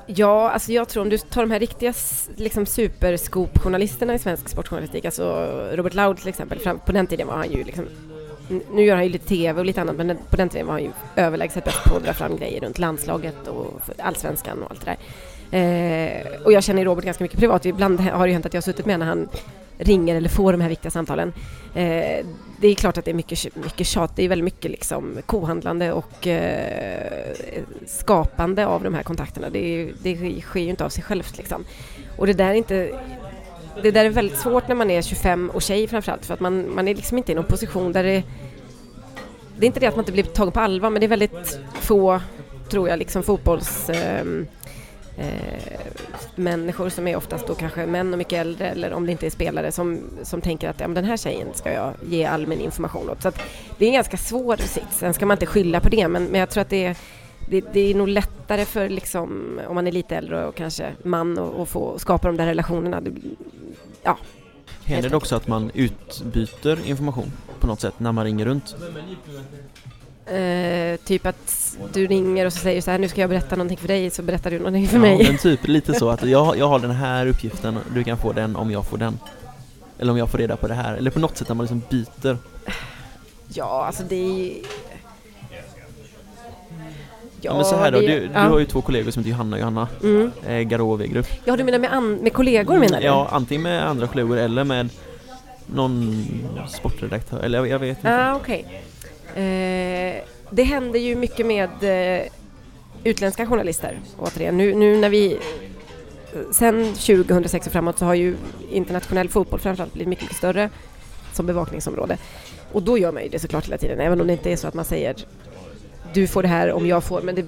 ja, 0.05 0.49
alltså 0.49 0.71
jag 0.71 0.89
tror 0.89 1.03
om 1.03 1.09
du 1.09 1.17
tar 1.17 1.41
de 1.41 1.51
här 1.51 1.59
riktiga 1.59 1.93
liksom 2.35 2.65
superscoop-journalisterna 2.65 4.13
i 4.13 4.19
svensk 4.19 4.49
sportjournalistik, 4.49 5.05
alltså 5.05 5.23
Robert 5.73 5.93
Laud 5.93 6.17
till 6.17 6.29
exempel, 6.29 6.59
fram, 6.59 6.79
på 6.79 6.91
den 6.91 7.07
tiden 7.07 7.27
var 7.27 7.35
han 7.35 7.51
ju 7.51 7.63
liksom 7.63 7.85
nu 8.71 8.83
gör 8.83 8.95
han 8.95 9.03
ju 9.03 9.09
lite 9.09 9.27
TV 9.27 9.59
och 9.59 9.65
lite 9.65 9.81
annat 9.81 9.95
men 9.95 10.17
på 10.29 10.35
den 10.35 10.49
tiden 10.49 10.67
var 10.67 10.73
han 10.73 10.83
ju 10.83 10.91
överlägset 11.15 11.63
bäst 11.63 11.83
på 11.83 11.95
att 11.95 12.03
dra 12.03 12.13
fram 12.13 12.37
grejer 12.37 12.61
runt 12.61 12.79
landslaget 12.79 13.47
och 13.47 13.81
allsvenskan 13.97 14.63
och 14.63 14.71
allt 14.71 14.85
det 14.85 14.91
där. 14.91 14.97
Eh, 15.51 16.43
och 16.43 16.53
jag 16.53 16.63
känner 16.63 16.85
Robert 16.85 17.05
ganska 17.05 17.23
mycket 17.23 17.39
privat. 17.39 17.65
Ibland 17.65 17.99
har 17.99 18.25
det 18.25 18.29
ju 18.29 18.33
hänt 18.33 18.45
att 18.45 18.53
jag 18.53 18.61
har 18.61 18.63
suttit 18.63 18.85
med 18.85 18.99
när 18.99 19.05
han 19.05 19.29
ringer 19.77 20.15
eller 20.15 20.29
får 20.29 20.51
de 20.51 20.61
här 20.61 20.69
viktiga 20.69 20.91
samtalen. 20.91 21.33
Eh, 21.75 22.25
det 22.61 22.67
är 22.67 22.75
klart 22.75 22.97
att 22.97 23.05
det 23.05 23.11
är 23.11 23.15
mycket, 23.15 23.55
mycket 23.55 23.87
tjat. 23.87 24.15
Det 24.15 24.23
är 24.23 24.29
väldigt 24.29 24.43
mycket 24.43 24.71
liksom 24.71 25.17
kohandlande 25.25 25.91
och 25.91 26.27
eh, 26.27 27.33
skapande 27.85 28.67
av 28.67 28.83
de 28.83 28.93
här 28.93 29.03
kontakterna. 29.03 29.49
Det, 29.49 29.91
det 30.03 30.41
sker 30.41 30.59
ju 30.59 30.69
inte 30.69 30.85
av 30.85 30.89
sig 30.89 31.03
självt 31.03 31.37
liksom. 31.37 31.65
Och 32.17 32.27
det 32.27 32.33
där 32.33 32.49
är 32.49 32.53
inte 32.53 32.91
det 33.83 33.91
där 33.91 34.05
är 34.05 34.09
väldigt 34.09 34.37
svårt 34.37 34.67
när 34.67 34.75
man 34.75 34.89
är 34.89 35.01
25 35.01 35.49
och 35.49 35.61
tjej 35.61 35.87
framförallt 35.87 36.25
för 36.25 36.33
att 36.33 36.39
man, 36.39 36.75
man 36.75 36.87
är 36.87 36.95
liksom 36.95 37.17
inte 37.17 37.31
i 37.31 37.35
någon 37.35 37.45
position 37.45 37.91
där 37.91 38.03
det 38.03 38.23
det 39.57 39.65
är 39.65 39.67
inte 39.67 39.79
det 39.79 39.87
att 39.87 39.95
man 39.95 40.01
inte 40.01 40.11
blir 40.11 40.23
tagen 40.23 40.51
på 40.51 40.59
allvar 40.59 40.89
men 40.89 40.99
det 40.99 41.05
är 41.05 41.09
väldigt 41.09 41.59
få, 41.73 42.21
tror 42.69 42.89
jag, 42.89 42.99
liksom 42.99 43.23
fotbolls 43.23 43.89
eh, 43.89 44.25
eh, 45.17 45.27
människor 46.35 46.89
som 46.89 47.07
är 47.07 47.15
oftast 47.15 47.47
då 47.47 47.55
kanske 47.55 47.85
män 47.85 48.13
och 48.13 48.17
mycket 48.17 48.39
äldre 48.39 48.69
eller 48.69 48.93
om 48.93 49.05
det 49.05 49.11
inte 49.11 49.25
är 49.25 49.29
spelare 49.29 49.71
som, 49.71 49.99
som 50.23 50.41
tänker 50.41 50.69
att 50.69 50.79
ja, 50.79 50.87
den 50.87 51.05
här 51.05 51.17
tjejen 51.17 51.47
ska 51.53 51.73
jag 51.73 51.93
ge 52.09 52.25
allmän 52.25 52.61
information 52.61 53.09
åt. 53.09 53.21
Så 53.21 53.27
att 53.27 53.39
det 53.77 53.85
är 53.85 53.87
en 53.87 53.93
ganska 53.93 54.17
svår 54.17 54.57
sits. 54.57 54.97
Sen 54.97 55.13
ska 55.13 55.25
man 55.25 55.35
inte 55.35 55.45
skylla 55.45 55.79
på 55.79 55.89
det 55.89 56.07
men, 56.07 56.25
men 56.25 56.39
jag 56.39 56.49
tror 56.49 56.61
att 56.61 56.69
det 56.69 56.85
är 56.85 56.97
det, 57.49 57.61
det, 57.73 57.79
är 57.79 57.95
nog 57.95 58.07
lättare 58.07 58.65
för 58.65 58.89
liksom, 58.89 59.59
om 59.67 59.75
man 59.75 59.87
är 59.87 59.91
lite 59.91 60.15
äldre 60.15 60.45
och 60.45 60.55
kanske 60.55 60.93
man 61.03 61.39
att 61.39 61.69
få 61.69 61.99
skapa 61.99 62.27
de 62.27 62.37
där 62.37 62.45
relationerna. 62.45 63.01
Det, 63.01 63.11
ja. 64.03 64.17
Händer 64.83 65.09
det 65.09 65.15
också 65.15 65.35
att 65.35 65.47
man 65.47 65.71
utbyter 65.73 66.87
information 66.87 67.31
på 67.59 67.67
något 67.67 67.81
sätt 67.81 67.99
när 67.99 68.11
man 68.11 68.25
ringer 68.25 68.45
runt? 68.45 68.75
Uh, 70.33 70.95
typ 70.95 71.25
att 71.25 71.77
du 71.93 72.07
ringer 72.07 72.45
och 72.45 72.53
så 72.53 72.59
säger 72.59 72.81
så 72.81 72.91
här, 72.91 72.99
nu 72.99 73.07
ska 73.07 73.21
jag 73.21 73.29
berätta 73.29 73.55
någonting 73.55 73.77
för 73.77 73.87
dig, 73.87 74.09
så 74.09 74.21
berättar 74.21 74.51
du 74.51 74.57
någonting 74.57 74.87
för 74.87 74.95
ja, 74.95 75.01
mig. 75.01 75.23
men 75.23 75.37
typ 75.37 75.67
lite 75.67 75.93
så 75.93 76.09
att 76.09 76.23
jag, 76.23 76.57
jag 76.57 76.67
har 76.67 76.79
den 76.79 76.91
här 76.91 77.27
uppgiften, 77.27 77.79
du 77.93 78.03
kan 78.03 78.17
få 78.17 78.33
den 78.33 78.55
om 78.55 78.71
jag 78.71 78.85
får 78.85 78.97
den. 78.97 79.19
Eller 79.99 80.11
om 80.11 80.17
jag 80.17 80.29
får 80.29 80.37
reda 80.37 80.57
på 80.57 80.67
det 80.67 80.73
här, 80.73 80.95
eller 80.95 81.11
på 81.11 81.19
något 81.19 81.37
sätt 81.37 81.49
när 81.49 81.55
man 81.55 81.63
liksom 81.63 81.81
byter. 81.89 82.37
Ja, 83.47 83.85
alltså 83.85 84.03
det 84.03 84.15
är 84.15 84.53
Ja, 87.41 87.55
men 87.55 87.65
så 87.65 87.75
här 87.75 87.91
då, 87.91 87.99
det, 87.99 88.07
du, 88.07 88.29
ja. 88.33 88.43
du 88.43 88.49
har 88.49 88.59
ju 88.59 88.65
två 88.65 88.81
kollegor 88.81 89.11
som 89.11 89.23
heter 89.23 89.31
Johanna 89.31 89.55
och 89.55 89.59
Johanna 89.59 89.87
mm. 90.03 90.31
eh, 90.47 90.61
Garå 90.61 90.91
och 90.91 91.01
Wegerup. 91.01 91.27
Ja, 91.45 91.55
du 91.55 91.63
menar 91.63 91.79
med, 91.79 91.93
an, 91.93 92.15
med 92.15 92.33
kollegor 92.33 92.79
menar 92.79 92.99
du? 92.99 93.05
Ja, 93.05 93.27
antingen 93.31 93.61
med 93.61 93.87
andra 93.87 94.07
kollegor 94.07 94.37
eller 94.37 94.63
med 94.63 94.89
någon 95.65 96.25
sportredaktör, 96.67 97.39
eller 97.39 97.57
jag, 97.57 97.67
jag 97.67 97.79
vet 97.79 97.97
inte. 97.97 98.15
Ah, 98.15 98.35
okay. 98.35 98.63
Eh, 99.37 100.23
det 100.49 100.63
händer 100.63 100.99
ju 100.99 101.15
mycket 101.15 101.45
med 101.45 101.69
eh, 101.81 102.27
utländska 103.03 103.45
journalister, 103.45 103.99
återigen. 104.17 104.57
Nu, 104.57 104.75
nu 104.75 104.97
när 104.97 105.09
vi 105.09 105.37
sen 106.51 106.93
2006 106.93 107.67
och 107.67 107.73
framåt 107.73 107.97
så 107.97 108.05
har 108.05 108.13
ju 108.13 108.35
internationell 108.71 109.29
fotboll 109.29 109.59
framförallt 109.59 109.93
blivit 109.93 110.09
mycket, 110.09 110.23
mycket 110.23 110.37
större 110.37 110.69
som 111.33 111.45
bevakningsområde. 111.45 112.17
Och 112.71 112.83
då 112.83 112.97
gör 112.97 113.11
man 113.11 113.23
ju 113.23 113.29
det 113.29 113.39
såklart 113.39 113.65
hela 113.65 113.77
tiden, 113.77 113.99
även 113.99 114.21
om 114.21 114.27
det 114.27 114.33
inte 114.33 114.51
är 114.51 114.55
så 114.55 114.67
att 114.67 114.73
man 114.73 114.85
säger 114.85 115.15
du 116.13 116.27
får 116.27 116.41
det 116.41 116.47
här 116.47 116.71
om 116.71 116.87
jag 116.87 117.03
får, 117.03 117.21
men 117.21 117.35
det, 117.35 117.45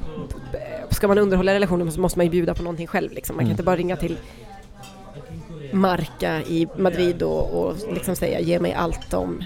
ska 0.89 1.07
man 1.07 1.17
underhålla 1.17 1.53
relationen 1.53 1.91
så 1.91 2.01
måste 2.01 2.19
man 2.19 2.25
ju 2.25 2.29
bjuda 2.29 2.53
på 2.53 2.63
någonting 2.63 2.87
själv. 2.87 3.11
Liksom. 3.11 3.35
Man 3.35 3.43
kan 3.43 3.47
mm. 3.47 3.51
inte 3.51 3.63
bara 3.63 3.75
ringa 3.75 3.95
till 3.95 4.17
Marca 5.71 6.41
i 6.41 6.67
Madrid 6.77 7.23
och, 7.23 7.63
och 7.63 7.75
liksom 7.93 8.15
säga 8.15 8.39
ge 8.39 8.59
mig 8.59 8.73
allt 8.73 9.13
om 9.13 9.43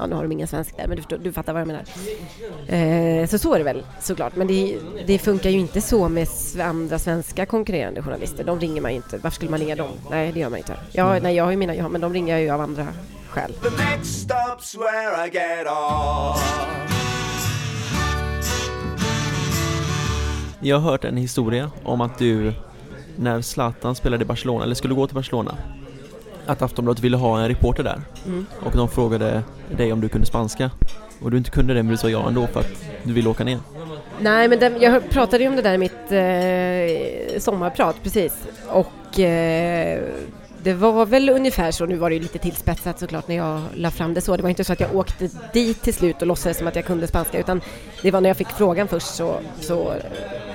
Ja, 0.00 0.06
nu 0.06 0.14
har 0.14 0.22
de 0.22 0.32
ingen 0.32 0.48
svensk 0.48 0.76
där, 0.76 0.86
men 0.86 0.96
du, 0.96 1.02
förstår, 1.02 1.18
du 1.18 1.32
fattar 1.32 1.52
vad 1.52 1.60
jag 1.60 1.66
menar. 1.66 1.84
Eh, 3.22 3.26
så 3.26 3.38
så 3.38 3.54
är 3.54 3.58
det 3.58 3.64
väl 3.64 3.82
såklart, 4.00 4.36
men 4.36 4.46
det, 4.46 4.78
det, 5.06 5.18
funkar 5.18 5.50
ju 5.50 5.58
inte 5.58 5.80
så 5.80 6.08
med 6.08 6.28
andra 6.60 6.98
svenska 6.98 7.46
konkurrerande 7.46 8.02
journalister. 8.02 8.44
De 8.44 8.60
ringer 8.60 8.80
man 8.80 8.90
ju 8.90 8.96
inte. 8.96 9.16
Varför 9.16 9.34
skulle 9.34 9.50
man 9.50 9.60
ringa 9.60 9.76
dem? 9.76 9.90
Nej, 10.10 10.32
det 10.32 10.40
gör 10.40 10.50
man 10.50 10.58
inte. 10.58 10.76
Ja, 10.92 11.18
nej, 11.22 11.36
jag 11.36 11.44
har 11.44 11.50
ju 11.50 11.56
mina, 11.56 11.74
ja, 11.74 11.88
men 11.88 12.00
de 12.00 12.12
ringer 12.12 12.34
jag 12.34 12.42
ju 12.42 12.50
av 12.50 12.60
andra 12.60 12.86
skäl. 13.28 13.52
Jag 20.60 20.78
har 20.78 20.90
hört 20.90 21.04
en 21.04 21.16
historia 21.16 21.70
om 21.84 22.00
att 22.00 22.18
du, 22.18 22.52
när 23.16 23.40
Zlatan 23.40 23.94
spelade 23.94 24.22
i 24.22 24.26
Barcelona, 24.26 24.64
eller 24.64 24.74
skulle 24.74 24.94
gå 24.94 25.06
till 25.06 25.14
Barcelona, 25.14 25.56
att 26.50 26.62
Aftonbladet 26.62 27.04
ville 27.04 27.16
ha 27.16 27.40
en 27.40 27.48
reporter 27.48 27.82
där. 27.82 28.00
Mm. 28.26 28.46
Och 28.64 28.72
de 28.76 28.88
frågade 28.88 29.42
dig 29.76 29.92
om 29.92 30.00
du 30.00 30.08
kunde 30.08 30.26
spanska. 30.26 30.70
Och 31.22 31.30
du 31.30 31.36
inte 31.36 31.50
kunde 31.50 31.74
det, 31.74 31.82
men 31.82 31.92
du 31.92 31.96
sa 31.96 32.08
ja 32.08 32.28
ändå 32.28 32.46
för 32.46 32.60
att 32.60 32.84
du 33.02 33.12
ville 33.12 33.28
åka 33.28 33.44
ner. 33.44 33.58
Nej, 34.20 34.48
men 34.48 34.58
den, 34.58 34.80
jag 34.80 35.10
pratade 35.10 35.42
ju 35.42 35.48
om 35.48 35.56
det 35.56 35.62
där 35.62 35.74
i 35.74 35.78
mitt 35.78 36.12
eh, 36.12 37.40
sommarprat, 37.40 37.96
precis. 38.02 38.32
Och 38.68 39.20
eh, 39.20 40.02
det 40.62 40.74
var 40.74 41.06
väl 41.06 41.28
ungefär 41.28 41.70
så, 41.70 41.86
nu 41.86 41.96
var 41.96 42.10
det 42.10 42.16
ju 42.16 42.22
lite 42.22 42.38
tillspetsat 42.38 42.98
såklart 42.98 43.28
när 43.28 43.36
jag 43.36 43.60
la 43.74 43.90
fram 43.90 44.14
det 44.14 44.20
så. 44.20 44.36
Det 44.36 44.42
var 44.42 44.50
inte 44.50 44.64
så 44.64 44.72
att 44.72 44.80
jag 44.80 44.96
åkte 44.96 45.30
dit 45.52 45.82
till 45.82 45.94
slut 45.94 46.20
och 46.20 46.26
låtsades 46.26 46.58
som 46.58 46.66
att 46.66 46.76
jag 46.76 46.84
kunde 46.84 47.06
spanska 47.06 47.38
utan 47.38 47.60
det 48.02 48.10
var 48.10 48.20
när 48.20 48.30
jag 48.30 48.36
fick 48.36 48.48
frågan 48.48 48.88
först 48.88 49.14
så, 49.14 49.34
så 49.60 49.94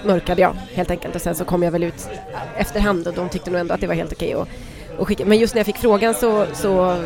mörkade 0.06 0.42
jag 0.42 0.56
helt 0.74 0.92
enkelt 0.92 1.16
och 1.16 1.22
sen 1.22 1.36
så 1.36 1.46
kom 1.46 1.64
jag 1.64 1.72
väl 1.72 1.84
ut 1.84 2.10
efterhand 2.58 3.08
och 3.08 3.14
de 3.14 3.30
tyckte 3.30 3.52
nog 3.52 3.60
ändå 3.60 3.74
att 3.74 3.82
det 3.82 3.88
var 3.88 3.96
helt 3.96 4.14
okej 4.14 4.36
okay 4.36 4.52
att 5.00 5.08
skicka. 5.08 5.26
Men 5.26 5.38
just 5.38 5.56
när 5.56 5.60
jag 5.60 5.66
fick 5.66 5.78
frågan 5.78 6.14
så, 6.14 6.46
så 6.54 7.04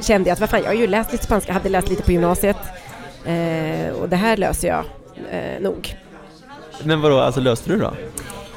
kände 0.00 0.28
jag 0.28 0.32
att 0.32 0.40
vad 0.40 0.50
fan, 0.50 0.60
jag 0.60 0.68
har 0.68 0.74
ju 0.74 0.86
läst 0.86 1.12
lite 1.12 1.24
spanska, 1.24 1.52
hade 1.52 1.68
läst 1.68 1.88
lite 1.88 2.02
på 2.02 2.12
gymnasiet 2.12 2.56
eh, 3.24 3.90
och 4.00 4.08
det 4.08 4.16
här 4.16 4.36
löser 4.36 4.68
jag 4.68 4.84
eh, 5.30 5.60
nog. 5.60 5.96
Men 6.84 7.00
vadå, 7.00 7.18
alltså 7.18 7.40
löste 7.40 7.70
du 7.70 7.78
då? 7.78 7.92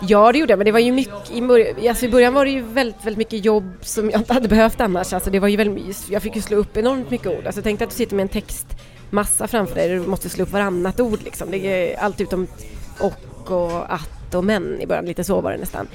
Ja, 0.02 0.32
det 0.32 0.40
gjorde 0.40 0.52
jag, 0.52 0.58
men 0.58 0.66
det 0.66 0.72
var 0.72 0.80
ju 0.80 0.92
mycket, 0.92 1.32
i, 1.32 1.42
början, 1.42 1.88
alltså 1.90 2.06
i 2.06 2.10
början 2.10 2.34
var 2.34 2.46
det 2.46 2.52
ju 2.52 2.62
väldigt, 2.62 3.06
väldigt 3.06 3.18
mycket 3.18 3.46
jobb 3.46 3.74
som 3.82 4.10
jag 4.10 4.20
inte 4.20 4.34
hade 4.34 4.48
behövt 4.48 4.82
annars. 4.82 5.14
Alltså 5.14 5.30
det 5.30 5.40
var 5.40 5.48
ju 5.48 5.58
väldigt, 5.58 6.10
jag 6.10 6.22
fick 6.22 6.36
ju 6.36 6.42
slå 6.42 6.58
upp 6.58 6.78
enormt 6.78 7.12
mycket 7.12 7.28
ord. 7.28 7.46
Alltså 7.46 7.62
tänk 7.62 7.82
att 7.82 7.90
du 7.90 7.96
sitter 7.96 8.16
med 8.16 8.24
en 8.24 8.30
textmassa 8.30 9.48
framför 9.48 9.76
dig, 9.76 9.90
du 9.90 10.00
måste 10.00 10.30
slå 10.30 10.44
upp 10.44 10.52
varannat 10.52 11.00
ord 11.00 11.20
liksom. 11.24 11.52
Det 11.52 11.58
är 11.58 12.00
allt 12.00 12.22
utom 12.22 12.48
och 13.00 13.30
och 13.52 13.94
att 13.94 14.36
och 14.36 14.44
men 14.44 14.82
i 14.82 14.88
början, 14.88 15.06
lite 15.06 15.24
så 15.24 15.42
var 15.42 15.52
det 15.52 15.58
nästan. 15.58 15.88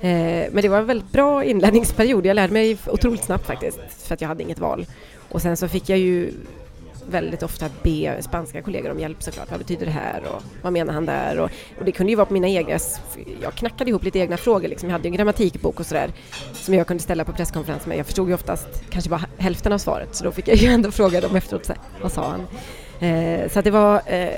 Eh, 0.00 0.46
men 0.52 0.62
det 0.62 0.68
var 0.68 0.78
en 0.78 0.86
väldigt 0.86 1.12
bra 1.12 1.44
inlärningsperiod. 1.44 2.26
Jag 2.26 2.34
lärde 2.34 2.52
mig 2.52 2.76
otroligt 2.86 3.24
snabbt 3.24 3.46
faktiskt, 3.46 3.80
för 3.88 4.14
att 4.14 4.20
jag 4.20 4.28
hade 4.28 4.42
inget 4.42 4.58
val. 4.58 4.86
Och 5.28 5.42
sen 5.42 5.56
så 5.56 5.68
fick 5.68 5.88
jag 5.88 5.98
ju 5.98 6.32
väldigt 7.10 7.42
ofta 7.42 7.66
be 7.82 8.22
spanska 8.22 8.62
kollegor 8.62 8.90
om 8.90 9.00
hjälp 9.00 9.22
såklart. 9.22 9.50
Vad 9.50 9.58
betyder 9.58 9.86
det 9.86 9.92
här 9.92 10.22
och 10.34 10.42
vad 10.62 10.72
menar 10.72 10.92
han 10.92 11.06
där? 11.06 11.38
Och, 11.38 11.50
och 11.78 11.84
det 11.84 11.92
kunde 11.92 12.12
ju 12.12 12.16
vara 12.16 12.26
på 12.26 12.32
mina 12.32 12.48
egna, 12.48 12.78
jag 13.42 13.54
knackade 13.54 13.90
ihop 13.90 14.04
lite 14.04 14.18
egna 14.18 14.36
frågor 14.36 14.68
liksom. 14.68 14.88
Jag 14.88 14.94
hade 14.94 15.08
ju 15.08 15.12
en 15.12 15.16
grammatikbok 15.16 15.80
och 15.80 15.86
sådär 15.86 16.10
som 16.52 16.74
jag 16.74 16.86
kunde 16.86 17.02
ställa 17.02 17.24
på 17.24 17.32
presskonferenser 17.32 17.88
men 17.88 17.96
jag 17.96 18.06
förstod 18.06 18.28
ju 18.28 18.34
oftast 18.34 18.68
kanske 18.90 19.10
bara 19.10 19.24
hälften 19.38 19.72
av 19.72 19.78
svaret 19.78 20.14
så 20.14 20.24
då 20.24 20.30
fick 20.30 20.48
jag 20.48 20.56
ju 20.56 20.68
ändå 20.72 20.90
fråga 20.90 21.20
dem 21.20 21.36
efteråt, 21.36 21.66
så 21.66 21.72
här, 21.72 21.82
vad 22.02 22.12
sa 22.12 22.28
han? 22.28 22.46
Eh, 23.08 23.50
så 23.50 23.58
att 23.58 23.64
det 23.64 23.70
var 23.70 24.02
eh, 24.06 24.28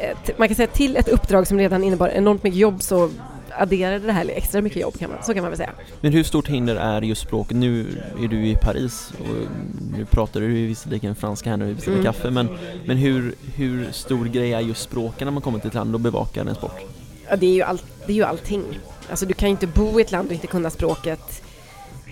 ett, 0.00 0.38
man 0.38 0.48
kan 0.48 0.54
säga 0.54 0.66
till 0.66 0.96
ett 0.96 1.08
uppdrag 1.08 1.46
som 1.46 1.58
redan 1.58 1.84
innebar 1.84 2.08
enormt 2.08 2.42
mycket 2.42 2.60
jobb 2.60 2.82
så 2.82 3.10
adderade 3.58 4.06
det 4.06 4.12
här 4.12 4.30
extra 4.34 4.60
mycket 4.60 4.82
jobb 4.82 4.98
kan 4.98 5.10
man, 5.10 5.18
så 5.22 5.34
kan 5.34 5.42
man 5.42 5.50
väl 5.50 5.56
säga. 5.56 5.70
Men 6.00 6.12
hur 6.12 6.24
stort 6.24 6.48
hinder 6.48 6.76
är 6.76 7.02
just 7.02 7.22
språket? 7.22 7.56
Nu 7.56 8.02
är 8.22 8.28
du 8.28 8.46
i 8.46 8.56
Paris 8.56 9.12
och 9.20 9.50
nu 9.96 10.04
pratar 10.04 10.40
du 10.40 10.46
visserligen 10.46 11.14
franska 11.14 11.50
här 11.50 11.56
när 11.56 11.66
vi 11.66 11.74
beställer 11.74 11.98
mm. 11.98 12.12
kaffe 12.12 12.30
men, 12.30 12.48
men 12.84 12.96
hur, 12.96 13.34
hur 13.54 13.92
stor 13.92 14.24
grej 14.24 14.52
är 14.52 14.60
just 14.60 14.82
språken 14.82 15.26
när 15.26 15.32
man 15.32 15.42
kommer 15.42 15.58
till 15.58 15.68
ett 15.68 15.74
land 15.74 15.94
och 15.94 16.00
bevakar 16.00 16.46
en 16.46 16.54
sport? 16.54 16.80
Ja, 17.28 17.36
det 17.36 17.46
är 17.46 17.54
ju, 17.54 17.62
all, 17.62 17.78
det 18.06 18.12
är 18.12 18.16
ju 18.16 18.24
allting. 18.24 18.64
Alltså 19.10 19.26
du 19.26 19.34
kan 19.34 19.48
ju 19.48 19.50
inte 19.50 19.66
bo 19.66 20.00
i 20.00 20.02
ett 20.02 20.12
land 20.12 20.28
och 20.28 20.34
inte 20.34 20.46
kunna 20.46 20.70
språket. 20.70 21.42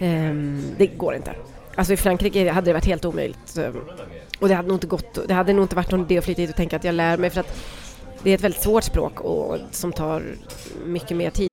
Um, 0.01 0.65
det 0.79 0.87
går 0.87 1.15
inte. 1.15 1.35
Alltså 1.75 1.93
i 1.93 1.97
Frankrike 1.97 2.51
hade 2.51 2.67
det 2.67 2.73
varit 2.73 2.85
helt 2.85 3.05
omöjligt. 3.05 3.59
Och 4.41 4.49
det 4.49 4.55
hade 4.55 4.69
nog 4.69 4.77
inte 4.77 4.87
gått, 4.87 5.19
det 5.29 5.35
hade 5.35 5.53
nog 5.53 5.65
inte 5.65 5.77
varit 5.77 5.91
någon 5.91 6.01
idé 6.01 6.19
att 6.19 6.25
flytta 6.25 6.41
hit 6.41 6.51
och 6.51 6.57
tänka 6.57 6.77
att 6.77 6.85
jag 6.85 6.95
lär 6.95 7.17
mig 7.17 7.31
för 7.31 7.41
att 7.41 7.57
det 8.25 8.31
är 8.31 8.35
ett 8.35 8.45
väldigt 8.45 8.63
svårt 8.63 8.85
språk 8.85 9.21
och 9.21 9.59
som 9.71 9.93
tar 9.93 10.23
mycket 10.85 11.17
mer 11.17 11.31
tid. 11.31 11.49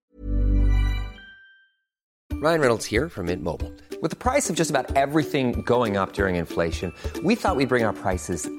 Ryan 2.43 2.59
Reynolds 2.59 2.91
här 2.91 3.09
från 3.09 3.25
Mint 3.25 3.43
Mobile. 3.43 3.71
Med 4.01 4.19
priset 4.19 4.57
på 4.57 4.61
nästan 4.61 4.85
allt 4.95 5.15
som 5.15 5.63
går 5.63 6.01
upp 6.01 6.19
under 6.19 6.29
inflationen, 6.29 6.93
trodde 7.13 7.27
vi 7.27 7.33
att 7.33 7.57
vi 7.57 7.65
skulle 7.65 7.67
bring 7.67 7.85
våra 7.85 7.93
priser 7.93 8.58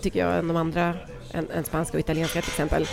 Tycker 0.00 0.20
jag 0.20 0.38
än 0.38 0.48
de 0.48 0.56
andra 0.56 0.94
än, 1.32 1.50
än 1.50 1.64
spanska 1.64 1.96
och 1.96 2.00
italienska 2.00 2.40
till 2.40 2.50
exempel. 2.50 2.86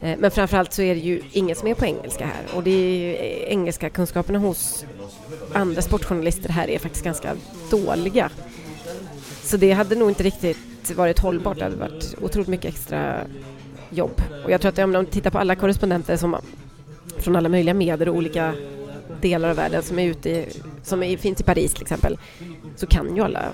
Eh, 0.00 0.18
men 0.18 0.30
framförallt 0.30 0.72
så 0.72 0.82
är 0.82 0.94
det 0.94 1.00
ju 1.00 1.22
inget 1.32 1.58
som 1.58 1.68
är 1.68 1.74
på 1.74 1.84
engelska 1.84 2.26
här 2.26 2.56
och 2.56 2.62
det 2.62 2.70
är 2.70 3.12
eh, 3.24 3.52
engelska 3.52 3.90
kunskaperna 3.90 4.38
hos 4.38 4.84
andra 5.54 5.82
sportjournalister 5.82 6.48
här 6.48 6.70
är 6.70 6.78
faktiskt 6.78 7.04
ganska 7.04 7.36
dåliga. 7.70 8.30
Så 9.42 9.56
det 9.56 9.72
hade 9.72 9.94
nog 9.94 10.10
inte 10.10 10.22
riktigt 10.22 10.90
varit 10.96 11.18
hållbart. 11.18 11.58
Det 11.58 11.64
hade 11.64 11.76
varit 11.76 12.14
otroligt 12.20 12.48
mycket 12.48 12.74
extra 12.74 13.20
jobb. 13.90 14.22
Och 14.44 14.50
jag 14.50 14.60
tror 14.60 14.68
att 14.72 14.78
om 14.78 14.92
man 14.92 15.06
tittar 15.06 15.30
på 15.30 15.38
alla 15.38 15.56
korrespondenter 15.56 16.16
som, 16.16 16.36
från 17.18 17.36
alla 17.36 17.48
möjliga 17.48 17.74
medier 17.74 18.08
och 18.08 18.16
olika 18.16 18.54
delar 19.20 19.48
av 19.50 19.56
världen 19.56 19.82
som 19.82 19.98
är 19.98 20.06
ute 20.06 20.46
som 20.82 21.02
är, 21.02 21.16
finns 21.16 21.40
i 21.40 21.44
Paris 21.44 21.72
till 21.74 21.82
exempel 21.82 22.18
så 22.76 22.86
kan 22.86 23.16
ju 23.16 23.22
alla 23.22 23.44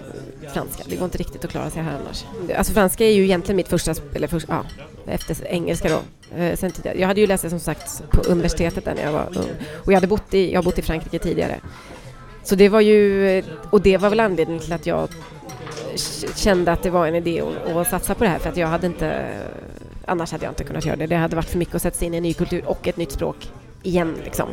franska. 0.55 0.85
Det 0.87 0.97
går 0.97 1.05
inte 1.05 1.19
riktigt 1.19 1.45
att 1.45 1.51
klara 1.51 1.71
sig 1.71 1.83
här 1.83 1.99
annars. 2.05 2.25
Alltså 2.57 2.73
franska 2.73 3.05
är 3.05 3.13
ju 3.13 3.25
egentligen 3.25 3.57
mitt 3.57 3.69
första, 3.69 3.95
eller 4.15 4.29
först, 4.29 4.47
ja, 4.49 4.65
efter 5.07 5.47
engelska 5.47 5.89
då. 5.89 6.01
Eh, 6.37 6.57
sen 6.57 6.71
tidigare. 6.71 7.01
Jag 7.01 7.09
hade 7.09 7.21
ju 7.21 7.27
läst 7.27 7.43
det 7.43 7.51
som 7.51 7.61
sagt 7.61 8.03
på 8.11 8.21
universitetet 8.21 8.85
där 8.85 8.95
när 8.95 9.03
jag 9.03 9.13
var 9.13 9.27
ung 9.39 9.51
och 9.85 9.93
jag 9.93 9.97
hade 9.97 10.07
bott 10.07 10.35
i, 10.35 10.53
jag 10.53 10.59
har 10.59 10.65
bott 10.65 10.79
i 10.79 10.83
Frankrike 10.83 11.19
tidigare. 11.19 11.61
Så 12.45 12.55
det 12.55 12.69
var 12.69 12.81
ju, 12.81 13.29
eh, 13.29 13.45
och 13.71 13.81
det 13.81 13.97
var 13.97 14.11
väl 14.11 14.21
anledningen 14.21 14.63
till 14.63 14.73
att 14.73 14.87
jag 14.87 15.09
kände 16.37 16.73
att 16.73 16.83
det 16.83 16.91
var 16.91 17.07
en 17.07 17.15
idé 17.15 17.41
att, 17.41 17.77
att 17.77 17.91
satsa 17.91 18.15
på 18.15 18.25
det 18.25 18.31
här 18.31 18.39
för 18.39 18.49
att 18.51 18.57
jag 18.57 18.69
hade 18.69 18.87
inte, 18.87 19.29
annars 20.07 20.33
hade 20.33 20.45
jag 20.45 20.51
inte 20.51 20.65
kunnat 20.65 20.85
göra 20.85 20.97
det. 20.97 21.07
Det 21.07 21.17
hade 21.17 21.37
varit 21.37 21.49
för 21.49 21.59
mycket 21.59 21.75
att 21.75 21.83
sätta 21.83 21.97
sig 21.97 22.07
in 22.07 22.15
i 22.15 22.17
en 22.17 22.23
ny 22.23 22.35
kultur 22.35 22.63
och 22.67 22.89
ett 22.89 22.97
nytt 22.97 23.13
språk 23.13 23.53
igen 23.83 24.15
liksom. 24.25 24.49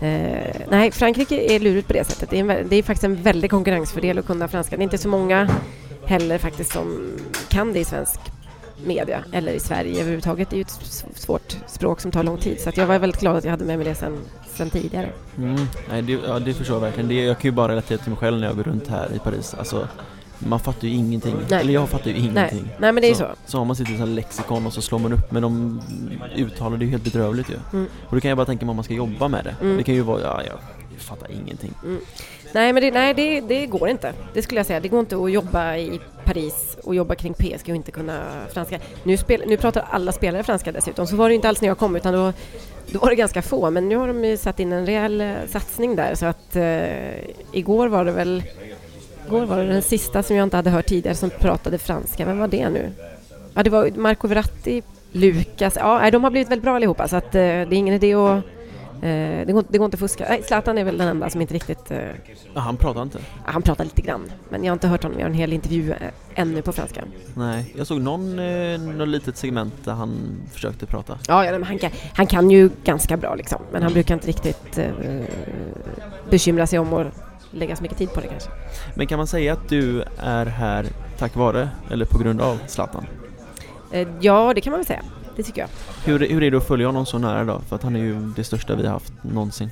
Eh, 0.00 0.56
nej, 0.70 0.90
Frankrike 0.90 1.54
är 1.54 1.60
lurigt 1.60 1.86
på 1.86 1.92
det 1.92 2.04
sättet. 2.04 2.30
Det 2.30 2.38
är, 2.38 2.50
en, 2.50 2.68
det 2.68 2.76
är 2.76 2.82
faktiskt 2.82 3.04
en 3.04 3.22
väldig 3.22 3.50
konkurrensfördel 3.50 4.18
att 4.18 4.26
kunna 4.26 4.48
franska. 4.48 4.76
Det 4.76 4.80
är 4.80 4.84
inte 4.84 4.98
så 4.98 5.08
många 5.08 5.48
heller 6.06 6.38
faktiskt 6.38 6.72
som 6.72 7.10
kan 7.48 7.72
det 7.72 7.78
i 7.78 7.84
svensk 7.84 8.20
media 8.84 9.24
eller 9.32 9.52
i 9.52 9.60
Sverige 9.60 10.00
överhuvudtaget. 10.00 10.50
Det 10.50 10.54
är 10.54 10.58
ju 10.58 10.62
ett 10.62 10.80
svårt 11.14 11.56
språk 11.66 12.00
som 12.00 12.10
tar 12.10 12.22
lång 12.22 12.38
tid 12.38 12.60
så 12.60 12.68
att 12.68 12.76
jag 12.76 12.86
var 12.86 12.98
väldigt 12.98 13.20
glad 13.20 13.36
att 13.36 13.44
jag 13.44 13.50
hade 13.50 13.64
med 13.64 13.78
mig 13.78 13.86
det 13.86 13.94
sen, 13.94 14.18
sen 14.54 14.70
tidigare. 14.70 15.08
Mm. 15.38 15.56
Nej, 15.90 16.02
det, 16.02 16.12
ja, 16.12 16.38
det 16.38 16.54
förstår 16.54 16.76
jag 16.76 16.80
verkligen. 16.80 17.08
Det, 17.08 17.14
jag 17.14 17.38
kan 17.38 17.48
ju 17.48 17.52
bara 17.52 17.68
relatera 17.68 17.98
till 17.98 18.10
mig 18.10 18.18
själv 18.18 18.40
när 18.40 18.46
jag 18.46 18.56
går 18.56 18.62
runt 18.62 18.88
här 18.88 19.08
i 19.14 19.18
Paris. 19.18 19.54
Alltså, 19.54 19.88
man 20.38 20.60
fattar 20.60 20.88
ju 20.88 20.94
ingenting. 20.94 21.36
Nej. 21.50 21.60
Eller 21.60 21.72
jag 21.72 21.88
fattar 21.88 22.10
ju 22.10 22.16
ingenting. 22.16 22.62
Nej, 22.62 22.76
Nej 22.78 22.92
men 22.92 23.02
det 23.02 23.10
är 23.10 23.14
så. 23.14 23.18
så. 23.18 23.50
Så 23.50 23.58
har 23.58 23.64
man 23.64 23.76
sitt 23.76 23.88
en 23.88 24.14
lexikon 24.14 24.66
och 24.66 24.72
så 24.72 24.82
slår 24.82 24.98
man 24.98 25.12
upp 25.12 25.32
men 25.32 25.42
de 25.42 25.80
uttalar 26.36 26.76
det 26.76 26.84
ju 26.84 26.90
helt 26.90 27.04
bedrövligt 27.04 27.50
ju. 27.50 27.56
Mm. 27.72 27.86
Och 28.08 28.14
då 28.14 28.20
kan 28.20 28.28
jag 28.28 28.36
bara 28.36 28.46
tänka 28.46 28.66
mig 28.66 28.70
om 28.70 28.76
man 28.76 28.84
ska 28.84 28.94
jobba 28.94 29.28
med 29.28 29.44
det. 29.44 29.56
Mm. 29.60 29.76
Det 29.76 29.82
kan 29.82 29.94
ju 29.94 30.00
vara, 30.00 30.20
ja, 30.20 30.42
jag 30.42 30.58
fattar 30.98 31.30
ingenting. 31.30 31.74
Mm. 31.84 32.00
Nej, 32.52 32.72
men 32.72 32.82
det, 32.82 32.90
nej, 32.90 33.14
det, 33.14 33.40
det, 33.40 33.66
går 33.66 33.88
inte. 33.88 34.12
Det 34.34 34.42
skulle 34.42 34.58
jag 34.58 34.66
säga. 34.66 34.80
Det 34.80 34.88
går 34.88 35.00
inte 35.00 35.16
att 35.16 35.32
jobba 35.32 35.76
i 35.76 36.00
Paris 36.24 36.76
och 36.84 36.94
jobba 36.94 37.14
kring 37.14 37.34
PSG 37.34 37.70
och 37.70 37.76
inte 37.76 37.90
kunna 37.90 38.20
franska. 38.52 38.78
Nu, 39.04 39.16
spel, 39.16 39.42
nu 39.46 39.56
pratar 39.56 39.86
alla 39.90 40.12
spelare 40.12 40.42
franska 40.42 40.72
dessutom. 40.72 41.06
Så 41.06 41.16
var 41.16 41.28
det 41.28 41.34
inte 41.34 41.48
alls 41.48 41.60
när 41.60 41.68
jag 41.68 41.78
kom 41.78 41.96
utan 41.96 42.14
då, 42.14 42.32
då 42.86 42.98
var 42.98 43.10
det 43.10 43.16
ganska 43.16 43.42
få. 43.42 43.70
Men 43.70 43.88
nu 43.88 43.96
har 43.96 44.06
de 44.08 44.24
ju 44.24 44.36
satt 44.36 44.60
in 44.60 44.72
en 44.72 44.86
rejäl 44.86 45.20
eh, 45.20 45.34
satsning 45.48 45.96
där 45.96 46.14
så 46.14 46.26
att 46.26 46.56
eh, 46.56 47.18
igår 47.52 47.88
var 47.88 48.04
det 48.04 48.12
väl 48.12 48.42
Igår 49.26 49.46
var 49.46 49.56
det 49.56 49.66
den 49.66 49.82
sista 49.82 50.22
som 50.22 50.36
jag 50.36 50.44
inte 50.44 50.56
hade 50.56 50.70
hört 50.70 50.86
tidigare 50.86 51.16
som 51.16 51.30
pratade 51.30 51.78
franska. 51.78 52.24
Vem 52.24 52.38
var 52.38 52.48
det 52.48 52.68
nu? 52.68 52.92
Ja, 53.54 53.62
det 53.62 53.70
var 53.70 53.90
Marco 53.96 54.28
Verratti, 54.28 54.82
Lukas. 55.12 55.76
Ja, 55.76 56.10
de 56.10 56.24
har 56.24 56.30
blivit 56.30 56.50
väldigt 56.50 56.64
bra 56.64 56.76
allihopa 56.76 57.08
så 57.08 57.16
att 57.16 57.34
eh, 57.34 57.40
det 57.40 57.42
är 57.46 57.72
ingen 57.72 57.94
idé 57.94 58.14
att 58.14 58.44
Eh, 59.02 59.46
det, 59.46 59.52
går, 59.52 59.64
det 59.68 59.78
går 59.78 59.84
inte 59.84 59.94
att 59.94 60.00
fuska. 60.00 60.26
Nej, 60.28 60.42
Zlatan 60.42 60.78
är 60.78 60.84
väl 60.84 60.98
den 60.98 61.08
enda 61.08 61.30
som 61.30 61.40
inte 61.40 61.54
riktigt... 61.54 61.90
Eh, 61.90 61.98
ja, 62.54 62.60
han 62.60 62.76
pratar 62.76 63.02
inte? 63.02 63.18
Han 63.44 63.62
pratar 63.62 63.84
lite 63.84 64.02
grann. 64.02 64.32
Men 64.48 64.64
jag 64.64 64.70
har 64.70 64.76
inte 64.76 64.88
hört 64.88 65.02
honom 65.02 65.18
göra 65.18 65.28
en 65.28 65.34
hel 65.34 65.52
intervju 65.52 65.94
ännu 66.34 66.62
på 66.62 66.72
franska. 66.72 67.04
Nej, 67.34 67.74
jag 67.76 67.86
såg 67.86 68.00
någon, 68.00 68.36
någon 68.98 69.10
litet 69.10 69.36
segment 69.36 69.74
där 69.84 69.92
han 69.92 70.40
försökte 70.52 70.86
prata. 70.86 71.18
Ja, 71.28 71.44
ja 71.44 71.52
men 71.52 71.62
han, 71.62 71.78
kan, 71.78 71.90
han 72.14 72.26
kan 72.26 72.50
ju 72.50 72.70
ganska 72.84 73.16
bra 73.16 73.34
liksom. 73.34 73.58
Men 73.72 73.82
han 73.82 73.92
brukar 73.92 74.14
inte 74.14 74.28
riktigt 74.28 74.78
eh, 74.78 74.90
bekymra 76.30 76.66
sig 76.66 76.78
om 76.78 76.92
att 76.92 77.25
lägga 77.56 77.76
så 77.76 77.82
mycket 77.82 77.98
tid 77.98 78.12
på 78.12 78.20
det 78.20 78.28
kanske. 78.28 78.50
Men 78.94 79.06
kan 79.06 79.18
man 79.18 79.26
säga 79.26 79.52
att 79.52 79.68
du 79.68 80.04
är 80.18 80.46
här 80.46 80.86
tack 81.18 81.36
vare, 81.36 81.68
eller 81.90 82.04
på 82.04 82.18
grund 82.18 82.40
av 82.40 82.58
Zlatan? 82.66 83.06
Eh, 83.92 84.08
ja, 84.20 84.52
det 84.54 84.60
kan 84.60 84.70
man 84.70 84.78
väl 84.78 84.86
säga 84.86 85.02
det 85.36 85.42
tycker 85.42 85.60
jag. 85.60 85.68
Hur, 86.04 86.28
hur 86.28 86.42
är 86.42 86.50
det 86.50 86.56
att 86.56 86.66
följa 86.66 86.86
honom 86.86 87.06
så 87.06 87.18
nära 87.18 87.44
då? 87.44 87.60
För 87.68 87.76
att 87.76 87.82
han 87.82 87.96
är 87.96 88.00
ju 88.00 88.32
det 88.36 88.44
största 88.44 88.74
vi 88.74 88.86
har 88.86 88.92
haft 88.92 89.12
någonsin. 89.22 89.70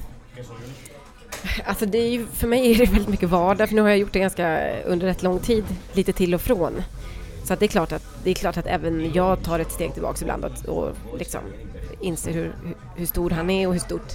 Alltså 1.64 1.86
det 1.86 1.98
är 1.98 2.10
ju, 2.10 2.26
för 2.26 2.46
mig 2.46 2.72
är 2.72 2.78
det 2.78 2.86
väldigt 2.86 3.08
mycket 3.08 3.28
vardag, 3.28 3.68
för 3.68 3.74
nu 3.74 3.82
har 3.82 3.88
jag 3.88 3.98
gjort 3.98 4.12
det 4.12 4.18
ganska 4.18 4.72
under 4.84 5.06
rätt 5.06 5.22
lång 5.22 5.38
tid, 5.38 5.64
lite 5.92 6.12
till 6.12 6.34
och 6.34 6.40
från. 6.40 6.82
Så 7.44 7.52
att 7.52 7.60
det, 7.60 7.66
är 7.66 7.68
klart 7.68 7.92
att, 7.92 8.02
det 8.24 8.30
är 8.30 8.34
klart 8.34 8.56
att 8.56 8.66
även 8.66 9.12
jag 9.12 9.42
tar 9.42 9.58
ett 9.58 9.72
steg 9.72 9.92
tillbaka 9.92 10.18
ibland 10.20 10.44
och, 10.44 10.84
och 11.12 11.18
liksom 11.18 11.40
inser 12.00 12.32
hur, 12.32 12.54
hur, 12.64 12.76
hur 12.96 13.06
stor 13.06 13.30
han 13.30 13.50
är 13.50 13.66
och 13.66 13.72
hur 13.72 13.80
stort 13.80 14.12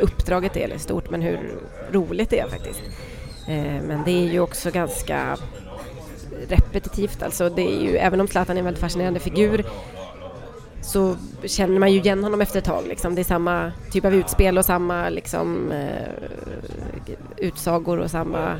uppdraget 0.00 0.56
är, 0.56 0.60
eller 0.60 0.78
stort, 0.78 1.10
men 1.10 1.22
hur 1.22 1.38
roligt 1.92 2.30
det 2.30 2.38
är 2.38 2.48
faktiskt. 2.48 2.82
Eh, 3.48 3.82
men 3.82 4.02
det 4.04 4.10
är 4.10 4.32
ju 4.32 4.40
också 4.40 4.70
ganska 4.70 5.36
repetitivt, 6.48 7.22
alltså 7.22 7.48
det 7.48 7.62
är 7.62 7.82
ju, 7.82 7.96
även 7.96 8.20
om 8.20 8.28
Zlatan 8.28 8.56
är 8.56 8.58
en 8.58 8.64
väldigt 8.64 8.80
fascinerande 8.80 9.20
figur 9.20 9.64
så 10.84 11.16
känner 11.44 11.78
man 11.78 11.92
ju 11.92 11.98
igen 11.98 12.24
honom 12.24 12.40
efter 12.40 12.58
ett 12.58 12.64
tag. 12.64 12.86
Liksom. 12.88 13.14
Det 13.14 13.22
är 13.22 13.24
samma 13.24 13.72
typ 13.90 14.04
av 14.04 14.14
utspel 14.14 14.58
och 14.58 14.64
samma 14.64 15.08
liksom, 15.08 15.72
eh, 15.72 16.08
utsagor 17.36 17.98
och 17.98 18.10
samma... 18.10 18.56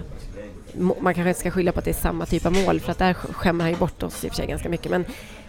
Man 1.00 1.14
kanske 1.14 1.28
inte 1.28 1.40
ska 1.40 1.50
skylla 1.50 1.72
på 1.72 1.78
att 1.78 1.84
det 1.84 1.90
är 1.90 1.94
samma 1.94 2.26
typ 2.26 2.46
av 2.46 2.52
mål 2.52 2.80
för 2.80 2.92
att 2.92 2.98
där 2.98 3.14
skämmer 3.14 3.64
han 3.64 3.72
ju 3.72 3.78
bort 3.78 4.02
oss 4.02 4.24
i 4.24 4.28
och 4.28 4.30
för 4.32 4.36
sig 4.36 4.46
ganska 4.46 4.68
mycket. 4.68 4.90
Men 4.90 5.04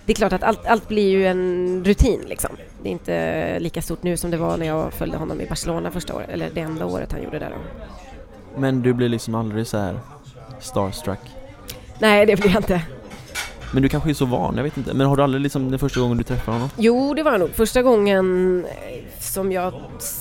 det 0.06 0.12
är 0.12 0.16
klart 0.16 0.34
att 0.34 0.44
allt, 0.44 0.66
allt 0.66 0.88
blir 0.88 1.10
ju 1.10 1.28
en 1.28 1.84
rutin. 1.86 2.22
Liksom. 2.28 2.52
Det 2.84 2.90
är 2.90 2.92
inte 2.92 3.60
lika 3.60 3.82
stort 3.82 4.04
nu 4.04 4.18
som 4.18 4.32
det 4.32 4.38
var 4.38 4.58
när 4.58 4.66
jag 4.66 4.94
följde 4.94 5.18
honom 5.18 5.42
i 5.42 5.46
Barcelona 5.48 5.92
första 5.92 6.16
året, 6.16 6.30
eller 6.30 6.50
det 6.54 6.62
enda 6.62 6.86
året 6.86 7.12
han 7.12 7.24
gjorde 7.24 7.40
där. 7.40 7.50
Då. 7.50 7.86
Men 8.60 8.82
du 8.82 8.94
blir 8.94 9.10
liksom 9.10 9.36
aldrig 9.36 9.68
så 9.68 9.78
här 9.78 10.00
starstruck? 10.60 11.20
Nej, 12.00 12.26
det 12.26 12.36
blir 12.36 12.52
jag 12.52 12.60
inte. 12.60 12.82
Men 13.74 13.84
du 13.84 13.90
kanske 13.90 14.10
är 14.10 14.14
så 14.14 14.26
van, 14.26 14.56
jag 14.58 14.64
vet 14.64 14.78
inte. 14.78 14.94
Men 14.94 15.08
har 15.08 15.18
du 15.18 15.24
aldrig 15.24 15.42
liksom 15.42 15.70
den 15.70 15.80
första 15.80 16.00
gången 16.00 16.18
du 16.18 16.24
träffade 16.24 16.58
honom? 16.58 16.70
Jo, 16.78 17.14
det 17.14 17.24
var 17.24 17.32
det 17.32 17.38
nog. 17.38 17.50
Första 17.50 17.82
gången 17.82 18.66
eh, 18.66 19.04
som 19.20 19.52
jag 19.52 19.74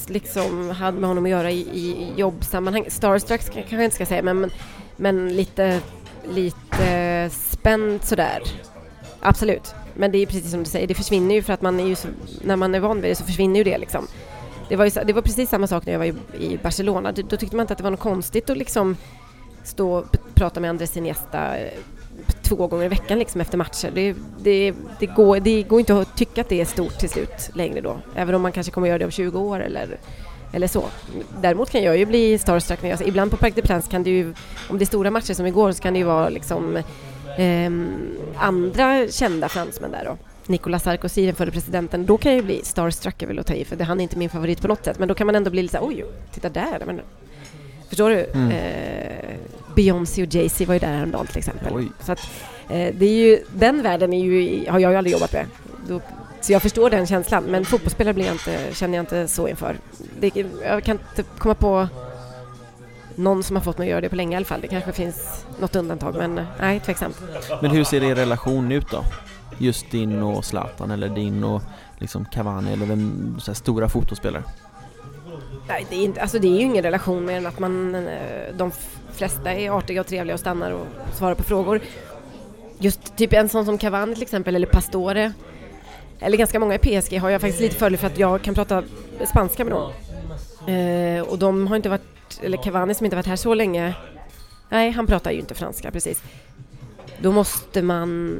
liksom 0.08 0.70
hade 0.70 1.00
med 1.00 1.08
honom 1.08 1.24
att 1.24 1.30
göra 1.30 1.50
i, 1.50 1.60
i 1.60 2.12
jobbsammanhang. 2.16 2.84
Starstruck 2.88 3.40
kanske 3.54 3.76
jag 3.76 3.84
inte 3.84 3.96
ska 3.96 4.06
säga, 4.06 4.22
men, 4.22 4.50
men 4.96 5.36
lite, 5.36 5.80
lite 6.28 7.30
spänd 7.30 8.04
sådär. 8.04 8.42
Absolut. 9.26 9.74
Men 9.94 10.12
det 10.12 10.18
är 10.18 10.26
precis 10.26 10.50
som 10.50 10.62
du 10.62 10.70
säger, 10.70 10.86
det 10.86 10.94
försvinner 10.94 11.34
ju 11.34 11.42
för 11.42 11.52
att 11.52 11.62
man 11.62 11.80
är 11.80 11.86
ju 11.86 11.94
så, 11.94 12.08
när 12.42 12.56
man 12.56 12.74
är 12.74 12.80
van 12.80 13.00
vid 13.00 13.10
det 13.10 13.14
så 13.14 13.24
försvinner 13.24 13.56
ju 13.58 13.64
det 13.64 13.78
liksom. 13.78 14.06
Det 14.68 14.76
var, 14.76 14.84
ju, 14.84 14.90
det 15.04 15.12
var 15.12 15.22
precis 15.22 15.50
samma 15.50 15.66
sak 15.66 15.86
när 15.86 15.92
jag 15.92 15.98
var 15.98 16.06
i, 16.06 16.14
i 16.38 16.58
Barcelona. 16.62 17.12
Då, 17.12 17.22
då 17.22 17.36
tyckte 17.36 17.56
man 17.56 17.64
inte 17.64 17.72
att 17.72 17.78
det 17.78 17.84
var 17.84 17.90
något 17.90 18.00
konstigt 18.00 18.50
att 18.50 18.56
liksom 18.56 18.96
stå 19.64 19.92
och 19.92 20.04
prata 20.34 20.60
med 20.60 20.70
Andres 20.70 20.96
Iniesta 20.96 21.58
eh, 21.58 21.72
två 22.42 22.66
gånger 22.66 22.84
i 22.84 22.88
veckan 22.88 23.18
liksom 23.18 23.40
efter 23.40 23.58
matcher. 23.58 23.90
Det, 23.94 24.14
det, 24.42 24.74
det, 24.98 25.06
går, 25.06 25.40
det 25.40 25.62
går 25.62 25.80
inte 25.80 25.96
att 26.00 26.16
tycka 26.16 26.40
att 26.40 26.48
det 26.48 26.60
är 26.60 26.64
stort 26.64 26.98
till 26.98 27.10
slut 27.10 27.50
längre 27.54 27.80
då. 27.80 27.98
Även 28.14 28.34
om 28.34 28.42
man 28.42 28.52
kanske 28.52 28.72
kommer 28.72 28.88
göra 28.88 28.98
det 28.98 29.04
om 29.04 29.10
20 29.10 29.40
år 29.40 29.60
eller, 29.60 29.98
eller 30.52 30.66
så. 30.66 30.84
Däremot 31.40 31.70
kan 31.70 31.82
jag 31.82 31.96
ju 31.96 32.06
bli 32.06 32.38
starstruck. 32.38 32.82
När 32.82 32.90
jag, 32.90 33.08
ibland 33.08 33.30
på 33.30 33.36
Parc 33.36 33.54
des 33.54 33.64
Princes 33.64 33.90
kan 33.90 34.02
det 34.02 34.10
ju, 34.10 34.34
om 34.68 34.78
det 34.78 34.84
är 34.84 34.86
stora 34.86 35.10
matcher 35.10 35.34
som 35.34 35.46
igår, 35.46 35.72
så 35.72 35.82
kan 35.82 35.92
det 35.92 35.98
ju 35.98 36.04
vara 36.04 36.28
liksom 36.28 36.78
eh, 37.38 37.70
andra 38.36 39.08
kända 39.08 39.48
fransmän 39.48 39.90
där 39.90 40.04
då. 40.04 40.16
Nicolas 40.46 40.82
Sarkozy, 40.82 41.26
den 41.26 41.34
förre 41.34 41.50
presidenten, 41.50 42.06
då 42.06 42.18
kan 42.18 42.32
jag 42.32 42.36
ju 42.40 42.44
bli 42.44 42.60
starstruck, 42.64 43.14
jag 43.18 43.28
vill 43.28 43.44
ta 43.44 43.54
i, 43.54 43.64
för 43.64 43.76
det, 43.76 43.84
han 43.84 44.00
är 44.00 44.02
inte 44.02 44.18
min 44.18 44.30
favorit 44.30 44.60
på 44.60 44.68
något 44.68 44.84
sätt, 44.84 44.98
men 44.98 45.08
då 45.08 45.14
kan 45.14 45.26
man 45.26 45.36
ändå 45.36 45.50
bli 45.50 45.62
lite 45.62 45.72
såhär, 45.72 45.88
oj, 45.88 46.04
titta 46.32 46.48
där, 46.48 46.82
men, 46.86 47.00
förstår 47.88 48.10
du? 48.10 48.26
Mm. 48.34 48.50
Eh, 48.50 49.34
Beyoncé 49.74 50.22
och 50.22 50.34
Jay-Z 50.34 50.66
var 50.66 50.74
ju 50.74 50.80
där 50.80 50.92
häromdagen 50.92 51.26
till 51.26 51.38
exempel. 51.38 51.72
Oj. 51.76 51.88
Så 52.00 52.12
att, 52.12 52.20
eh, 52.68 52.94
det 52.94 53.06
är 53.06 53.26
ju, 53.26 53.38
den 53.54 53.82
världen 53.82 54.12
är 54.12 54.24
ju, 54.24 54.64
har 54.70 54.78
jag 54.78 54.90
ju 54.90 54.98
aldrig 54.98 55.12
jobbat 55.12 55.32
med. 55.32 55.46
Då, 55.88 56.00
så 56.40 56.52
jag 56.52 56.62
förstår 56.62 56.90
den 56.90 57.06
känslan, 57.06 57.44
men 57.44 57.64
fotbollsspelare 57.64 58.14
blir 58.14 58.24
jag 58.24 58.34
inte, 58.34 58.58
känner 58.72 58.96
jag 58.96 59.02
inte 59.02 59.28
så 59.28 59.48
inför. 59.48 59.76
Det, 60.20 60.44
jag 60.62 60.84
kan 60.84 60.98
inte 60.98 61.22
komma 61.38 61.54
på 61.54 61.88
någon 63.14 63.42
som 63.42 63.56
har 63.56 63.62
fått 63.62 63.78
mig 63.78 63.86
att 63.86 63.90
göra 63.90 64.00
det 64.00 64.08
på 64.08 64.16
länge 64.16 64.32
i 64.32 64.36
alla 64.36 64.44
fall. 64.44 64.60
Det 64.60 64.68
kanske 64.68 64.92
finns 64.92 65.46
något 65.60 65.76
undantag, 65.76 66.14
men 66.14 66.40
nej, 66.60 66.80
tveksamt. 66.80 67.22
Men 67.62 67.70
hur 67.70 67.84
ser 67.84 68.02
er 68.04 68.14
relation 68.14 68.72
ut 68.72 68.90
då? 68.90 69.04
Just 69.58 69.90
din 69.90 70.22
och 70.22 70.44
Zlatan 70.44 70.90
eller 70.90 71.08
din 71.08 71.44
och 71.44 71.62
liksom 71.98 72.24
Cavani 72.24 72.72
eller 72.72 72.86
den 72.86 73.36
så 73.40 73.54
stora 73.54 73.88
fotbollsspelare? 73.88 74.42
Nej, 75.68 75.86
det 75.90 75.96
är, 75.96 76.04
inte, 76.04 76.22
alltså 76.22 76.38
det 76.38 76.48
är 76.48 76.52
ju 76.52 76.60
ingen 76.60 76.82
relation 76.82 77.24
mer 77.24 77.36
än 77.36 77.46
att 77.46 77.58
man, 77.58 77.94
eh, 77.94 78.54
de 78.56 78.72
flesta 79.12 79.52
är 79.52 79.70
artiga 79.70 80.00
och 80.00 80.06
trevliga 80.06 80.34
och 80.34 80.40
stannar 80.40 80.70
och 80.70 80.86
svarar 81.12 81.34
på 81.34 81.42
frågor. 81.42 81.80
Just 82.78 83.16
typ 83.16 83.32
en 83.32 83.48
sån 83.48 83.64
som 83.64 83.78
Cavani 83.78 84.14
till 84.14 84.22
exempel, 84.22 84.56
eller 84.56 84.66
Pastore, 84.66 85.32
eller 86.20 86.36
ganska 86.36 86.60
många 86.60 86.74
i 86.74 86.78
PSG 86.78 87.18
har 87.18 87.30
jag 87.30 87.40
faktiskt 87.40 87.60
lite 87.60 87.76
fördel 87.76 87.98
för 87.98 88.06
att 88.06 88.18
jag 88.18 88.42
kan 88.42 88.54
prata 88.54 88.82
spanska 89.26 89.64
med 89.64 89.72
dem. 89.72 89.92
Eh, 90.74 91.22
och 91.22 91.38
de 91.38 91.66
har 91.66 91.76
inte 91.76 91.88
varit, 91.88 92.13
eller 92.42 92.62
Cavani 92.62 92.94
som 92.94 93.04
inte 93.04 93.16
varit 93.16 93.26
här 93.26 93.36
så 93.36 93.54
länge, 93.54 93.94
nej 94.68 94.90
han 94.90 95.06
pratar 95.06 95.30
ju 95.30 95.38
inte 95.38 95.54
franska 95.54 95.90
precis. 95.90 96.22
Då 97.18 97.32
måste 97.32 97.82
man, 97.82 98.36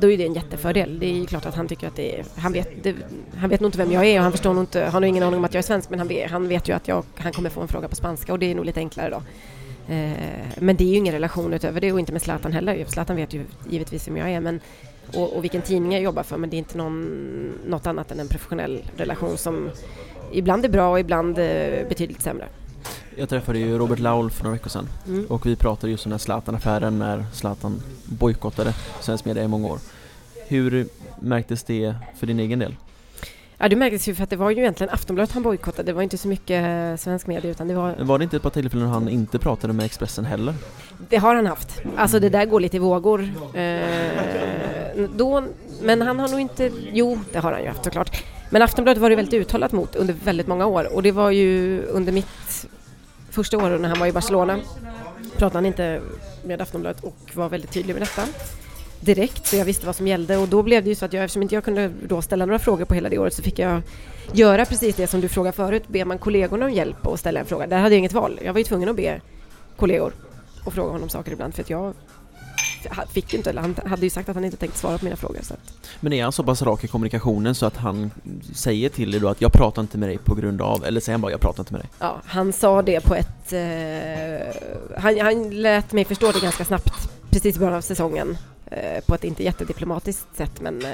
då 0.00 0.10
är 0.10 0.18
det 0.18 0.26
en 0.26 0.34
jättefördel. 0.34 0.98
Det 0.98 1.06
är 1.06 1.14
ju 1.14 1.26
klart 1.26 1.46
att 1.46 1.54
han 1.54 1.68
tycker 1.68 1.86
att 1.86 1.96
det 1.96 2.18
är, 2.18 2.24
han 2.36 2.52
vet, 2.52 2.82
det, 2.82 2.94
han 3.36 3.50
vet 3.50 3.60
nog 3.60 3.68
inte 3.68 3.78
vem 3.78 3.92
jag 3.92 4.04
är 4.06 4.18
och 4.18 4.22
han 4.22 4.32
förstår 4.32 4.54
nog 4.54 4.62
inte, 4.62 4.84
har 4.84 5.00
nog 5.00 5.08
ingen 5.08 5.22
aning 5.22 5.38
om 5.38 5.44
att 5.44 5.54
jag 5.54 5.58
är 5.58 5.66
svensk 5.66 5.90
men 5.90 5.98
han 5.98 6.08
vet, 6.08 6.30
han 6.30 6.48
vet 6.48 6.68
ju 6.68 6.72
att 6.72 6.88
jag, 6.88 7.04
han 7.16 7.32
kommer 7.32 7.50
få 7.50 7.60
en 7.60 7.68
fråga 7.68 7.88
på 7.88 7.96
spanska 7.96 8.32
och 8.32 8.38
det 8.38 8.50
är 8.50 8.54
nog 8.54 8.64
lite 8.64 8.80
enklare 8.80 9.10
då. 9.10 9.22
Eh, 9.94 10.12
men 10.58 10.76
det 10.76 10.84
är 10.84 10.88
ju 10.88 10.96
ingen 10.96 11.12
relation 11.14 11.52
utöver 11.52 11.80
det 11.80 11.92
och 11.92 12.00
inte 12.00 12.12
med 12.12 12.22
Zlatan 12.22 12.52
heller. 12.52 12.84
Zlatan 12.88 13.16
vet 13.16 13.34
ju 13.34 13.44
givetvis 13.70 14.08
vem 14.08 14.16
jag 14.16 14.30
är 14.30 14.40
men, 14.40 14.60
och, 15.14 15.36
och 15.36 15.44
vilken 15.44 15.62
tidning 15.62 15.92
jag 15.92 16.02
jobbar 16.02 16.22
för 16.22 16.36
men 16.36 16.50
det 16.50 16.56
är 16.56 16.58
inte 16.58 16.78
någon, 16.78 17.52
något 17.66 17.86
annat 17.86 18.12
än 18.12 18.20
en 18.20 18.28
professionell 18.28 18.82
relation 18.96 19.36
som 19.36 19.70
ibland 20.32 20.64
är 20.64 20.68
bra 20.68 20.90
och 20.90 21.00
ibland 21.00 21.38
eh, 21.38 21.88
betydligt 21.88 22.22
sämre. 22.22 22.48
Jag 23.18 23.28
träffade 23.28 23.58
ju 23.58 23.78
Robert 23.78 23.98
Laul 23.98 24.30
för 24.30 24.44
några 24.44 24.56
veckor 24.56 24.70
sedan 24.70 24.88
mm. 25.06 25.26
och 25.26 25.46
vi 25.46 25.56
pratade 25.56 25.90
just 25.90 26.06
om 26.06 26.10
den 26.10 26.14
här 26.14 26.24
Zlatan-affären 26.24 26.98
när 26.98 27.24
Zlatan 27.32 27.82
bojkottade 28.04 28.74
svensk 29.00 29.24
media 29.24 29.44
i 29.44 29.48
många 29.48 29.68
år. 29.68 29.78
Hur 30.46 30.88
märktes 31.20 31.64
det 31.64 31.94
för 32.18 32.26
din 32.26 32.40
egen 32.40 32.58
del? 32.58 32.74
Ja, 33.58 33.68
det 33.68 33.76
märktes 33.76 34.08
ju 34.08 34.14
för 34.14 34.22
att 34.22 34.30
det 34.30 34.36
var 34.36 34.50
ju 34.50 34.60
egentligen 34.60 34.92
Aftonbladet 34.92 35.32
han 35.32 35.42
bojkottade. 35.42 35.82
Det 35.82 35.92
var 35.92 36.02
inte 36.02 36.18
så 36.18 36.28
mycket 36.28 36.60
svensk 37.00 37.26
media 37.26 37.50
utan 37.50 37.68
det 37.68 37.74
var... 37.74 37.94
Var 37.98 38.18
det 38.18 38.24
inte 38.24 38.36
ett 38.36 38.42
par 38.42 38.50
tillfällen 38.50 38.88
han 38.88 39.08
inte 39.08 39.38
pratade 39.38 39.72
med 39.72 39.86
Expressen 39.86 40.24
heller? 40.24 40.54
Det 41.08 41.16
har 41.16 41.34
han 41.34 41.46
haft. 41.46 41.82
Alltså 41.96 42.20
det 42.20 42.28
där 42.28 42.46
går 42.46 42.60
lite 42.60 42.76
i 42.76 42.80
vågor. 42.80 43.28
Eh, 43.54 45.08
då, 45.16 45.44
men 45.82 46.02
han 46.02 46.18
har 46.18 46.28
nog 46.28 46.40
inte... 46.40 46.70
Jo, 46.92 47.18
det 47.32 47.38
har 47.38 47.52
han 47.52 47.62
ju 47.62 47.68
haft 47.68 47.84
såklart. 47.84 48.24
Men 48.50 48.62
Aftonbladet 48.62 49.02
var 49.02 49.10
det 49.10 49.16
väldigt 49.16 49.34
uttalat 49.34 49.72
mot 49.72 49.96
under 49.96 50.14
väldigt 50.24 50.46
många 50.46 50.66
år 50.66 50.94
och 50.94 51.02
det 51.02 51.12
var 51.12 51.30
ju 51.30 51.82
under 51.82 52.12
mitt 52.12 52.66
första 53.36 53.56
åren 53.56 53.82
när 53.82 53.88
han 53.88 53.98
var 53.98 54.06
i 54.06 54.12
Barcelona 54.12 54.58
pratade 55.32 55.56
han 55.56 55.66
inte 55.66 56.00
med 56.44 56.60
Aftonbladet 56.60 57.04
och 57.04 57.16
var 57.34 57.48
väldigt 57.48 57.72
tydlig 57.72 57.94
med 57.94 58.02
detta 58.02 58.22
direkt 59.00 59.46
så 59.46 59.56
jag 59.56 59.64
visste 59.64 59.86
vad 59.86 59.96
som 59.96 60.06
gällde 60.06 60.36
och 60.36 60.48
då 60.48 60.62
blev 60.62 60.84
det 60.84 60.88
ju 60.88 60.94
så 60.94 61.04
att 61.04 61.12
jag, 61.12 61.24
eftersom 61.24 61.42
inte 61.42 61.54
jag 61.54 61.64
kunde 61.64 61.90
då 62.02 62.22
ställa 62.22 62.46
några 62.46 62.58
frågor 62.58 62.84
på 62.84 62.94
hela 62.94 63.08
det 63.08 63.18
året 63.18 63.34
så 63.34 63.42
fick 63.42 63.58
jag 63.58 63.82
göra 64.32 64.64
precis 64.64 64.96
det 64.96 65.06
som 65.06 65.20
du 65.20 65.28
frågade 65.28 65.56
förut, 65.56 65.88
ber 65.88 66.04
man 66.04 66.18
kollegorna 66.18 66.66
om 66.66 66.72
hjälp 66.72 67.06
och 67.06 67.18
ställa 67.18 67.40
en 67.40 67.46
fråga. 67.46 67.66
Där 67.66 67.78
hade 67.78 67.94
jag 67.94 67.98
inget 67.98 68.12
val. 68.12 68.40
Jag 68.44 68.52
var 68.52 68.58
ju 68.58 68.64
tvungen 68.64 68.88
att 68.88 68.96
be 68.96 69.20
kollegor 69.76 70.12
och 70.64 70.72
fråga 70.72 70.92
honom 70.92 71.08
saker 71.08 71.32
ibland 71.32 71.54
för 71.54 71.62
att 71.62 71.70
jag 71.70 71.94
fick 73.12 73.34
inte, 73.34 73.50
eller 73.50 73.62
han 73.62 73.76
hade 73.86 74.02
ju 74.02 74.10
sagt 74.10 74.28
att 74.28 74.34
han 74.34 74.44
inte 74.44 74.56
tänkte 74.56 74.78
svara 74.78 74.98
på 74.98 75.04
mina 75.04 75.16
frågor. 75.16 75.40
Så. 75.42 75.54
Men 76.00 76.12
är 76.12 76.22
han 76.22 76.32
så 76.32 76.42
pass 76.42 76.62
rak 76.62 76.84
i 76.84 76.88
kommunikationen 76.88 77.54
så 77.54 77.66
att 77.66 77.76
han 77.76 78.10
säger 78.54 78.88
till 78.88 79.10
dig 79.10 79.20
då 79.20 79.28
att 79.28 79.40
jag 79.40 79.52
pratar 79.52 79.82
inte 79.82 79.98
med 79.98 80.08
dig 80.08 80.18
på 80.18 80.34
grund 80.34 80.62
av, 80.62 80.84
eller 80.84 81.00
säger 81.00 81.14
han 81.14 81.20
bara 81.20 81.32
jag 81.32 81.40
pratar 81.40 81.62
inte 81.62 81.72
med 81.72 81.82
dig? 81.82 81.90
Ja, 81.98 82.20
han 82.24 82.52
sa 82.52 82.82
det 82.82 83.00
på 83.00 83.14
ett... 83.14 83.52
Eh, 83.52 85.00
han, 85.00 85.20
han 85.20 85.50
lät 85.50 85.92
mig 85.92 86.04
förstå 86.04 86.32
det 86.32 86.40
ganska 86.40 86.64
snabbt, 86.64 87.10
precis 87.30 87.56
i 87.56 87.58
början 87.58 87.76
av 87.76 87.80
säsongen. 87.80 88.36
Eh, 88.70 89.04
på 89.06 89.14
ett 89.14 89.24
inte 89.24 89.44
jättediplomatiskt 89.44 90.36
sätt 90.36 90.60
men 90.60 90.84
eh, 90.84 90.90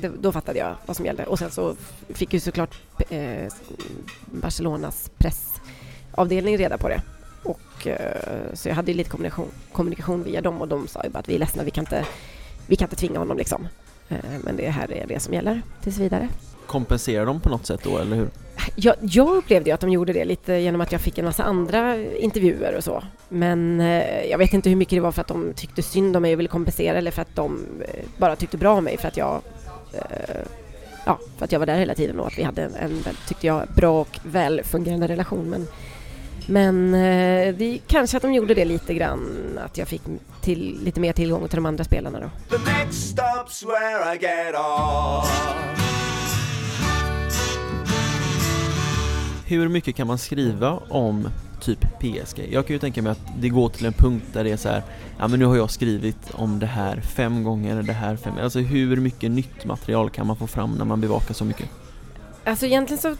det, 0.00 0.08
då 0.20 0.32
fattade 0.32 0.58
jag 0.58 0.74
vad 0.86 0.96
som 0.96 1.06
gällde. 1.06 1.26
Och 1.26 1.38
sen 1.38 1.50
så 1.50 1.76
fick 2.08 2.32
ju 2.32 2.40
såklart 2.40 2.80
eh, 3.08 3.52
Barcelonas 4.24 5.10
pressavdelning 5.18 6.58
reda 6.58 6.78
på 6.78 6.88
det. 6.88 7.02
Och, 7.80 7.86
eh, 7.86 8.54
så 8.54 8.68
jag 8.68 8.74
hade 8.74 8.94
lite 8.94 9.10
kommunikation, 9.10 9.48
kommunikation 9.72 10.22
via 10.22 10.40
dem 10.40 10.60
och 10.60 10.68
de 10.68 10.88
sa 10.88 11.04
ju 11.04 11.10
bara 11.10 11.18
att 11.18 11.28
vi 11.28 11.34
är 11.34 11.38
ledsna, 11.38 11.62
vi 11.62 11.70
kan 11.70 11.82
inte, 11.82 12.06
vi 12.66 12.76
kan 12.76 12.86
inte 12.86 12.96
tvinga 12.96 13.18
honom 13.18 13.36
liksom. 13.36 13.68
Eh, 14.08 14.16
men 14.44 14.56
det 14.56 14.68
här 14.68 14.92
är 14.92 15.06
det 15.06 15.20
som 15.20 15.34
gäller 15.34 15.62
tills 15.82 15.98
vidare. 15.98 16.28
Kompenserar 16.66 17.26
de 17.26 17.40
på 17.40 17.48
något 17.48 17.66
sätt 17.66 17.80
då, 17.84 17.98
eller 17.98 18.16
hur? 18.16 18.28
Jag, 18.76 18.94
jag 19.00 19.36
upplevde 19.36 19.70
ju 19.70 19.74
att 19.74 19.80
de 19.80 19.90
gjorde 19.90 20.12
det 20.12 20.24
lite 20.24 20.54
genom 20.54 20.80
att 20.80 20.92
jag 20.92 21.00
fick 21.00 21.18
en 21.18 21.24
massa 21.24 21.42
andra 21.42 21.96
intervjuer 22.02 22.76
och 22.76 22.84
så. 22.84 23.02
Men 23.28 23.80
eh, 23.80 24.24
jag 24.30 24.38
vet 24.38 24.52
inte 24.52 24.68
hur 24.68 24.76
mycket 24.76 24.96
det 24.96 25.00
var 25.00 25.12
för 25.12 25.20
att 25.20 25.28
de 25.28 25.52
tyckte 25.56 25.82
synd 25.82 26.16
om 26.16 26.22
mig 26.22 26.32
och 26.32 26.38
ville 26.38 26.48
kompensera 26.48 26.98
eller 26.98 27.10
för 27.10 27.22
att 27.22 27.36
de 27.36 27.66
bara 28.16 28.36
tyckte 28.36 28.56
bra 28.56 28.72
om 28.74 28.84
mig 28.84 28.96
för 28.96 29.08
att 29.08 29.16
jag 29.16 29.42
ja, 31.04 31.18
för 31.36 31.44
att 31.44 31.52
jag 31.52 31.58
var 31.58 31.66
där 31.66 31.78
hela 31.78 31.94
tiden 31.94 32.20
och 32.20 32.26
att 32.26 32.38
vi 32.38 32.42
hade 32.42 32.62
en, 32.62 32.74
en 32.74 33.02
tyckte 33.28 33.46
jag, 33.46 33.68
bra 33.76 34.00
och 34.00 34.18
väl 34.22 34.62
fungerande 34.64 35.08
relation. 35.08 35.50
Men, 35.50 35.66
men 36.46 36.94
eh, 36.94 37.54
det, 37.54 37.78
kanske 37.86 38.16
att 38.16 38.22
de 38.22 38.34
gjorde 38.34 38.54
det 38.54 38.64
lite 38.64 38.94
grann, 38.94 39.58
att 39.64 39.78
jag 39.78 39.88
fick 39.88 40.02
till, 40.40 40.78
lite 40.84 41.00
mer 41.00 41.12
tillgång 41.12 41.48
till 41.48 41.56
de 41.56 41.66
andra 41.66 41.84
spelarna 41.84 42.20
då. 42.20 42.56
The 42.56 42.72
next 42.72 43.18
stop's 43.18 43.66
where 43.66 44.14
I 44.14 44.18
get 44.18 44.54
off. 44.54 45.70
Hur 49.46 49.68
mycket 49.68 49.96
kan 49.96 50.06
man 50.06 50.18
skriva 50.18 50.80
om 50.88 51.28
typ 51.60 51.78
PSG. 51.98 52.48
Jag 52.50 52.66
kan 52.66 52.74
ju 52.74 52.78
tänka 52.78 53.02
mig 53.02 53.12
att 53.12 53.20
det 53.38 53.48
går 53.48 53.68
till 53.68 53.86
en 53.86 53.92
punkt 53.92 54.24
där 54.32 54.44
det 54.44 54.50
är 54.50 54.56
så 54.56 54.68
här, 54.68 54.82
ja 55.18 55.28
men 55.28 55.38
nu 55.38 55.44
har 55.44 55.56
jag 55.56 55.70
skrivit 55.70 56.30
om 56.32 56.58
det 56.58 56.66
här 56.66 57.00
fem 57.00 57.44
gånger, 57.44 57.82
det 57.82 57.92
här 57.92 58.16
fem 58.16 58.34
Alltså 58.42 58.58
hur 58.58 58.96
mycket 58.96 59.30
nytt 59.30 59.64
material 59.64 60.10
kan 60.10 60.26
man 60.26 60.36
få 60.36 60.46
fram 60.46 60.72
när 60.72 60.84
man 60.84 61.00
bevakar 61.00 61.34
så 61.34 61.44
mycket? 61.44 61.68
Alltså 62.44 62.66
egentligen 62.66 63.00
så 63.02 63.16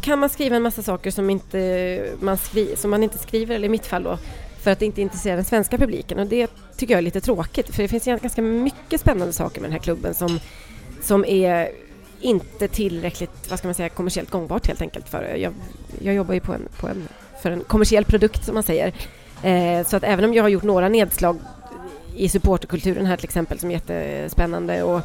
kan 0.00 0.18
man 0.18 0.28
skriva 0.28 0.56
en 0.56 0.62
massa 0.62 0.82
saker 0.82 1.10
som, 1.10 1.30
inte 1.30 2.08
man, 2.20 2.36
skri 2.36 2.76
som 2.76 2.90
man 2.90 3.02
inte 3.02 3.18
skriver, 3.18 3.54
eller 3.54 3.66
i 3.66 3.68
mitt 3.68 3.86
fall 3.86 4.02
då, 4.02 4.18
för 4.60 4.70
att 4.70 4.78
det 4.78 4.86
inte 4.86 5.02
intresserar 5.02 5.36
den 5.36 5.44
svenska 5.44 5.78
publiken 5.78 6.18
och 6.18 6.26
det 6.26 6.50
tycker 6.76 6.94
jag 6.94 6.98
är 6.98 7.02
lite 7.02 7.20
tråkigt 7.20 7.74
för 7.74 7.82
det 7.82 7.88
finns 7.88 8.04
ganska 8.04 8.42
mycket 8.42 9.00
spännande 9.00 9.32
saker 9.32 9.60
med 9.60 9.70
den 9.70 9.72
här 9.72 9.82
klubben 9.82 10.14
som, 10.14 10.40
som 11.02 11.24
är 11.24 11.68
inte 12.20 12.68
tillräckligt, 12.68 13.50
vad 13.50 13.58
ska 13.58 13.68
man 13.68 13.74
säga, 13.74 13.88
kommersiellt 13.88 14.30
gångbart 14.30 14.66
helt 14.66 14.82
enkelt 14.82 15.08
för 15.08 15.36
jag, 15.36 15.54
jag 16.00 16.14
jobbar 16.14 16.34
ju 16.34 16.40
på 16.40 16.52
en, 16.52 16.68
på 16.80 16.88
en, 16.88 17.08
för 17.42 17.50
en 17.50 17.60
kommersiell 17.60 18.04
produkt 18.04 18.44
som 18.44 18.54
man 18.54 18.62
säger. 18.62 18.94
Eh, 19.42 19.86
så 19.86 19.96
att 19.96 20.04
även 20.04 20.24
om 20.24 20.34
jag 20.34 20.44
har 20.44 20.48
gjort 20.48 20.62
några 20.62 20.88
nedslag 20.88 21.38
i 22.16 22.28
supporterkulturen 22.28 23.06
här 23.06 23.16
till 23.16 23.24
exempel 23.24 23.58
som 23.58 23.70
är 23.70 23.74
jättespännande 23.74 24.82
och 24.82 25.00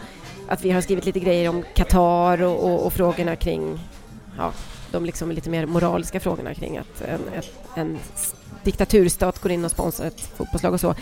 att 0.48 0.66
vi 0.66 0.72
har 0.72 0.82
skrivit 0.82 1.06
lite 1.06 1.20
grejer 1.20 1.50
om 1.50 1.64
Qatar 1.74 2.42
och, 2.42 2.64
och, 2.64 2.86
och 2.86 2.94
frågorna 2.94 3.36
kring 3.36 3.80
ja, 4.38 4.52
de 4.92 5.06
liksom 5.06 5.32
lite 5.32 5.50
mer 5.50 5.66
moraliska 5.66 6.20
frågorna 6.20 6.54
kring 6.54 6.78
att 6.78 7.02
en, 7.02 7.22
en 7.76 7.98
diktaturstat 8.64 9.40
går 9.40 9.52
in 9.52 9.66
och 9.66 9.72
sponsrar 9.72 10.08
ett 10.08 10.22
fotbollslag 10.22 10.74
och 10.74 10.80
så. 10.80 10.96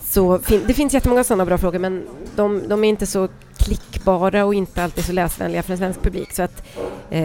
Så 0.00 0.38
fin 0.38 0.64
det 0.66 0.74
finns 0.74 0.94
jättemånga 0.94 1.24
sådana 1.24 1.44
bra 1.44 1.58
frågor 1.58 1.78
men 1.78 2.08
de, 2.36 2.68
de, 2.68 2.84
är 2.84 2.88
inte 2.88 3.06
så 3.06 3.28
klickbara 3.56 4.44
och 4.44 4.54
inte 4.54 4.82
alltid 4.84 5.04
så 5.04 5.12
läsvänliga 5.12 5.62
för 5.62 5.72
en 5.72 5.78
svensk 5.78 6.02
publik. 6.02 6.32
Så 6.32 6.42
att, 6.42 6.62
eh, 7.10 7.20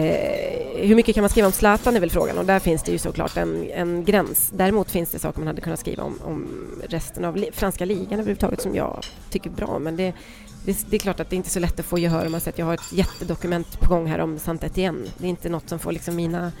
hur 0.76 0.94
mycket 0.94 1.14
kan 1.14 1.22
man 1.22 1.30
skriva 1.30 1.46
om 1.46 1.52
Zlatan 1.52 1.96
är 1.96 2.00
väl 2.00 2.10
frågan 2.10 2.38
och 2.38 2.44
där 2.44 2.58
finns 2.58 2.82
det 2.82 2.92
ju 2.92 2.98
såklart 2.98 3.36
en, 3.36 3.70
en 3.70 4.04
gräns. 4.04 4.50
Däremot 4.54 4.90
finns 4.90 5.10
det 5.10 5.18
saker 5.18 5.38
man 5.38 5.46
hade 5.46 5.60
kunnat 5.60 5.80
skriva 5.80 6.02
om, 6.02 6.18
om 6.24 6.48
resten 6.88 7.24
av 7.24 7.36
li 7.36 7.50
franska 7.52 7.84
ligan 7.84 8.12
överhuvudtaget 8.12 8.60
som 8.60 8.74
jag 8.74 9.04
tycker 9.30 9.50
är 9.50 9.54
bra 9.54 9.78
men 9.78 9.96
det, 9.96 10.12
det, 10.64 10.86
det, 10.90 10.96
är 10.96 10.98
klart 10.98 11.20
att 11.20 11.30
det 11.30 11.34
är 11.34 11.36
inte 11.36 11.48
är 11.48 11.50
så 11.50 11.60
lätt 11.60 11.80
att 11.80 11.86
få 11.86 11.98
gehör 11.98 12.26
om 12.26 12.32
man 12.32 12.40
säger 12.40 12.52
att 12.52 12.58
jag 12.58 12.66
har 12.66 12.74
ett 12.74 12.92
jättedokument 12.92 13.80
på 13.80 13.88
gång 13.88 14.06
här 14.06 14.18
om 14.18 14.38
saint 14.38 14.64
Etienne. 14.64 15.08
Det 15.18 15.26
är 15.26 15.30
inte 15.30 15.48
något 15.48 15.68
som 15.68 15.78
får 15.78 15.92
liksom 15.92 16.16
mina 16.16 16.52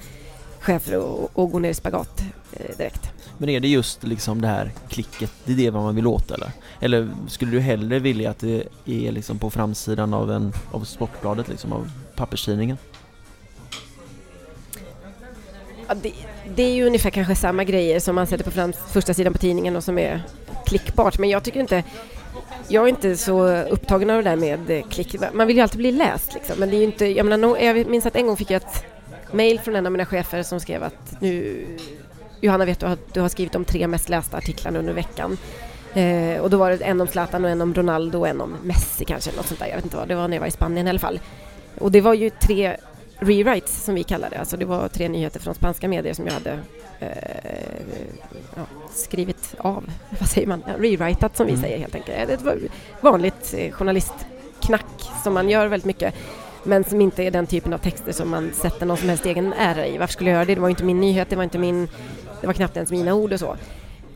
chefer 0.60 0.96
att, 0.96 1.50
gå 1.50 1.58
ner 1.58 1.70
i 1.70 1.74
spagat 1.74 2.22
eh, 2.52 2.76
direkt. 2.76 3.10
Men 3.38 3.48
är 3.48 3.60
det 3.60 3.68
just 3.68 4.02
liksom 4.02 4.40
det 4.40 4.48
här 4.48 4.72
klicket, 4.88 5.32
det 5.44 5.52
är 5.52 5.56
det 5.56 5.70
man 5.70 5.94
vill 5.94 6.06
åt 6.06 6.30
eller? 6.30 6.50
Eller 6.80 7.10
skulle 7.28 7.50
du 7.50 7.60
hellre 7.60 7.98
vilja 7.98 8.30
att 8.30 8.38
det 8.38 8.64
är 8.84 9.12
liksom 9.12 9.38
på 9.38 9.50
framsidan 9.50 10.14
av, 10.14 10.32
en, 10.32 10.52
av 10.72 10.84
Sportbladet, 10.84 11.48
liksom 11.48 11.72
av 11.72 11.90
papperstidningen? 12.16 12.76
Ja, 15.88 15.94
det, 16.02 16.12
det, 16.54 16.62
är 16.62 16.74
ju 16.74 16.86
ungefär 16.86 17.10
kanske 17.10 17.34
samma 17.34 17.64
grejer 17.64 18.00
som 18.00 18.14
man 18.14 18.26
sätter 18.26 18.44
på 18.44 18.50
fram, 18.50 18.72
första 18.72 19.14
sidan 19.14 19.32
på 19.32 19.38
tidningen 19.38 19.76
och 19.76 19.84
som 19.84 19.98
är 19.98 20.22
klickbart. 20.66 21.18
Men 21.18 21.30
jag 21.30 21.42
tycker 21.42 21.60
inte... 21.60 21.84
Jag 22.68 22.84
är 22.84 22.88
inte 22.88 23.16
så 23.16 23.48
upptagen 23.48 24.10
av 24.10 24.16
det 24.22 24.30
där 24.30 24.36
med 24.36 24.70
eh, 24.70 24.84
klick. 24.90 25.16
Man 25.32 25.46
vill 25.46 25.56
ju 25.56 25.62
alltid 25.62 25.78
bli 25.78 25.92
läst 25.92 26.34
liksom. 26.34 26.56
Men 26.58 26.70
det 26.70 26.76
är 26.76 26.78
ju 26.78 26.84
inte... 26.84 27.06
Jag, 27.06 27.26
menar, 27.26 27.58
jag 27.58 27.86
minns 27.86 28.06
att 28.06 28.16
en 28.16 28.26
gång 28.26 28.36
fick 28.36 28.50
jag 28.50 28.62
ett 28.62 28.84
mail 29.32 29.60
från 29.60 29.76
en 29.76 29.86
av 29.86 29.92
mina 29.92 30.06
chefer 30.06 30.42
som 30.42 30.60
skrev 30.60 30.82
att 30.82 31.20
nu 31.20 31.64
Johanna 32.40 32.64
vet 32.64 32.80
du 32.80 32.86
att 32.86 33.14
du 33.14 33.20
har 33.20 33.28
skrivit 33.28 33.52
de 33.52 33.64
tre 33.64 33.88
mest 33.88 34.08
lästa 34.08 34.36
artiklarna 34.36 34.78
under 34.78 34.92
veckan. 34.92 35.36
Eh, 35.94 36.40
och 36.40 36.50
då 36.50 36.56
var 36.56 36.70
det 36.70 36.84
en 36.84 37.00
om 37.00 37.06
Zlatan 37.06 37.44
och 37.44 37.50
en 37.50 37.60
om 37.60 37.74
Ronaldo 37.74 38.18
och 38.18 38.28
en 38.28 38.40
om 38.40 38.56
Messi 38.62 39.04
kanske, 39.04 39.30
något 39.36 39.46
sånt 39.46 39.60
där. 39.60 39.66
Jag 39.66 39.74
vet 39.74 39.84
inte 39.84 39.96
vad, 39.96 40.08
det 40.08 40.14
var 40.14 40.28
när 40.28 40.36
jag 40.36 40.40
var 40.40 40.48
i 40.48 40.50
Spanien 40.50 40.86
i 40.86 40.90
alla 40.90 40.98
fall. 40.98 41.20
Och 41.78 41.92
det 41.92 42.00
var 42.00 42.14
ju 42.14 42.30
tre 42.30 42.76
rewrites 43.18 43.84
som 43.84 43.94
vi 43.94 44.02
kallar 44.02 44.30
det, 44.30 44.36
alltså 44.36 44.56
det 44.56 44.64
var 44.64 44.88
tre 44.88 45.08
nyheter 45.08 45.40
från 45.40 45.54
spanska 45.54 45.88
medier 45.88 46.14
som 46.14 46.26
jag 46.26 46.32
hade 46.32 46.58
eh, 47.00 47.08
ja, 48.56 48.62
skrivit 48.90 49.54
av, 49.58 49.84
vad 50.18 50.28
säger 50.28 50.46
man, 50.46 50.62
ja, 50.66 50.72
rewritat 50.78 51.36
som 51.36 51.46
vi 51.46 51.52
mm. 51.52 51.62
säger 51.62 51.78
helt 51.78 51.94
enkelt. 51.94 52.28
Det 52.28 52.42
var 52.42 52.58
vanligt 53.00 53.54
eh, 53.56 53.72
journalistknack 53.72 55.10
som 55.22 55.34
man 55.34 55.48
gör 55.48 55.66
väldigt 55.66 55.86
mycket 55.86 56.14
men 56.66 56.84
som 56.84 57.00
inte 57.00 57.22
är 57.22 57.30
den 57.30 57.46
typen 57.46 57.72
av 57.72 57.78
texter 57.78 58.12
som 58.12 58.30
man 58.30 58.50
sätter 58.52 58.86
någon 58.86 58.96
som 58.96 59.08
helst 59.08 59.26
egen 59.26 59.52
ära 59.52 59.86
i. 59.86 59.98
Varför 59.98 60.12
skulle 60.12 60.30
jag 60.30 60.34
göra 60.34 60.44
det? 60.44 60.54
Det 60.54 60.60
var 60.60 60.68
inte 60.68 60.84
min 60.84 61.00
nyhet, 61.00 61.30
det 61.30 61.36
var 61.36 61.44
inte 61.44 61.58
min 61.58 61.88
det 62.40 62.46
var 62.46 62.54
knappt 62.54 62.76
ens 62.76 62.90
mina 62.90 63.14
ord 63.14 63.32
och 63.32 63.40
så. 63.40 63.56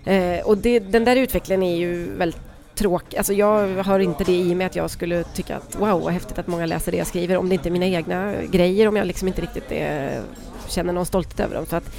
Eh, 0.05 0.47
och 0.47 0.59
det, 0.59 0.79
den 0.79 1.05
där 1.05 1.17
utvecklingen 1.17 1.63
är 1.63 1.77
ju 1.77 2.17
väldigt 2.17 2.41
tråkig. 2.79 3.19
Alltså 3.19 3.33
jag 3.33 3.85
har 3.85 3.99
inte 3.99 4.25
det 4.25 4.33
i 4.33 4.55
mig 4.55 4.67
att 4.67 4.77
jag 4.77 4.91
skulle 4.91 5.25
tycka 5.25 5.57
att 5.57 5.77
wow 5.81 6.03
vad 6.03 6.13
häftigt 6.13 6.39
att 6.39 6.47
många 6.47 6.67
läser 6.67 6.93
det 6.93 6.99
jag 6.99 7.07
skriver 7.07 7.37
om 7.37 7.49
det 7.49 7.55
inte 7.55 7.69
är 7.69 7.71
mina 7.71 7.87
egna 7.87 8.35
grejer 8.51 8.89
om 8.89 8.97
jag 8.97 9.07
liksom 9.07 9.29
inte 9.29 9.43
riktigt 9.43 9.73
är, 9.73 10.23
känner 10.69 10.93
någon 10.93 11.07
stolthet 11.07 11.41
över 11.41 11.55
dem. 11.55 11.67
Så 11.67 11.77
att, 11.77 11.91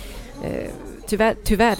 eh, 0.44 0.72
tyvärr, 1.08 1.36
tyvärr 1.44 1.78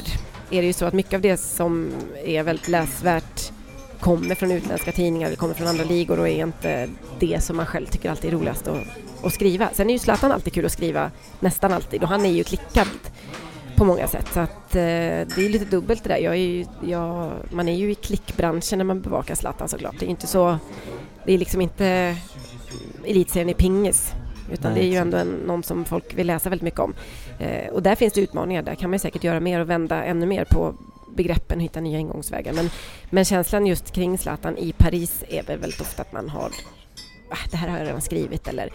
är 0.52 0.62
det 0.62 0.68
ju 0.68 0.74
så 0.74 0.86
att 0.86 0.94
mycket 0.94 1.14
av 1.14 1.22
det 1.22 1.38
som 1.38 1.92
är 2.26 2.44
väldigt 2.44 2.68
läsvärt 2.68 3.52
kommer 4.00 4.36
från 4.36 4.52
utländska 4.52 4.92
tidningar 4.92 5.28
eller 5.28 5.38
kommer 5.38 5.54
från 5.54 5.68
andra 5.68 5.84
ligor 5.84 6.20
och 6.20 6.30
är 6.30 6.44
inte 6.44 6.90
det 7.20 7.44
som 7.44 7.58
man 7.58 7.66
själv 7.66 7.86
tycker 7.86 8.10
alltid 8.10 8.34
är 8.34 8.38
roligast 8.38 8.68
att, 8.68 8.78
att 9.24 9.34
skriva. 9.34 9.70
Sen 9.74 9.90
är 9.90 9.94
ju 9.94 10.00
Zlatan 10.00 10.32
alltid 10.32 10.54
kul 10.54 10.66
att 10.66 10.72
skriva, 10.72 11.12
nästan 11.40 11.74
alltid, 11.74 12.04
och 12.04 12.10
han 12.10 12.26
är 12.26 12.30
ju 12.30 12.44
klickad 12.44 12.88
på 13.80 13.86
många 13.86 14.08
sätt. 14.08 14.28
Så 14.34 14.40
att, 14.40 14.76
eh, 14.76 14.82
det 15.36 15.38
är 15.38 15.50
lite 15.50 15.66
dubbelt 15.66 16.04
det 16.04 16.10
där. 16.10 16.18
Jag 16.18 16.34
är 16.34 16.38
ju, 16.38 16.66
jag, 16.82 17.32
man 17.52 17.68
är 17.68 17.76
ju 17.76 17.92
i 17.92 17.96
klickbranschen 17.96 18.78
när 18.78 18.86
man 18.86 19.02
bevakar 19.02 19.36
Zlatan 19.36 19.70
såklart. 19.70 19.96
Det 20.00 20.06
är 20.06 20.10
inte 20.10 20.28
så... 20.28 20.58
Det 21.26 21.34
är 21.34 21.38
liksom 21.38 21.62
inte 21.62 22.16
elitserien 23.06 23.50
i 23.50 23.54
pingis. 23.54 24.14
Utan 24.52 24.72
Nej, 24.72 24.82
det 24.82 24.88
är 24.88 24.92
ju 24.92 24.98
ändå 24.98 25.18
en, 25.18 25.28
någon 25.28 25.64
som 25.64 25.86
folk 25.86 26.14
vill 26.14 26.28
läsa 26.28 26.50
väldigt 26.50 26.64
mycket 26.64 26.80
om. 26.80 26.94
Eh, 27.40 27.70
och 27.70 27.84
där 27.84 27.96
finns 27.96 28.14
det 28.14 28.22
utmaningar. 28.22 28.62
Där 28.62 28.76
kan 28.76 28.90
man 28.90 29.00
säkert 29.00 29.24
göra 29.24 29.40
mer 29.40 29.60
och 29.60 29.70
vända 29.70 30.04
ännu 30.04 30.26
mer 30.26 30.46
på 30.46 30.76
begreppen 31.16 31.58
och 31.58 31.64
hitta 31.64 31.82
nya 31.82 32.00
ingångsvägar. 32.00 32.54
Men, 32.54 32.70
men 33.10 33.26
känslan 33.26 33.68
just 33.68 33.92
kring 33.92 34.18
Zlatan 34.18 34.58
i 34.58 34.74
Paris 34.74 35.24
är 35.30 35.44
väl 35.44 35.60
väldigt 35.60 35.82
ofta 35.82 36.02
att 36.02 36.12
man 36.12 36.30
har 36.30 36.52
ah, 37.30 37.48
det 37.52 37.58
här 37.58 37.68
har 37.68 37.78
jag 37.78 37.88
redan 37.88 38.02
skrivit 38.02 38.48
eller 38.48 38.70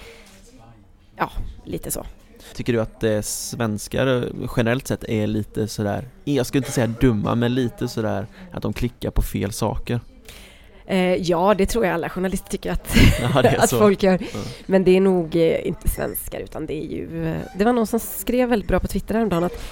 ja, 1.17 1.31
lite 1.65 1.91
så. 1.91 2.07
Tycker 2.55 2.73
du 2.73 2.81
att 2.81 3.05
eh, 3.05 3.21
svenskar 3.21 4.29
generellt 4.57 4.87
sett 4.87 5.05
är 5.05 5.27
lite 5.27 5.69
sådär, 5.69 6.09
jag 6.25 6.47
skulle 6.47 6.59
inte 6.59 6.73
säga 6.73 6.87
dumma, 6.87 7.35
men 7.35 7.55
lite 7.55 7.89
sådär 7.89 8.27
att 8.53 8.63
de 8.63 8.73
klickar 8.73 9.11
på 9.11 9.23
fel 9.23 9.53
saker? 9.53 10.01
Eh, 10.87 11.15
ja, 11.15 11.55
det 11.55 11.67
tror 11.67 11.85
jag 11.85 11.95
alla 11.95 12.09
journalister 12.09 12.51
tycker 12.51 12.73
att, 12.73 12.97
ja, 13.21 13.43
att 13.59 13.71
folk 13.71 14.03
gör. 14.03 14.19
Ja. 14.33 14.41
Men 14.67 14.85
det 14.85 14.97
är 14.97 15.01
nog 15.01 15.37
eh, 15.37 15.67
inte 15.67 15.89
svenskar, 15.89 16.41
utan 16.41 16.67
det 16.67 16.85
är 16.85 16.89
ju... 16.89 17.27
Eh, 17.27 17.41
det 17.59 17.65
var 17.65 17.73
någon 17.73 17.87
som 17.87 18.01
skrev 18.01 18.49
väldigt 18.49 18.69
bra 18.69 18.81
på 18.81 18.87
Twitter 18.87 19.15
häromdagen 19.15 19.45
att... 19.45 19.65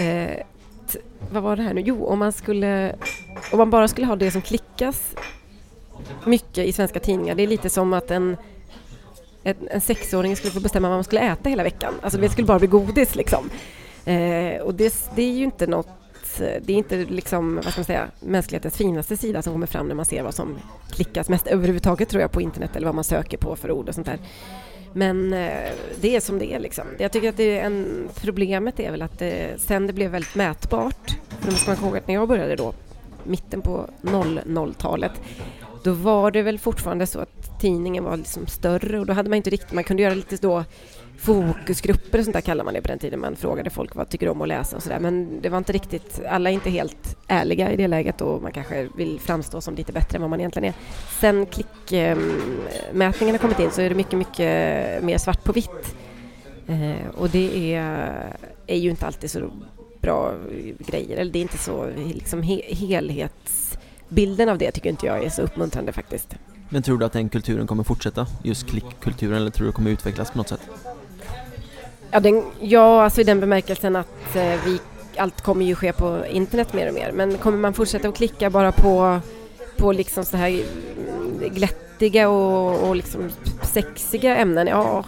Eh, 0.00 0.44
vad 1.30 1.42
var 1.42 1.56
det 1.56 1.62
här 1.62 1.74
nu? 1.74 1.80
Jo, 1.80 2.06
om 2.06 2.18
man 2.18 2.32
skulle... 2.32 2.94
Om 3.52 3.58
man 3.58 3.70
bara 3.70 3.88
skulle 3.88 4.06
ha 4.06 4.16
det 4.16 4.30
som 4.30 4.42
klickas 4.42 5.14
mycket 6.24 6.66
i 6.66 6.72
svenska 6.72 7.00
tidningar, 7.00 7.34
det 7.34 7.42
är 7.42 7.46
lite 7.46 7.70
som 7.70 7.92
att 7.92 8.10
en 8.10 8.36
en, 9.48 9.68
en 9.70 9.80
sexåring 9.80 10.36
skulle 10.36 10.52
få 10.52 10.60
bestämma 10.60 10.88
vad 10.88 10.96
man 10.96 11.04
skulle 11.04 11.20
äta 11.20 11.48
hela 11.50 11.62
veckan. 11.62 11.94
Alltså 12.02 12.18
det 12.18 12.28
skulle 12.28 12.46
bara 12.46 12.58
bli 12.58 12.68
godis 12.68 13.14
liksom. 13.14 13.50
Eh, 14.04 14.60
och 14.60 14.74
det, 14.74 15.10
det 15.14 15.22
är 15.22 15.32
ju 15.32 15.44
inte 15.44 15.66
något 15.66 15.88
eh, 16.40 16.62
det 16.62 16.72
är 16.72 16.76
inte 16.76 16.96
liksom, 16.96 17.54
vad 17.54 17.64
ska 17.64 17.80
man 17.80 17.84
säga, 17.84 18.08
mänsklighetens 18.20 18.76
finaste 18.76 19.16
sida 19.16 19.42
som 19.42 19.52
kommer 19.52 19.66
fram 19.66 19.88
när 19.88 19.94
man 19.94 20.04
ser 20.04 20.22
vad 20.22 20.34
som 20.34 20.58
klickas 20.90 21.28
mest 21.28 21.46
överhuvudtaget 21.46 22.08
tror 22.08 22.20
jag 22.20 22.32
på 22.32 22.40
internet 22.40 22.76
eller 22.76 22.86
vad 22.86 22.94
man 22.94 23.04
söker 23.04 23.38
på 23.38 23.56
för 23.56 23.70
ord 23.70 23.88
och 23.88 23.94
sånt 23.94 24.06
där. 24.06 24.18
Men 24.92 25.32
eh, 25.32 25.70
det 26.00 26.16
är 26.16 26.20
som 26.20 26.38
det 26.38 26.52
är 26.52 26.60
liksom. 26.60 26.84
Jag 26.98 27.12
tycker 27.12 27.28
att 27.28 27.36
det 27.36 27.58
är 27.58 27.64
en, 27.64 28.08
problemet 28.20 28.80
är 28.80 28.90
väl 28.90 29.02
att 29.02 29.18
det, 29.18 29.60
sen 29.60 29.86
det 29.86 29.92
blev 29.92 30.10
väldigt 30.10 30.34
mätbart, 30.34 31.16
för 31.40 31.50
då 31.50 31.56
ska 31.56 31.70
man 31.70 31.76
komma 31.76 31.88
ihåg 31.88 31.96
att 31.96 32.08
när 32.08 32.14
jag 32.14 32.28
började 32.28 32.56
då, 32.56 32.72
mitten 33.24 33.62
på 33.62 33.86
00-talet, 34.02 35.12
då 35.84 35.92
var 35.92 36.30
det 36.30 36.42
väl 36.42 36.58
fortfarande 36.58 37.06
så 37.06 37.20
att 37.20 37.37
tidningen 37.58 38.04
var 38.04 38.16
liksom 38.16 38.46
större 38.46 39.00
och 39.00 39.06
då 39.06 39.12
hade 39.12 39.28
man 39.28 39.36
inte 39.36 39.50
riktigt, 39.50 39.72
man 39.72 39.84
kunde 39.84 40.02
göra 40.02 40.14
lite 40.14 40.36
då 40.36 40.64
fokusgrupper 41.18 42.18
och 42.18 42.24
sånt 42.24 42.34
där 42.34 42.40
kallar 42.40 42.64
man 42.64 42.74
det 42.74 42.82
på 42.82 42.88
den 42.88 42.98
tiden. 42.98 43.20
Man 43.20 43.36
frågade 43.36 43.70
folk 43.70 43.94
vad 43.94 44.08
tycker 44.08 44.26
du 44.26 44.32
om 44.32 44.42
att 44.42 44.48
läsa 44.48 44.76
och 44.76 44.82
sådär. 44.82 45.00
Men 45.00 45.40
det 45.42 45.48
var 45.48 45.58
inte 45.58 45.72
riktigt, 45.72 46.20
alla 46.28 46.50
är 46.50 46.54
inte 46.54 46.70
helt 46.70 47.16
ärliga 47.26 47.72
i 47.72 47.76
det 47.76 47.88
läget 47.88 48.20
och 48.20 48.42
man 48.42 48.52
kanske 48.52 48.88
vill 48.96 49.20
framstå 49.20 49.60
som 49.60 49.74
lite 49.74 49.92
bättre 49.92 50.16
än 50.16 50.20
vad 50.20 50.30
man 50.30 50.40
egentligen 50.40 50.68
är. 50.68 50.74
Sen 51.20 51.46
klickmätningen 51.46 52.24
ehm, 52.92 53.30
har 53.30 53.38
kommit 53.38 53.58
in 53.58 53.70
så 53.70 53.80
är 53.80 53.88
det 53.88 53.94
mycket, 53.94 54.18
mycket 54.18 55.04
mer 55.04 55.18
svart 55.18 55.44
på 55.44 55.52
vitt. 55.52 55.96
Eh, 56.66 57.08
och 57.16 57.30
det 57.30 57.74
är, 57.74 58.36
är 58.66 58.76
ju 58.76 58.90
inte 58.90 59.06
alltid 59.06 59.30
så 59.30 59.50
bra 60.00 60.34
grejer, 60.78 61.16
eller 61.16 61.32
det 61.32 61.38
är 61.38 61.42
inte 61.42 61.58
så 61.58 61.90
liksom 62.14 62.42
helhets 62.68 63.78
bilden 64.08 64.48
av 64.48 64.58
det 64.58 64.70
tycker 64.70 64.90
inte 64.90 65.06
jag 65.06 65.24
är 65.24 65.30
så 65.30 65.42
uppmuntrande 65.42 65.92
faktiskt. 65.92 66.36
Men 66.68 66.82
tror 66.82 66.98
du 66.98 67.04
att 67.04 67.12
den 67.12 67.28
kulturen 67.28 67.66
kommer 67.66 67.84
fortsätta? 67.84 68.26
Just 68.42 68.66
klickkulturen 68.66 69.36
eller 69.36 69.50
tror 69.50 69.64
du 69.64 69.70
det 69.70 69.76
kommer 69.76 69.90
utvecklas 69.90 70.30
på 70.30 70.38
något 70.38 70.48
sätt? 70.48 70.60
Ja, 72.10 72.20
den, 72.20 72.44
ja 72.60 73.02
alltså 73.04 73.20
i 73.20 73.24
den 73.24 73.40
bemärkelsen 73.40 73.96
att 73.96 74.36
eh, 74.36 74.64
vi, 74.64 74.80
allt 75.16 75.40
kommer 75.40 75.66
ju 75.66 75.74
ske 75.74 75.92
på 75.92 76.24
internet 76.30 76.72
mer 76.72 76.88
och 76.88 76.94
mer. 76.94 77.12
Men 77.12 77.38
kommer 77.38 77.58
man 77.58 77.74
fortsätta 77.74 78.08
att 78.08 78.16
klicka 78.16 78.50
bara 78.50 78.72
på, 78.72 79.20
på 79.76 79.92
liksom 79.92 80.24
så 80.24 80.36
här 80.36 80.48
mm, 80.48 81.54
glättiga 81.54 82.28
och, 82.28 82.88
och 82.88 82.96
liksom 82.96 83.30
sexiga 83.62 84.36
ämnen? 84.36 84.66
Ja, 84.66 85.04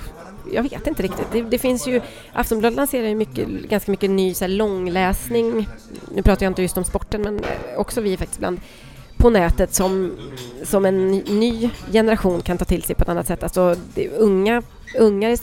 jag 0.52 0.62
vet 0.62 0.86
inte 0.86 1.02
riktigt. 1.02 1.26
Det, 1.32 1.42
det 1.42 1.58
finns 1.58 1.86
ju, 1.86 2.00
Aftonbladet 2.32 2.76
lanserar 2.76 3.08
ju 3.08 3.14
mycket, 3.14 3.48
ganska 3.48 3.90
mycket 3.90 4.10
ny 4.10 4.34
så 4.34 4.44
här, 4.44 4.48
långläsning. 4.48 5.68
Nu 6.14 6.22
pratar 6.22 6.46
jag 6.46 6.50
inte 6.50 6.62
just 6.62 6.78
om 6.78 6.84
sporten 6.84 7.22
men 7.22 7.38
eh, 7.38 7.78
också 7.78 8.00
vi 8.00 8.16
faktiskt 8.16 8.38
ibland 8.38 8.60
på 9.20 9.30
nätet 9.30 9.74
som, 9.74 10.16
som 10.62 10.84
en 10.84 11.10
ny 11.10 11.70
generation 11.92 12.42
kan 12.42 12.58
ta 12.58 12.64
till 12.64 12.82
sig 12.82 12.94
på 12.96 13.02
ett 13.02 13.08
annat 13.08 13.26
sätt. 13.26 13.42
Alltså 13.42 13.74
det, 13.94 14.08
unga, 14.08 14.62
unga, 14.98 15.36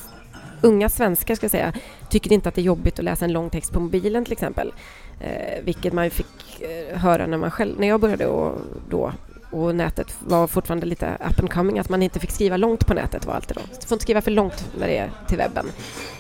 unga 0.61 0.89
svenskar 0.89 1.35
ska 1.35 1.43
jag 1.43 1.51
säga, 1.51 1.73
tycker 2.09 2.33
inte 2.33 2.49
att 2.49 2.55
det 2.55 2.61
är 2.61 2.63
jobbigt 2.63 2.99
att 2.99 3.05
läsa 3.05 3.25
en 3.25 3.33
lång 3.33 3.49
text 3.49 3.73
på 3.73 3.79
mobilen 3.79 4.23
till 4.23 4.33
exempel. 4.33 4.73
Eh, 5.19 5.63
vilket 5.63 5.93
man 5.93 6.09
fick 6.09 6.61
eh, 6.61 6.97
höra 6.97 7.27
när, 7.27 7.37
man 7.37 7.51
själv, 7.51 7.79
när 7.79 7.87
jag 7.87 7.99
började 7.99 8.27
och, 8.27 8.61
då 8.89 9.11
och 9.51 9.75
nätet 9.75 10.15
var 10.19 10.47
fortfarande 10.47 10.85
lite 10.85 11.17
up 11.29 11.39
and 11.39 11.51
coming, 11.51 11.79
att 11.79 11.89
man 11.89 12.03
inte 12.03 12.19
fick 12.19 12.31
skriva 12.31 12.57
långt 12.57 12.87
på 12.87 12.93
nätet 12.93 13.25
var 13.25 13.33
alltid 13.33 13.57
då. 13.57 13.61
Du 13.81 13.87
får 13.87 13.95
inte 13.95 14.03
skriva 14.03 14.21
för 14.21 14.31
långt 14.31 14.69
när 14.79 14.87
det 14.87 14.97
är 14.97 15.11
till 15.27 15.37
webben. 15.37 15.65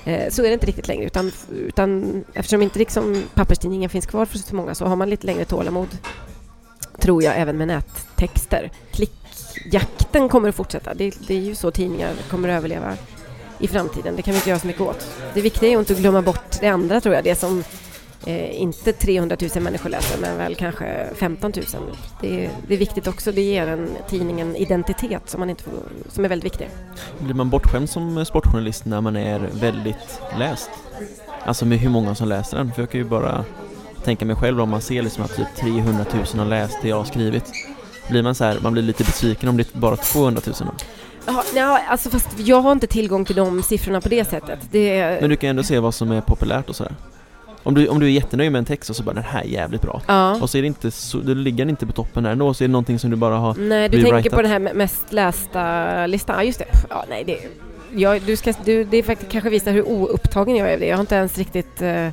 Eh, 0.05 0.29
så 0.29 0.41
är 0.43 0.47
det 0.47 0.53
inte 0.53 0.65
riktigt 0.65 0.87
längre 0.87 1.05
utan, 1.05 1.31
utan 1.51 2.23
eftersom 2.33 2.61
inte 2.61 2.79
liksom 2.79 3.23
papperstidningen 3.33 3.89
finns 3.89 4.05
kvar 4.05 4.25
för 4.25 4.37
så 4.37 4.55
många 4.55 4.75
så 4.75 4.85
har 4.85 4.95
man 4.95 5.09
lite 5.09 5.27
längre 5.27 5.45
tålamod 5.45 5.87
tror 6.99 7.23
jag 7.23 7.37
även 7.37 7.57
med 7.57 7.67
nättexter. 7.67 8.71
Klickjakten 8.91 10.29
kommer 10.29 10.49
att 10.49 10.55
fortsätta. 10.55 10.93
Det, 10.93 11.15
det 11.27 11.33
är 11.33 11.41
ju 11.41 11.55
så 11.55 11.71
tidningar 11.71 12.13
kommer 12.29 12.49
att 12.49 12.57
överleva 12.57 12.93
i 13.59 13.67
framtiden. 13.67 14.15
Det 14.15 14.21
kan 14.21 14.31
vi 14.31 14.37
inte 14.37 14.49
göra 14.49 14.59
så 14.59 14.67
mycket 14.67 14.81
åt. 14.81 15.07
Det 15.33 15.41
viktiga 15.41 15.69
är 15.69 15.79
inte 15.79 15.93
att 15.93 15.99
glömma 15.99 16.21
bort 16.21 16.59
det 16.59 16.67
andra 16.67 17.01
tror 17.01 17.15
jag, 17.15 17.23
det 17.23 17.35
som 17.35 17.63
eh, 18.25 18.61
inte 18.61 18.93
300 18.93 19.37
000 19.55 19.63
människor 19.63 19.89
läser 19.89 20.21
men 20.21 20.37
väl 20.37 20.55
kanske 20.55 21.07
15 21.15 21.53
000. 21.55 21.65
Det, 22.21 22.49
det 22.67 22.73
är 22.73 22.77
viktigt 22.77 23.07
också, 23.07 23.31
det 23.31 23.41
ger 23.41 23.67
en 23.67 23.89
tidning 24.09 24.41
en 24.41 24.55
identitet 24.55 25.29
som, 25.29 25.39
man 25.39 25.49
inte 25.49 25.63
får, 25.63 25.73
som 26.09 26.25
är 26.25 26.29
väldigt 26.29 26.45
viktig. 26.45 26.69
Blir 27.19 27.33
man 27.33 27.49
bortskämd 27.49 27.89
som 27.89 28.25
sportjournalist 28.25 28.85
när 28.85 29.01
man 29.01 29.15
är 29.15 29.49
väldigt 29.53 30.21
läst? 30.39 30.69
Alltså 31.45 31.65
med 31.65 31.77
hur 31.77 31.89
många 31.89 32.15
som 32.15 32.27
läser 32.27 32.57
den? 32.57 32.71
För 32.71 32.81
jag 32.81 32.89
kan 32.89 32.99
ju 32.99 33.05
bara 33.05 33.45
tänka 34.03 34.25
mig 34.25 34.35
själv 34.35 34.61
om 34.61 34.69
man 34.69 34.81
ser 34.81 35.01
liksom 35.01 35.23
att 35.23 35.35
typ 35.35 35.55
300 35.55 36.05
000 36.13 36.25
har 36.37 36.45
läst 36.45 36.77
det 36.81 36.87
jag 36.87 36.97
har 36.97 37.05
skrivit. 37.05 37.43
Blir 38.09 38.23
man 38.23 38.35
så 38.35 38.43
här, 38.43 38.57
man 38.61 38.73
blir 38.73 38.83
lite 38.83 39.03
besviken 39.03 39.49
om 39.49 39.57
det 39.57 39.75
är 39.75 39.79
bara 39.79 39.95
200 39.95 40.41
000 40.45 40.55
då? 40.59 40.65
Ja, 41.25 41.43
ja, 41.55 41.79
alltså 41.87 42.09
fast 42.09 42.27
jag 42.39 42.61
har 42.61 42.71
inte 42.71 42.87
tillgång 42.87 43.25
till 43.25 43.35
de 43.35 43.63
siffrorna 43.63 44.01
på 44.01 44.09
det 44.09 44.25
sättet. 44.25 44.59
Det... 44.71 45.17
Men 45.21 45.29
du 45.29 45.35
kan 45.35 45.49
ändå 45.49 45.63
se 45.63 45.79
vad 45.79 45.93
som 45.93 46.11
är 46.11 46.21
populärt 46.21 46.69
och 46.69 46.75
sådär? 46.75 46.93
Om 47.63 47.73
du, 47.73 47.87
om 47.87 47.99
du 47.99 48.05
är 48.05 48.09
jättenöjd 48.09 48.51
med 48.51 48.59
en 48.59 48.65
text 48.65 48.89
och 48.89 48.95
så 48.95 49.03
bara 49.03 49.13
den 49.13 49.23
här 49.23 49.41
är 49.41 49.45
jävligt 49.45 49.81
bra 49.81 50.01
ja. 50.07 50.41
och 50.41 50.49
så 50.49 50.57
är 50.57 50.61
det 50.61 50.67
inte 50.67 50.91
så, 50.91 51.17
då 51.17 51.33
ligger 51.33 51.57
den 51.57 51.69
inte 51.69 51.85
på 51.85 51.91
toppen 51.91 52.23
där 52.23 52.31
ändå 52.31 52.53
så 52.53 52.63
är 52.63 52.67
det 52.67 52.71
någonting 52.71 52.99
som 52.99 53.09
du 53.09 53.15
bara 53.15 53.35
har 53.35 53.55
Nej, 53.55 53.89
du 53.89 54.01
tänker 54.01 54.29
på 54.29 54.41
den 54.41 54.51
här 54.51 54.59
mest 54.59 55.13
lästa 55.13 56.05
listan, 56.07 56.35
ja 56.37 56.43
just 56.43 56.59
det. 56.59 56.65
Ja, 56.89 57.05
nej, 57.09 57.23
det, 57.23 57.39
jag, 57.95 58.21
du 58.21 58.35
ska, 58.35 58.53
du, 58.65 58.83
det 58.83 58.97
är 58.97 59.03
faktiskt 59.03 59.31
kanske 59.31 59.49
visar 59.49 59.71
hur 59.71 59.87
oupptagen 59.87 60.55
jag 60.55 60.69
är 60.69 60.73
av 60.73 60.79
det. 60.79 60.85
Jag 60.85 60.97
har 60.97 61.01
inte 61.01 61.15
ens 61.15 61.37
riktigt 61.37 61.81
uh, 61.81 62.09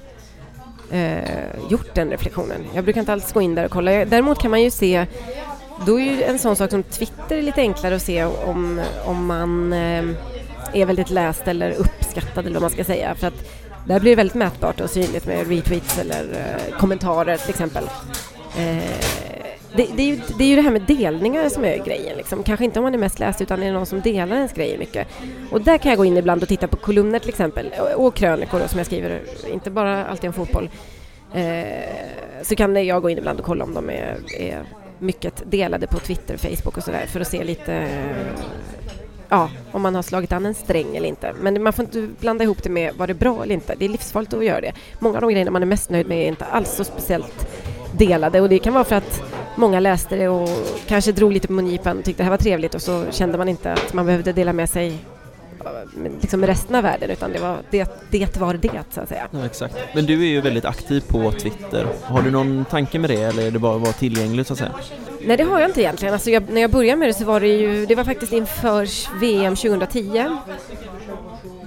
eh, 0.90 1.70
gjort 1.70 1.94
den 1.94 2.10
reflektionen. 2.10 2.60
Jag 2.74 2.84
brukar 2.84 3.00
inte 3.00 3.12
alls 3.12 3.32
gå 3.32 3.40
in 3.40 3.54
där 3.54 3.64
och 3.64 3.70
kolla. 3.70 4.04
Däremot 4.04 4.38
kan 4.38 4.50
man 4.50 4.62
ju 4.62 4.70
se 4.70 5.06
då 5.86 6.00
är 6.00 6.04
ju 6.04 6.22
en 6.22 6.38
sån 6.38 6.56
sak 6.56 6.70
som 6.70 6.82
Twitter 6.82 7.42
lite 7.42 7.60
enklare 7.60 7.96
att 7.96 8.02
se 8.02 8.24
om, 8.24 8.80
om 9.04 9.26
man 9.26 9.72
eh, 9.72 10.04
är 10.72 10.86
väldigt 10.86 11.10
läst 11.10 11.48
eller 11.48 11.70
uppskattad 11.70 12.46
eller 12.46 12.54
vad 12.54 12.62
man 12.62 12.70
ska 12.70 12.84
säga. 12.84 13.14
För 13.14 13.26
att 13.26 13.50
där 13.86 14.00
blir 14.00 14.10
det 14.10 14.16
väldigt 14.16 14.34
mätbart 14.34 14.80
och 14.80 14.90
synligt 14.90 15.26
med 15.26 15.48
retweets 15.48 15.98
eller 15.98 16.22
eh, 16.22 16.78
kommentarer 16.78 17.36
till 17.36 17.50
exempel. 17.50 17.84
Eh, 18.58 18.82
det, 19.76 19.88
det, 19.96 20.02
är 20.02 20.06
ju, 20.06 20.20
det 20.38 20.44
är 20.44 20.48
ju 20.48 20.56
det 20.56 20.62
här 20.62 20.70
med 20.70 20.82
delningar 20.82 21.48
som 21.48 21.64
är 21.64 21.84
grejen. 21.84 22.16
Liksom. 22.16 22.42
Kanske 22.42 22.64
inte 22.64 22.78
om 22.78 22.82
man 22.82 22.94
är 22.94 22.98
mest 22.98 23.18
läst 23.18 23.40
utan 23.40 23.62
är 23.62 23.66
det 23.66 23.72
någon 23.72 23.86
som 23.86 24.00
delar 24.00 24.36
ens 24.36 24.52
grejer 24.52 24.78
mycket. 24.78 25.08
Och 25.50 25.60
där 25.60 25.78
kan 25.78 25.90
jag 25.90 25.98
gå 25.98 26.04
in 26.04 26.16
ibland 26.16 26.42
och 26.42 26.48
titta 26.48 26.68
på 26.68 26.76
kolumner 26.76 27.18
till 27.18 27.28
exempel 27.28 27.74
och, 27.80 28.06
och 28.06 28.14
krönikor 28.14 28.58
då, 28.58 28.68
som 28.68 28.78
jag 28.78 28.86
skriver, 28.86 29.20
inte 29.52 29.70
bara 29.70 30.06
alltid 30.06 30.28
om 30.28 30.34
fotboll. 30.34 30.70
Eh, 31.34 31.64
så 32.42 32.56
kan 32.56 32.86
jag 32.86 33.02
gå 33.02 33.10
in 33.10 33.18
ibland 33.18 33.38
och 33.38 33.46
kolla 33.46 33.64
om 33.64 33.74
de 33.74 33.90
är, 33.90 34.16
är 34.38 34.62
mycket 34.98 35.50
delade 35.50 35.86
på 35.86 35.98
Twitter, 35.98 36.36
Facebook 36.36 36.76
och 36.76 36.82
sådär 36.82 37.06
för 37.06 37.20
att 37.20 37.28
se 37.28 37.44
lite 37.44 37.88
ja, 39.28 39.50
om 39.72 39.82
man 39.82 39.94
har 39.94 40.02
slagit 40.02 40.32
an 40.32 40.46
en 40.46 40.54
sträng 40.54 40.96
eller 40.96 41.08
inte. 41.08 41.32
Men 41.40 41.62
man 41.62 41.72
får 41.72 41.84
inte 41.84 42.08
blanda 42.20 42.44
ihop 42.44 42.62
det 42.62 42.70
med 42.70 42.94
var 42.94 43.06
det 43.06 43.14
bra 43.14 43.42
eller 43.42 43.54
inte. 43.54 43.74
Det 43.78 43.84
är 43.84 43.88
livsfarligt 43.88 44.34
att 44.34 44.44
göra 44.44 44.60
det. 44.60 44.72
Många 44.98 45.14
av 45.14 45.20
de 45.20 45.30
grejerna 45.30 45.50
man 45.50 45.62
är 45.62 45.66
mest 45.66 45.90
nöjd 45.90 46.08
med 46.08 46.18
är 46.18 46.28
inte 46.28 46.44
alls 46.44 46.70
så 46.70 46.84
speciellt 46.84 47.46
delade 47.92 48.40
och 48.40 48.48
det 48.48 48.58
kan 48.58 48.74
vara 48.74 48.84
för 48.84 48.96
att 48.96 49.33
många 49.56 49.80
läste 49.80 50.16
det 50.16 50.28
och 50.28 50.48
kanske 50.86 51.12
drog 51.12 51.32
lite 51.32 51.46
på 51.46 51.52
mungipan 51.52 51.98
och 51.98 52.04
tyckte 52.04 52.22
det 52.22 52.24
här 52.24 52.30
var 52.30 52.38
trevligt 52.38 52.74
och 52.74 52.82
så 52.82 53.04
kände 53.10 53.38
man 53.38 53.48
inte 53.48 53.72
att 53.72 53.92
man 53.92 54.06
behövde 54.06 54.32
dela 54.32 54.52
med 54.52 54.70
sig 54.70 54.98
liksom 56.20 56.40
med 56.40 56.48
resten 56.48 56.76
av 56.76 56.82
världen 56.82 57.10
utan 57.10 57.32
det 57.32 57.38
var 57.38 57.58
det, 57.70 57.88
det 58.10 58.36
var 58.36 58.54
det 58.54 58.82
så 58.90 59.00
att 59.00 59.08
säga. 59.08 59.28
Ja, 59.30 59.46
exakt. 59.46 59.74
Men 59.94 60.06
du 60.06 60.22
är 60.22 60.26
ju 60.26 60.40
väldigt 60.40 60.64
aktiv 60.64 61.04
på 61.08 61.32
Twitter. 61.32 61.86
Har 62.02 62.22
du 62.22 62.30
någon 62.30 62.64
tanke 62.64 62.98
med 62.98 63.10
det 63.10 63.22
eller 63.22 63.46
är 63.46 63.50
det 63.50 63.58
bara 63.58 63.76
att 63.76 63.82
vara 63.82 63.92
tillgänglig 63.92 64.46
så 64.46 64.52
att 64.52 64.58
säga? 64.58 64.72
Nej 65.26 65.36
det 65.36 65.44
har 65.44 65.60
jag 65.60 65.70
inte 65.70 65.80
egentligen. 65.80 66.14
Alltså 66.14 66.30
jag, 66.30 66.50
när 66.50 66.60
jag 66.60 66.70
började 66.70 66.96
med 66.96 67.08
det 67.08 67.14
så 67.14 67.24
var 67.24 67.40
det 67.40 67.46
ju, 67.48 67.86
det 67.86 67.94
var 67.94 68.04
faktiskt 68.04 68.32
inför 68.32 68.88
VM 69.20 69.56
2010. 69.56 70.36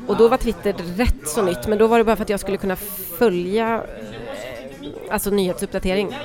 Och 0.08 0.18
då 0.18 0.28
var 0.28 0.38
Twitter 0.38 0.76
rätt 0.98 1.28
så 1.28 1.42
nytt 1.42 1.68
men 1.68 1.78
då 1.78 1.88
var 1.88 1.98
det 1.98 2.04
bara 2.04 2.16
för 2.16 2.24
att 2.24 2.30
jag 2.30 2.40
skulle 2.40 2.58
kunna 2.58 2.76
följa 3.20 3.84
alltså 5.10 5.30
nyhetsuppdatering. 5.30 6.16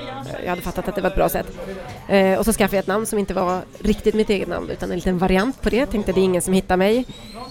Jag 0.43 0.49
hade 0.49 0.61
fattat 0.61 0.87
att 0.87 0.95
det 0.95 1.01
var 1.01 1.09
ett 1.09 1.15
bra 1.15 1.29
sätt. 1.29 1.47
Eh, 2.07 2.39
och 2.39 2.45
så 2.45 2.53
skaffade 2.53 2.75
jag 2.75 2.81
ett 2.81 2.87
namn 2.87 3.05
som 3.05 3.19
inte 3.19 3.33
var 3.33 3.61
riktigt 3.79 4.15
mitt 4.15 4.29
eget 4.29 4.47
namn 4.47 4.69
utan 4.69 4.91
en 4.91 4.95
liten 4.95 5.17
variant 5.17 5.61
på 5.61 5.69
det. 5.69 5.85
Tänkte 5.85 6.11
det 6.11 6.19
är 6.19 6.23
ingen 6.23 6.41
som 6.41 6.53
hittar 6.53 6.77
mig. 6.77 6.97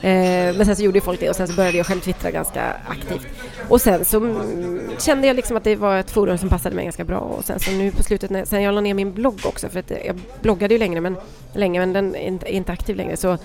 Eh, 0.00 0.56
men 0.56 0.66
sen 0.66 0.76
så 0.76 0.82
gjorde 0.82 1.00
folk 1.00 1.20
det 1.20 1.30
och 1.30 1.36
sen 1.36 1.48
så 1.48 1.54
började 1.54 1.76
jag 1.76 1.86
själv 1.86 2.00
twittra 2.00 2.30
ganska 2.30 2.76
aktivt. 2.88 3.26
Och 3.68 3.80
sen 3.80 4.04
så 4.04 4.16
mm, 4.16 4.80
kände 4.98 5.26
jag 5.26 5.36
liksom 5.36 5.56
att 5.56 5.64
det 5.64 5.76
var 5.76 5.96
ett 5.98 6.10
forum 6.10 6.38
som 6.38 6.48
passade 6.48 6.76
mig 6.76 6.84
ganska 6.84 7.04
bra 7.04 7.18
och 7.18 7.44
sen 7.44 7.60
så 7.60 7.70
nu 7.70 7.90
på 7.90 8.02
slutet, 8.02 8.30
när, 8.30 8.44
sen 8.44 8.62
jag 8.62 8.74
la 8.74 8.80
ner 8.80 8.94
min 8.94 9.12
blogg 9.12 9.40
också 9.44 9.68
för 9.68 9.78
att 9.80 9.90
jag 9.90 10.20
bloggade 10.42 10.74
ju 10.74 10.78
längre 10.78 11.00
men, 11.00 11.16
länge 11.52 11.80
men 11.80 11.92
den 11.92 12.14
är 12.14 12.26
inte, 12.26 12.46
är 12.46 12.56
inte 12.56 12.72
aktiv 12.72 12.96
längre 12.96 13.16
så 13.16 13.38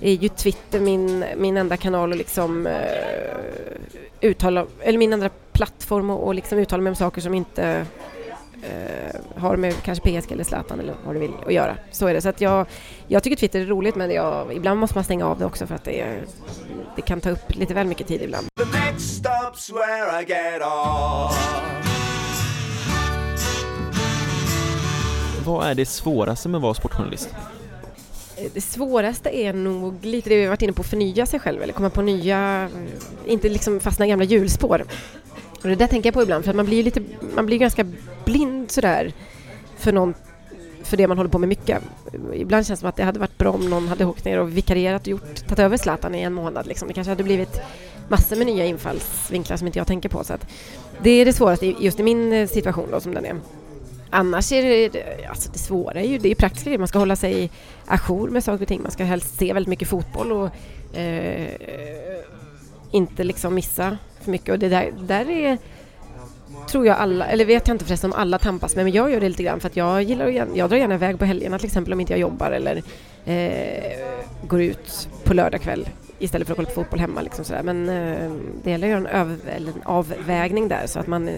är 0.00 0.12
ju 0.12 0.28
Twitter 0.28 0.80
min, 0.80 1.24
min 1.36 1.56
enda 1.56 1.76
kanal 1.76 2.12
att 2.12 2.18
liksom 2.18 2.66
eh, 2.66 2.72
uttala, 4.20 4.66
eller 4.80 4.98
min 4.98 5.12
enda 5.12 5.30
plattform 5.56 6.10
och, 6.10 6.26
och 6.26 6.34
liksom 6.34 6.58
uttala 6.58 6.82
mig 6.82 6.90
om 6.90 6.96
saker 6.96 7.20
som 7.20 7.34
inte 7.34 7.86
uh, 8.56 9.40
har 9.40 9.56
med 9.56 9.74
kanske 9.82 10.20
PSG 10.20 10.32
eller 10.32 10.44
Zlatan 10.44 10.80
eller 10.80 10.94
vad 11.04 11.14
du 11.14 11.18
vill 11.18 11.32
att 11.46 11.52
göra. 11.52 11.76
Så 11.90 12.06
är 12.06 12.14
det. 12.14 12.20
Så 12.20 12.28
att 12.28 12.40
jag, 12.40 12.66
jag 13.08 13.22
tycker 13.22 13.36
Twitter 13.36 13.60
är 13.60 13.66
roligt 13.66 13.94
men 13.94 14.10
jag, 14.10 14.52
ibland 14.52 14.80
måste 14.80 14.96
man 14.96 15.04
stänga 15.04 15.26
av 15.26 15.38
det 15.38 15.44
också 15.44 15.66
för 15.66 15.74
att 15.74 15.84
det, 15.84 16.00
är, 16.00 16.24
det 16.96 17.02
kan 17.02 17.20
ta 17.20 17.30
upp 17.30 17.54
lite 17.54 17.74
väl 17.74 17.86
mycket 17.86 18.06
tid 18.06 18.22
ibland. 18.22 18.46
Vad 25.44 25.66
är 25.66 25.74
det 25.74 25.86
svåraste 25.86 26.48
med 26.48 26.58
att 26.58 26.62
vara 26.62 26.74
sportjournalist? 26.74 27.28
Det 28.54 28.60
svåraste 28.60 29.36
är 29.36 29.52
nog 29.52 30.04
lite 30.04 30.30
det 30.30 30.36
vi 30.36 30.46
varit 30.46 30.62
inne 30.62 30.72
på, 30.72 30.82
förnya 30.82 31.26
sig 31.26 31.40
själv 31.40 31.62
eller 31.62 31.72
komma 31.72 31.90
på 31.90 32.02
nya, 32.02 32.70
inte 33.26 33.48
liksom 33.48 33.80
fastna 33.80 34.06
i 34.06 34.08
gamla 34.08 34.24
hjulspår. 34.24 34.84
Och 35.66 35.70
det 35.70 35.84
där 35.84 35.86
tänker 35.86 36.06
jag 36.06 36.14
på 36.14 36.22
ibland 36.22 36.44
för 36.44 36.50
att 36.50 36.56
man 36.56 36.66
blir 36.66 36.82
lite, 36.82 37.02
man 37.34 37.46
blir 37.46 37.58
ganska 37.58 37.86
blind 38.24 38.70
sådär 38.70 39.12
för 39.76 39.92
någon 39.92 40.14
för 40.82 40.96
det 40.96 41.08
man 41.08 41.16
håller 41.16 41.30
på 41.30 41.38
med 41.38 41.48
mycket. 41.48 41.82
Ibland 42.34 42.66
känns 42.66 42.78
det 42.78 42.80
som 42.80 42.88
att 42.88 42.96
det 42.96 43.02
hade 43.02 43.18
varit 43.18 43.38
bra 43.38 43.50
om 43.50 43.70
någon 43.70 43.88
hade 43.88 44.04
åkt 44.04 44.24
ner 44.24 44.40
och 44.40 44.56
vikarierat 44.56 45.02
och 45.02 45.08
gjort, 45.08 45.46
tagit 45.46 45.58
över 45.58 45.76
Zlatan 45.76 46.14
i 46.14 46.22
en 46.22 46.32
månad. 46.32 46.66
Liksom. 46.66 46.88
Det 46.88 46.94
kanske 46.94 47.10
hade 47.10 47.22
blivit 47.22 47.60
massor 48.08 48.36
med 48.36 48.46
nya 48.46 48.64
infallsvinklar 48.64 49.56
som 49.56 49.66
inte 49.66 49.78
jag 49.78 49.86
tänker 49.86 50.08
på. 50.08 50.24
Så 50.24 50.34
att 50.34 50.46
det 51.02 51.10
är 51.10 51.24
det 51.24 51.32
svåraste 51.32 51.66
just 51.66 52.00
i 52.00 52.02
min 52.02 52.32
eh, 52.32 52.48
situation 52.48 52.88
då, 52.90 53.00
som 53.00 53.14
den 53.14 53.24
är. 53.24 53.36
Annars 54.10 54.52
är 54.52 54.62
det, 54.62 55.26
alltså 55.28 55.52
det 55.52 55.58
svåra 55.58 56.00
är 56.00 56.08
ju 56.08 56.18
det 56.18 56.30
är 56.30 56.34
praktiska 56.34 56.64
grejer. 56.64 56.78
Man 56.78 56.88
ska 56.88 56.98
hålla 56.98 57.16
sig 57.16 57.50
ajour 57.86 58.28
med 58.28 58.44
saker 58.44 58.62
och 58.62 58.68
ting. 58.68 58.82
Man 58.82 58.90
ska 58.90 59.04
helst 59.04 59.38
se 59.38 59.52
väldigt 59.52 59.70
mycket 59.70 59.88
fotboll 59.88 60.32
och 60.32 60.50
eh, 60.98 61.48
inte 62.90 63.24
liksom 63.24 63.54
missa 63.54 63.98
för 64.26 64.32
mycket. 64.32 64.52
Och 64.52 64.58
det 64.58 64.68
där, 64.68 64.92
där 65.00 65.30
är 65.30 65.58
tror 66.68 66.86
jag 66.86 66.96
alla, 66.96 67.26
eller 67.26 67.44
vet 67.44 67.68
jag 67.68 67.74
inte 67.74 67.84
förresten 67.84 68.12
om 68.12 68.18
alla 68.20 68.38
tampas 68.38 68.76
med, 68.76 68.84
men 68.84 68.94
jag 68.94 69.10
gör 69.10 69.20
det 69.20 69.28
lite 69.28 69.42
grann 69.42 69.60
för 69.60 69.68
att 69.68 69.76
jag 69.76 70.02
gillar 70.02 70.26
att, 70.26 70.56
jag 70.56 70.70
drar 70.70 70.76
gärna 70.76 70.94
iväg 70.94 71.18
på 71.18 71.24
helgerna 71.24 71.58
till 71.58 71.66
exempel 71.66 71.92
om 71.92 72.00
inte 72.00 72.12
jag 72.12 72.20
jobbar 72.20 72.50
eller 72.50 72.82
eh, 73.24 73.92
går 74.46 74.62
ut 74.62 75.08
på 75.24 75.34
lördag 75.34 75.60
kväll 75.60 75.88
istället 76.18 76.46
för 76.46 76.52
att 76.52 76.56
kolla 76.56 76.68
på 76.68 76.74
fotboll 76.74 77.00
hemma. 77.00 77.20
Liksom 77.20 77.44
sådär. 77.44 77.62
Men 77.62 77.88
eh, 77.88 78.32
det 78.62 78.70
gäller 78.70 78.86
att 78.86 78.90
göra 78.90 79.00
en, 79.00 79.06
öv, 79.06 79.40
en 79.56 79.82
avvägning 79.84 80.68
där 80.68 80.86
så 80.86 80.98
att 80.98 81.06
man 81.06 81.28
eh, 81.28 81.34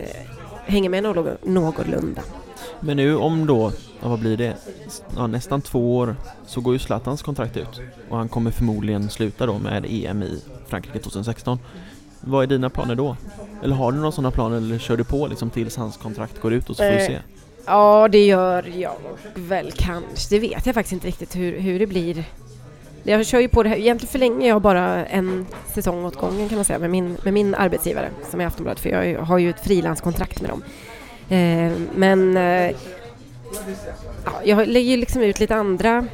hänger 0.67 0.91
med 0.91 1.03
någorlunda. 1.43 2.23
Men 2.81 2.97
nu 2.97 3.17
om 3.17 3.47
då, 3.47 3.73
ja, 4.03 4.09
vad 4.09 4.19
blir 4.19 4.37
det, 4.37 4.57
ja, 5.17 5.27
nästan 5.27 5.63
två 5.63 5.97
år 5.97 6.17
så 6.47 6.61
går 6.61 6.73
ju 6.73 6.79
Zlatans 6.79 7.23
kontrakt 7.23 7.57
ut 7.57 7.81
och 8.09 8.17
han 8.17 8.29
kommer 8.29 8.51
förmodligen 8.51 9.11
sluta 9.11 9.47
då 9.47 9.59
med 9.59 9.87
EM 9.89 10.23
i 10.23 10.43
Frankrike 10.67 10.99
2016. 10.99 11.59
Vad 12.21 12.43
är 12.43 12.47
dina 12.47 12.71
planer 12.71 12.95
då? 12.95 13.17
Eller 13.63 13.75
har 13.75 13.93
du 13.93 13.99
några 13.99 14.13
sådana 14.13 14.31
planer 14.31 14.57
eller 14.57 14.79
kör 14.79 14.97
du 14.97 15.05
på 15.05 15.27
liksom 15.27 15.51
tills 15.51 15.77
hans 15.77 15.97
kontrakt 15.97 16.41
går 16.41 16.53
ut 16.53 16.71
och 16.71 16.77
så 16.77 16.83
får 16.83 16.91
eh, 16.91 16.99
du 16.99 17.05
se? 17.05 17.19
Ja, 17.67 18.09
det 18.09 18.27
gör 18.27 18.73
jag 18.77 18.97
väl 19.35 19.73
kanske. 19.73 20.35
Det 20.35 20.39
vet 20.39 20.67
jag 20.67 20.75
faktiskt 20.75 20.93
inte 20.93 21.07
riktigt 21.07 21.37
hur, 21.37 21.61
hur 21.61 21.79
det 21.79 21.87
blir 21.87 22.25
Jag 23.03 23.27
kör 23.27 23.41
ju 23.41 23.49
på 23.49 23.63
det 23.63 23.69
här, 23.69 23.77
egentligen 23.77 24.13
förlänger 24.13 24.49
jag 24.49 24.63
bara 24.63 25.07
en 25.07 25.47
säsong 25.75 26.05
åt 26.05 26.17
gången 26.17 26.49
kan 26.49 26.57
man 26.57 26.65
säga 26.65 26.79
med 26.79 26.91
min, 26.91 27.17
med 27.25 27.35
min 27.35 27.55
arbetsgivare 27.55 28.11
som 28.31 28.41
är 28.41 28.47
Aftonbladet 28.47 28.81
för 28.81 28.89
jag 28.89 29.21
har 29.21 29.39
ju 29.39 29.51
ett 29.51 29.61
frilanskontrakt 29.61 30.41
med 30.41 30.51
dem. 30.51 30.63
Eh, 31.29 31.73
men 31.95 32.37
eh, 32.37 32.71
ja, 34.25 34.33
jag 34.45 34.69
lägger 34.69 34.91
ju 34.91 34.97
liksom 34.97 35.23
ut 35.23 35.41
lite 35.41 35.55
andra 35.57 36.07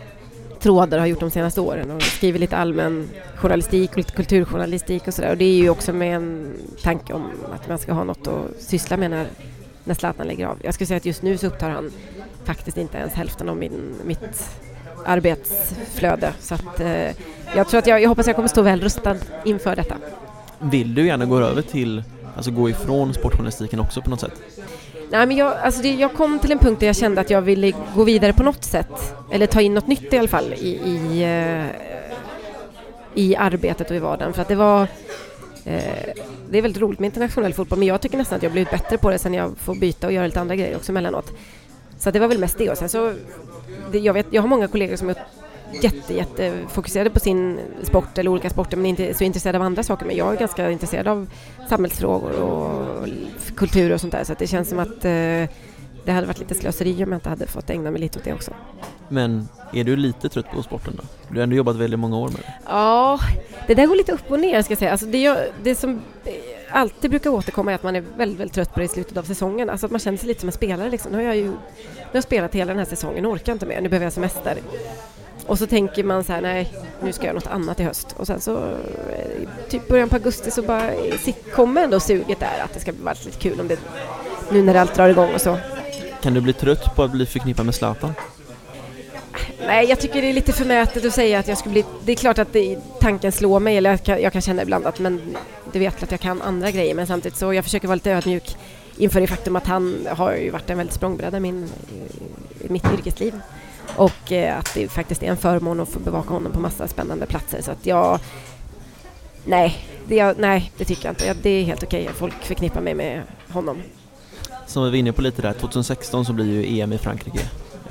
trådar 0.65 0.99
har 0.99 1.07
gjort 1.07 1.21
de 1.21 1.31
senaste 1.31 1.61
åren 1.61 1.91
och 1.91 2.03
skriver 2.03 2.39
lite 2.39 2.57
allmän 2.57 3.09
journalistik 3.37 3.91
och 3.91 3.97
lite 3.97 4.13
kulturjournalistik 4.13 5.09
och 5.09 5.15
sådär 5.15 5.31
och 5.31 5.37
det 5.37 5.45
är 5.45 5.55
ju 5.55 5.71
också 5.71 5.93
med 5.93 6.17
en 6.17 6.53
tanke 6.83 7.13
om 7.13 7.31
att 7.55 7.69
man 7.69 7.79
ska 7.79 7.93
ha 7.93 8.05
något 8.05 8.27
att 8.27 8.63
syssla 8.63 8.97
med 8.97 9.11
när, 9.11 9.27
när 9.85 9.95
Zlatan 9.95 10.27
lägger 10.27 10.47
av. 10.47 10.59
Jag 10.63 10.75
skulle 10.75 10.87
säga 10.87 10.97
att 10.97 11.07
just 11.07 11.23
nu 11.23 11.39
så 11.39 11.47
upptar 11.47 11.71
han 11.71 11.91
faktiskt 12.45 12.77
inte 12.77 12.99
ens 12.99 13.13
hälften 13.13 13.49
av 13.49 13.57
min, 13.57 13.95
mitt 14.05 14.51
arbetsflöde 15.07 16.33
så 16.41 16.55
att 16.55 16.81
eh, 16.81 17.11
jag 17.57 17.69
tror 17.69 17.79
att 17.79 17.87
jag, 17.87 18.03
jag 18.03 18.09
hoppas 18.09 18.27
jag 18.27 18.37
kommer 18.37 18.49
stå 18.49 18.63
väl 18.63 18.81
rustad 18.81 19.17
inför 19.45 19.77
detta. 19.77 19.95
Vill 20.59 20.95
du 20.95 21.07
gärna 21.07 21.25
gå 21.25 21.39
över 21.41 21.63
till, 21.63 22.03
alltså 22.37 22.51
gå 22.51 22.71
ifrån 22.71 23.15
sportjournalistiken 23.15 23.81
också 23.81 24.03
på 24.03 24.11
något 24.11 24.21
sätt? 24.21 24.43
Nej, 25.15 25.27
men 25.27 25.37
jag, 25.37 25.57
alltså 25.57 25.83
det, 25.83 25.95
jag 25.95 26.13
kom 26.13 26.39
till 26.39 26.53
en 26.53 26.59
punkt 26.59 26.81
där 26.81 26.87
jag 26.87 26.97
kände 26.97 27.21
att 27.21 27.31
jag 27.31 27.43
ville 27.43 27.73
gå 27.95 28.05
vidare 28.05 28.33
på 28.33 28.43
något 28.43 28.65
sätt. 28.65 29.15
Eller 29.33 29.47
ta 29.47 29.61
in 29.61 29.75
något 29.75 29.87
nytt 29.87 30.13
i 30.13 30.19
alla 30.19 30.29
fall 30.29 30.53
i, 30.53 30.69
i, 30.69 31.23
eh, 31.23 31.67
i 33.15 33.37
arbetet 33.37 33.91
och 33.91 33.97
i 33.97 33.99
vardagen. 33.99 34.33
För 34.33 34.43
att 34.43 34.49
det 34.49 34.55
var... 34.55 34.83
Eh, 35.65 36.15
det 36.51 36.59
är 36.59 36.63
väldigt 36.63 36.83
roligt 36.83 37.01
med 37.01 37.07
internationell 37.07 37.55
fotboll 37.55 37.79
men 37.79 37.89
jag 37.89 38.01
tycker 38.01 38.19
nästan 38.19 38.37
att 38.37 38.43
jag 38.43 38.53
blivit 38.53 38.71
bättre 38.71 38.99
på 38.99 39.11
det 39.11 39.19
sen 39.19 39.35
jag 39.35 39.59
får 39.59 39.75
byta 39.75 40.07
och 40.07 40.13
göra 40.13 40.27
lite 40.27 40.41
andra 40.41 40.57
grejer 40.57 40.77
också 40.77 40.93
emellanåt. 40.93 41.33
Så 41.99 42.11
det 42.11 42.19
var 42.19 42.29
väl 42.29 42.39
mest 42.39 42.59
det. 42.59 42.71
Och 42.71 42.79
sen 42.79 42.89
så, 42.89 43.15
det, 43.93 43.99
jag, 43.99 44.15
vet, 44.15 44.27
jag 44.31 44.43
har 44.43 44.49
många 44.49 44.69
kollegor 44.69 44.97
som 44.97 45.09
är 45.09 45.17
jätte, 45.83 46.15
jätte 46.15 46.53
fokuserade 46.69 47.11
på 47.11 47.21
sin 47.21 47.61
sport 47.83 48.19
eller 48.19 48.31
olika 48.31 48.51
sporter 48.51 48.77
men 48.77 48.87
inte 48.87 49.15
så 49.15 49.25
intresserade 49.25 49.59
av 49.59 49.65
andra 49.65 49.83
saker. 49.83 50.07
Men 50.07 50.17
jag 50.17 50.33
är 50.33 50.39
ganska 50.39 50.71
intresserad 50.71 51.09
av 51.09 51.27
samhällsfrågor 51.69 52.41
och 52.41 53.09
kultur 53.57 53.93
och 53.93 54.01
sånt 54.01 54.13
där 54.13 54.25
så 54.25 54.33
att 54.33 54.39
det 54.39 54.47
känns 54.47 54.69
som 54.69 54.79
att 54.79 55.05
eh, 55.05 55.49
det 56.05 56.13
hade 56.13 56.27
varit 56.27 56.39
lite 56.39 56.55
slöseri 56.55 57.05
om 57.05 57.13
jag 57.13 57.17
inte 57.17 57.29
hade 57.29 57.47
fått 57.47 57.71
ägna 57.71 57.91
mig 57.91 58.01
lite 58.01 58.19
åt 58.19 58.25
det 58.25 58.33
också. 58.33 58.51
Men 59.09 59.49
är 59.73 59.85
du 59.85 59.97
lite 59.97 60.29
trött 60.29 60.51
på 60.55 60.63
sporten 60.63 60.95
då? 60.97 61.03
Du 61.29 61.37
har 61.37 61.43
ändå 61.43 61.57
jobbat 61.57 61.77
väldigt 61.77 62.01
många 62.01 62.19
år 62.19 62.29
med 62.29 62.37
det. 62.37 62.55
Ja, 62.67 63.19
det 63.67 63.75
där 63.75 63.87
går 63.87 63.97
lite 63.97 64.13
upp 64.13 64.31
och 64.31 64.41
ner 64.41 64.63
ska 64.63 64.73
jag 64.73 64.79
säga. 64.79 64.91
Alltså 64.91 65.07
det, 65.07 65.53
det 65.63 65.75
som 65.75 66.03
alltid 66.71 67.11
brukar 67.11 67.31
återkomma 67.31 67.71
är 67.71 67.75
att 67.75 67.83
man 67.83 67.97
är 67.97 68.05
väldigt, 68.17 68.41
väldigt 68.41 68.55
trött 68.55 68.75
på 68.75 68.81
det 68.81 68.85
i 68.85 68.89
slutet 68.89 69.17
av 69.17 69.23
säsongen. 69.23 69.71
Alltså 69.71 69.87
att 69.87 69.93
man 69.93 70.01
känner 70.01 70.19
sig 70.19 70.29
lite 70.29 70.41
som 70.41 70.49
en 70.49 70.53
spelare 70.53 70.91
liksom. 70.91 71.13
Nu 71.13 71.19
har 71.19 71.25
jag 71.25 71.37
ju 71.37 71.45
nu 72.15 72.19
har 72.19 72.19
jag 72.19 72.25
spelat 72.25 72.55
hela 72.55 72.73
den 72.73 72.79
här 72.79 72.87
säsongen, 72.87 73.27
orkar 73.27 73.53
inte 73.53 73.67
mer, 73.67 73.81
nu 73.81 73.89
behöver 73.89 74.07
jag 74.07 74.13
semester. 74.13 74.59
Och 75.47 75.59
så 75.59 75.67
tänker 75.67 76.05
man 76.05 76.25
så 76.25 76.33
här, 76.33 76.41
nej, 76.41 76.73
nu 77.03 77.13
ska 77.13 77.23
jag 77.23 77.27
göra 77.27 77.35
något 77.35 77.47
annat 77.47 77.81
i 77.81 77.83
höst. 77.83 78.15
Och 78.17 78.27
sen 78.27 78.41
så, 78.41 78.57
eh, 78.57 79.49
typ 79.69 79.89
början 79.89 80.09
på 80.09 80.17
augusti 80.17 80.51
så 80.51 80.63
bara 80.63 80.91
kommer 81.55 81.85
ändå 81.85 82.01
suget 82.01 82.41
där 82.41 82.65
att 82.65 82.75
det 82.75 82.81
ska 82.81 82.93
bli 82.93 83.13
lite 83.25 83.39
kul 83.39 83.61
om 83.61 83.69
det, 83.69 83.79
nu 84.53 84.63
när 84.63 84.75
allt 84.75 84.95
drar 84.95 85.09
igång 85.09 85.35
och 85.35 85.41
så. 85.41 85.59
Kan 86.23 86.35
du 86.35 86.41
bli 86.41 86.53
trött 86.53 86.97
på 86.97 87.03
att 87.03 87.11
bli 87.11 87.27
förknippad 87.27 87.67
med 87.67 87.75
Zlatan? 87.75 88.15
Nej, 89.67 89.87
jag 89.89 90.01
tycker 90.01 90.23
det 90.23 90.29
är 90.29 90.33
lite 90.33 90.53
förmätet 90.53 91.05
att 91.05 91.15
säga 91.15 91.39
att 91.39 91.49
jag 91.49 91.59
skulle 91.59 91.73
bli... 91.73 91.85
Det 92.05 92.13
är 92.13 92.17
klart 92.17 92.39
att 92.39 92.53
det, 92.53 92.79
tanken 93.01 93.33
slår 93.33 93.61
mig, 93.61 93.77
eller 93.77 93.91
jag 93.91 94.03
kan, 94.03 94.23
jag 94.23 94.33
kan 94.33 94.43
känna 94.43 94.63
ibland 94.63 94.87
att 94.87 94.99
men 94.99 95.21
du 95.73 95.79
vet 95.79 96.03
att 96.03 96.11
jag 96.11 96.21
kan 96.21 96.43
andra 96.43 96.71
grejer, 96.71 96.95
men 96.95 97.07
samtidigt 97.07 97.39
så 97.39 97.55
jag 97.55 97.65
försöker 97.65 97.89
vara 97.89 97.95
lite 97.95 98.13
ödmjuk 98.13 98.57
inför 98.97 99.21
det 99.21 99.27
faktum 99.27 99.57
att 99.57 99.67
han 99.67 100.07
har 100.11 100.35
ju 100.35 100.51
varit 100.51 100.71
en 100.71 100.79
väldigt 100.79 100.97
språngbräda 100.97 101.39
i 101.39 101.65
mitt 102.69 102.85
yrkesliv. 102.93 103.35
Och 103.97 104.33
eh, 104.33 104.59
att 104.59 104.75
det 104.75 104.89
faktiskt 104.89 105.23
är 105.23 105.27
en 105.27 105.37
förmån 105.37 105.81
att 105.81 105.89
få 105.89 105.99
bevaka 105.99 106.35
honom 106.35 106.53
på 106.53 106.61
massa 106.61 106.89
spännande 106.89 107.27
platser. 107.27 107.63
Så 107.63 107.71
att 107.71 107.87
jag... 107.87 108.19
Nej, 109.45 109.87
det, 110.07 110.39
nej, 110.39 110.73
det 110.79 110.85
tycker 110.85 111.05
jag 111.05 111.13
inte. 111.13 111.35
Det 111.43 111.51
är 111.51 111.65
helt 111.65 111.83
okej 111.83 112.07
att 112.07 112.17
folk 112.17 112.35
förknippar 112.45 112.81
mig 112.81 112.95
med 112.95 113.23
honom. 113.49 113.83
Som 114.67 114.85
vi 114.85 114.91
var 114.91 114.97
inne 114.97 115.13
på 115.13 115.23
lite 115.23 115.43
där, 115.43 115.53
2016 115.53 116.25
så 116.25 116.33
blir 116.33 116.47
ju 116.47 116.81
EM 116.81 116.93
i 116.93 116.99
Frankrike, 116.99 117.41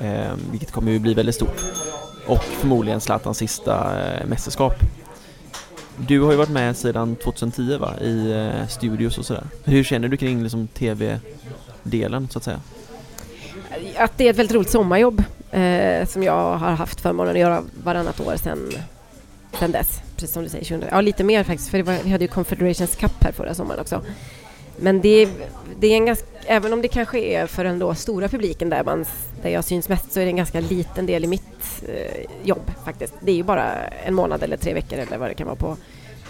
eh, 0.00 0.32
vilket 0.50 0.72
kommer 0.72 0.92
ju 0.92 0.98
bli 0.98 1.14
väldigt 1.14 1.34
stort. 1.34 1.62
Och 2.26 2.44
förmodligen 2.44 3.00
Zlatans 3.00 3.38
sista 3.38 4.02
eh, 4.02 4.26
mästerskap. 4.26 4.74
Du 5.96 6.20
har 6.20 6.30
ju 6.30 6.36
varit 6.36 6.50
med 6.50 6.76
sedan 6.76 7.16
2010 7.16 7.78
va, 7.78 7.94
i 8.00 8.32
eh, 8.32 8.66
studios 8.68 9.18
och 9.18 9.26
sådär. 9.26 9.44
Hur 9.64 9.84
känner 9.84 10.08
du 10.08 10.16
kring 10.16 10.42
liksom, 10.42 10.66
TV-delen 10.66 12.28
så 12.30 12.38
att 12.38 12.44
säga? 12.44 12.60
Att 13.96 14.18
det 14.18 14.26
är 14.26 14.30
ett 14.30 14.36
väldigt 14.36 14.56
roligt 14.56 14.70
sommarjobb 14.70 15.22
eh, 15.50 16.06
som 16.06 16.22
jag 16.22 16.56
har 16.56 16.70
haft 16.70 17.00
förmånen 17.00 17.32
att 17.32 17.40
göra 17.40 17.62
varannat 17.84 18.20
år 18.20 18.36
sedan, 18.36 18.72
sen 19.58 19.72
dess. 19.72 20.00
Precis 20.16 20.34
som 20.34 20.42
du 20.42 20.48
säger, 20.48 20.64
20, 20.64 20.86
ja 20.90 21.00
lite 21.00 21.24
mer 21.24 21.44
faktiskt 21.44 21.70
för 21.70 21.82
var, 21.82 21.98
vi 22.04 22.10
hade 22.10 22.24
ju 22.24 22.28
Confederations 22.28 22.96
Cup 22.96 23.24
här 23.24 23.32
förra 23.32 23.54
sommaren 23.54 23.80
också. 23.80 24.02
Men 24.76 25.00
det, 25.00 25.28
det 25.80 25.86
är 25.86 25.94
en 25.94 26.06
ganska, 26.06 26.26
även 26.46 26.72
om 26.72 26.82
det 26.82 26.88
kanske 26.88 27.18
är 27.18 27.46
för 27.46 27.64
den 27.64 27.78
då 27.78 27.94
stora 27.94 28.28
publiken 28.28 28.70
där, 28.70 28.84
man, 28.84 29.04
där 29.42 29.50
jag 29.50 29.64
syns 29.64 29.88
mest 29.88 30.12
så 30.12 30.20
är 30.20 30.24
det 30.24 30.30
en 30.30 30.36
ganska 30.36 30.60
liten 30.60 31.06
del 31.06 31.24
i 31.24 31.26
mitt 31.26 31.84
eh, 31.88 32.24
jobb 32.42 32.70
faktiskt. 32.84 33.14
Det 33.20 33.32
är 33.32 33.36
ju 33.36 33.42
bara 33.42 33.72
en 33.86 34.14
månad 34.14 34.42
eller 34.42 34.56
tre 34.56 34.74
veckor 34.74 34.98
eller 34.98 35.18
vad 35.18 35.30
det 35.30 35.34
kan 35.34 35.46
vara 35.46 35.56
på 35.56 35.76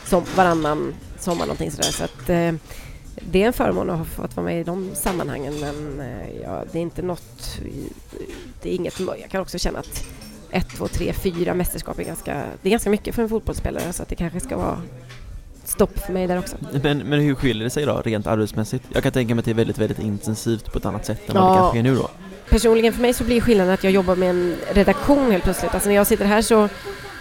som, 0.05 0.25
varannan 0.37 0.95
sommar 1.19 1.47
någonting 1.47 1.71
sådär. 1.71 1.91
Så 1.91 2.05
att, 2.05 2.31
eh, 2.31 2.53
det 3.21 3.43
är 3.43 3.47
en 3.47 3.53
förmån 3.53 3.91
att 3.91 3.99
ha 3.99 4.05
fått 4.05 4.37
vara 4.37 4.47
med 4.47 4.61
i 4.61 4.65
de 4.65 4.91
sammanhangen 4.95 5.61
men 5.61 6.01
eh, 6.01 6.41
ja, 6.43 6.65
det 6.73 6.79
är 6.79 6.83
inte 6.83 7.03
något... 7.03 7.61
Det 8.63 8.71
är 8.71 8.75
inget... 8.75 9.01
Jag 9.01 9.31
kan 9.31 9.41
också 9.41 9.59
känna 9.59 9.79
att 9.79 10.05
ett, 10.51 10.69
två, 10.77 10.89
tre, 10.89 11.13
fyra 11.13 11.55
mästerskap 11.55 11.99
är 11.99 12.05
ganska, 12.05 12.45
det 12.63 12.69
är 12.69 12.71
ganska 12.71 12.91
mycket 12.91 13.15
för 13.15 13.23
en 13.23 13.29
fotbollsspelare 13.29 13.93
så 13.93 14.03
att 14.03 14.09
det 14.09 14.17
kanske 14.17 14.41
ska 14.41 14.57
vara 14.57 14.79
stopp 15.65 15.99
för 15.99 16.13
mig 16.13 16.27
där 16.27 16.39
också. 16.39 16.57
Men, 16.83 16.99
men 16.99 17.21
hur 17.21 17.35
skiljer 17.35 17.65
det 17.65 17.71
sig 17.71 17.87
då, 17.87 18.03
rent 18.05 18.27
arbetsmässigt? 18.27 18.85
Jag 18.93 19.03
kan 19.03 19.13
tänka 19.13 19.35
mig 19.35 19.41
att 19.41 19.45
det 19.45 19.51
är 19.51 19.55
väldigt, 19.55 19.79
väldigt 19.79 19.99
intensivt 19.99 20.73
på 20.73 20.79
ett 20.79 20.85
annat 20.85 21.07
sätt 21.07 21.31
än 21.31 21.37
ja. 21.37 21.41
vad 21.41 21.53
det 21.53 21.59
kanske 21.59 21.79
är 21.79 21.83
nu 21.83 21.95
då. 21.95 22.11
Personligen 22.49 22.93
för 22.93 23.03
mig 23.03 23.15
så 23.15 23.25
blir 23.25 23.41
skillnaden 23.41 23.75
att 23.75 23.85
jag 23.85 23.93
jobbar 23.93 24.17
med 24.17 24.31
en 24.31 24.57
redaktion 24.73 25.31
helt 25.31 25.45
plötsligt. 25.45 25.75
Alltså 25.75 25.89
när 25.89 25.97
jag 25.97 26.07
sitter 26.07 26.25
här 26.25 26.43
så 26.43 26.69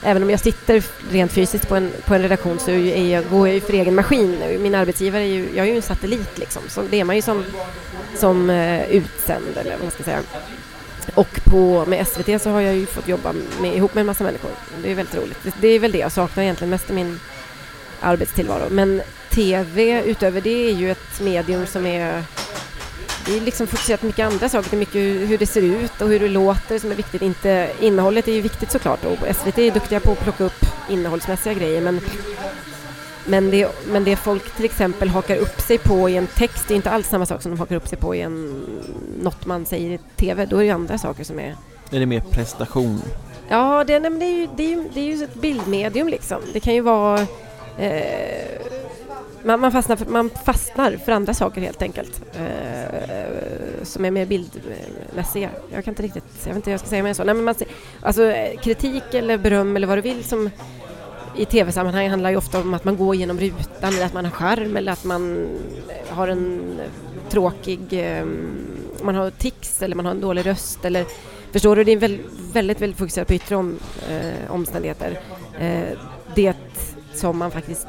även 0.03 0.23
om 0.23 0.29
jag 0.29 0.39
sitter 0.39 0.83
rent 1.11 1.31
fysiskt 1.31 1.67
på 1.67 1.75
en, 1.75 1.91
på 2.05 2.15
en 2.15 2.21
redaktion 2.21 2.59
så 2.59 2.71
är 2.71 3.13
jag, 3.13 3.29
går 3.29 3.47
jag 3.47 3.55
ju 3.55 3.61
för 3.61 3.73
egen 3.73 3.95
maskin. 3.95 4.43
Min 4.59 4.75
arbetsgivare 4.75 5.23
är 5.23 5.27
ju, 5.27 5.49
jag 5.55 5.67
är 5.67 5.71
ju 5.71 5.75
en 5.75 5.81
satellit 5.81 6.37
liksom, 6.37 6.61
så 6.67 6.81
det 6.81 6.99
är 6.99 7.03
man 7.03 7.15
ju 7.15 7.21
som, 7.21 7.43
som 8.15 8.49
uh, 8.49 8.91
utsänd 8.91 9.57
eller 9.57 9.71
vad 9.71 9.81
man 9.81 9.91
ska 9.91 10.03
säga. 10.03 10.19
Och 11.15 11.39
på, 11.43 11.85
med 11.87 12.07
SVT 12.07 12.41
så 12.41 12.49
har 12.49 12.61
jag 12.61 12.75
ju 12.75 12.85
fått 12.85 13.07
jobba 13.07 13.33
med, 13.61 13.75
ihop 13.75 13.93
med 13.93 14.01
en 14.01 14.07
massa 14.07 14.23
människor. 14.23 14.51
Det 14.81 14.91
är 14.91 14.95
väldigt 14.95 15.15
roligt. 15.15 15.37
Det, 15.43 15.53
det 15.61 15.67
är 15.67 15.79
väl 15.79 15.91
det 15.91 15.97
jag 15.97 16.11
saknar 16.11 16.43
egentligen 16.43 16.69
mest 16.69 16.89
i 16.89 16.93
min 16.93 17.19
arbetstillvaro. 17.99 18.69
Men 18.69 19.01
TV 19.29 20.03
utöver 20.03 20.41
det 20.41 20.69
är 20.69 20.73
ju 20.73 20.91
ett 20.91 21.21
medium 21.21 21.65
som 21.65 21.85
är 21.85 22.23
det 23.25 23.37
är 23.37 23.41
liksom 23.41 23.67
fokuserat 23.67 23.99
på 23.99 24.05
mycket 24.05 24.25
andra 24.25 24.49
saker. 24.49 24.69
Det 24.69 24.75
är 24.75 24.79
mycket 24.79 25.29
hur 25.29 25.37
det 25.37 25.45
ser 25.45 25.61
ut 25.61 26.01
och 26.01 26.07
hur 26.07 26.19
det 26.19 26.27
låter 26.27 26.79
som 26.79 26.91
är 26.91 26.95
viktigt. 26.95 27.21
Inte, 27.21 27.71
innehållet 27.79 28.27
är 28.27 28.31
ju 28.31 28.41
viktigt 28.41 28.71
såklart 28.71 29.05
och 29.05 29.35
SVT 29.35 29.57
är 29.57 29.71
duktiga 29.71 29.99
på 29.99 30.11
att 30.11 30.19
plocka 30.19 30.43
upp 30.43 30.65
innehållsmässiga 30.89 31.53
grejer 31.53 31.81
men, 31.81 31.99
men, 33.25 33.51
det, 33.51 33.67
men 33.87 34.03
det 34.03 34.15
folk 34.15 34.55
till 34.55 34.65
exempel 34.65 35.09
hakar 35.09 35.37
upp 35.37 35.61
sig 35.61 35.77
på 35.77 36.09
i 36.09 36.17
en 36.17 36.27
text 36.27 36.71
är 36.71 36.75
inte 36.75 36.91
alls 36.91 37.07
samma 37.07 37.25
sak 37.25 37.41
som 37.41 37.51
de 37.51 37.59
hakar 37.59 37.75
upp 37.75 37.87
sig 37.87 37.97
på 37.97 38.15
i 38.15 38.21
en, 38.21 38.65
något 39.21 39.45
man 39.45 39.65
säger 39.65 39.89
i 39.91 39.99
TV. 40.15 40.45
Då 40.45 40.57
är 40.57 40.63
det 40.63 40.69
andra 40.69 40.97
saker 40.97 41.23
som 41.23 41.39
är... 41.39 41.55
Är 41.91 41.99
det 41.99 42.05
mer 42.05 42.23
prestation? 42.31 43.01
Ja, 43.49 43.83
det, 43.83 43.99
nej, 43.99 44.11
det, 44.19 44.25
är, 44.25 44.35
ju, 44.35 44.47
det, 44.55 44.63
är, 44.63 44.69
ju, 44.69 44.89
det 44.93 44.99
är 44.99 45.15
ju 45.15 45.23
ett 45.23 45.35
bildmedium 45.35 46.07
liksom. 46.07 46.37
Det 46.53 46.59
kan 46.59 46.73
ju 46.73 46.81
vara 46.81 47.19
eh, 47.77 48.82
man, 49.43 49.59
man, 49.59 49.71
fastnar 49.71 49.95
för, 49.95 50.05
man 50.05 50.29
fastnar 50.45 50.91
för 50.91 51.11
andra 51.11 51.33
saker 51.33 51.61
helt 51.61 51.81
enkelt. 51.81 52.21
Eh, 52.35 53.83
som 53.83 54.05
är 54.05 54.11
mer 54.11 54.25
bildmässiga. 54.25 55.49
Jag 55.73 55.83
kan 55.83 55.91
inte 55.91 56.03
riktigt, 56.03 56.23
jag 56.39 56.47
vet 56.47 56.55
inte 56.55 56.69
hur 56.69 56.73
jag 56.73 56.79
ska 56.79 56.89
säga 56.89 57.03
mer 57.03 57.13
så. 57.13 57.23
Nej, 57.23 57.35
men 57.35 57.43
man, 57.43 57.55
alltså, 58.01 58.33
kritik 58.61 59.13
eller 59.13 59.37
beröm 59.37 59.75
eller 59.75 59.87
vad 59.87 59.97
du 59.97 60.01
vill 60.01 60.23
som 60.23 60.49
i 61.37 61.45
tv-sammanhang 61.45 62.09
handlar 62.09 62.29
ju 62.29 62.37
ofta 62.37 62.61
om 62.61 62.73
att 62.73 62.83
man 62.83 62.97
går 62.97 63.15
genom 63.15 63.39
rutan 63.39 63.93
eller 63.93 64.05
att 64.05 64.13
man 64.13 64.25
har 64.25 64.31
skärm 64.31 64.77
eller 64.77 64.91
att 64.91 65.03
man 65.03 65.47
har 66.09 66.27
en 66.27 66.61
tråkig, 67.29 67.79
eh, 67.93 68.25
man 69.01 69.15
har 69.15 69.29
tics 69.29 69.81
eller 69.81 69.95
man 69.95 70.05
har 70.05 70.13
en 70.13 70.21
dålig 70.21 70.45
röst 70.45 70.85
eller 70.85 71.05
Förstår 71.53 71.75
du? 71.75 71.83
Det 71.83 71.91
är 71.91 71.97
väldigt, 71.97 72.25
väldigt, 72.53 72.81
väldigt 72.81 72.99
fokuserat 72.99 73.27
på 73.27 73.33
yttre 73.33 73.55
om, 73.55 73.79
eh, 74.09 74.51
omständigheter. 74.51 75.19
Eh, 75.59 75.97
det 76.35 76.55
som 77.13 77.37
man 77.37 77.51
faktiskt 77.51 77.87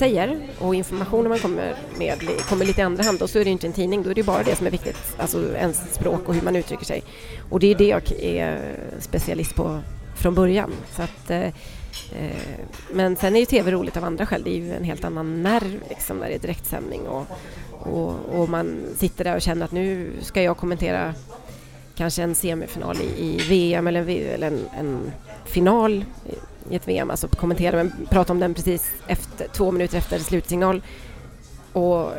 säger 0.00 0.40
och 0.58 0.74
informationen 0.74 1.28
man 1.28 1.38
kommer 1.38 1.74
med 1.98 2.18
kommer 2.48 2.64
lite 2.64 2.80
i 2.80 2.84
andra 2.84 3.02
hand 3.02 3.22
och 3.22 3.30
så 3.30 3.38
är 3.38 3.44
det 3.44 3.50
inte 3.50 3.66
en 3.66 3.72
tidning, 3.72 4.02
då 4.02 4.10
är 4.10 4.14
det 4.14 4.22
bara 4.22 4.42
det 4.42 4.56
som 4.56 4.66
är 4.66 4.70
viktigt, 4.70 4.96
alltså 5.18 5.56
ens 5.56 5.94
språk 5.94 6.28
och 6.28 6.34
hur 6.34 6.42
man 6.42 6.56
uttrycker 6.56 6.84
sig. 6.84 7.02
Och 7.50 7.60
det 7.60 7.66
är 7.66 7.74
det 7.74 7.86
jag 7.86 8.12
är 8.12 8.76
specialist 8.98 9.54
på 9.54 9.80
från 10.16 10.34
början. 10.34 10.72
Så 10.96 11.02
att, 11.02 11.30
eh, 11.30 11.46
eh 11.46 11.52
men 12.92 13.16
sen 13.16 13.36
är 13.36 13.40
ju 13.40 13.46
TV 13.46 13.70
roligt 13.70 13.96
av 13.96 14.04
andra 14.04 14.26
skäl, 14.26 14.42
det 14.44 14.50
är 14.50 14.56
ju 14.56 14.72
en 14.72 14.84
helt 14.84 15.04
annan 15.04 15.42
nerv 15.42 15.80
liksom 15.88 16.16
när 16.16 16.28
det 16.28 16.34
är 16.34 16.38
direktsändning 16.38 17.00
och, 17.00 17.26
och, 17.70 18.14
och 18.32 18.48
man 18.48 18.80
sitter 18.96 19.24
där 19.24 19.36
och 19.36 19.42
känner 19.42 19.64
att 19.64 19.72
nu 19.72 20.10
ska 20.20 20.42
jag 20.42 20.56
kommentera 20.56 21.14
kanske 21.94 22.22
en 22.22 22.34
semifinal 22.34 22.96
i, 22.96 23.24
i 23.24 23.38
VM 23.48 23.86
eller, 23.86 24.00
en, 24.00 24.08
eller 24.08 24.46
en, 24.46 24.68
en 24.78 25.12
final 25.44 26.04
i 26.70 26.76
ett 26.76 26.88
VM, 26.88 27.10
alltså 27.10 27.28
kommentera, 27.28 27.76
men 27.76 28.06
prata 28.10 28.32
om 28.32 28.40
den 28.40 28.54
precis 28.54 28.92
efter, 29.06 29.48
två 29.48 29.70
minuter 29.70 29.98
efter 29.98 30.18
slutsignal. 30.18 30.82
Och 31.72 32.12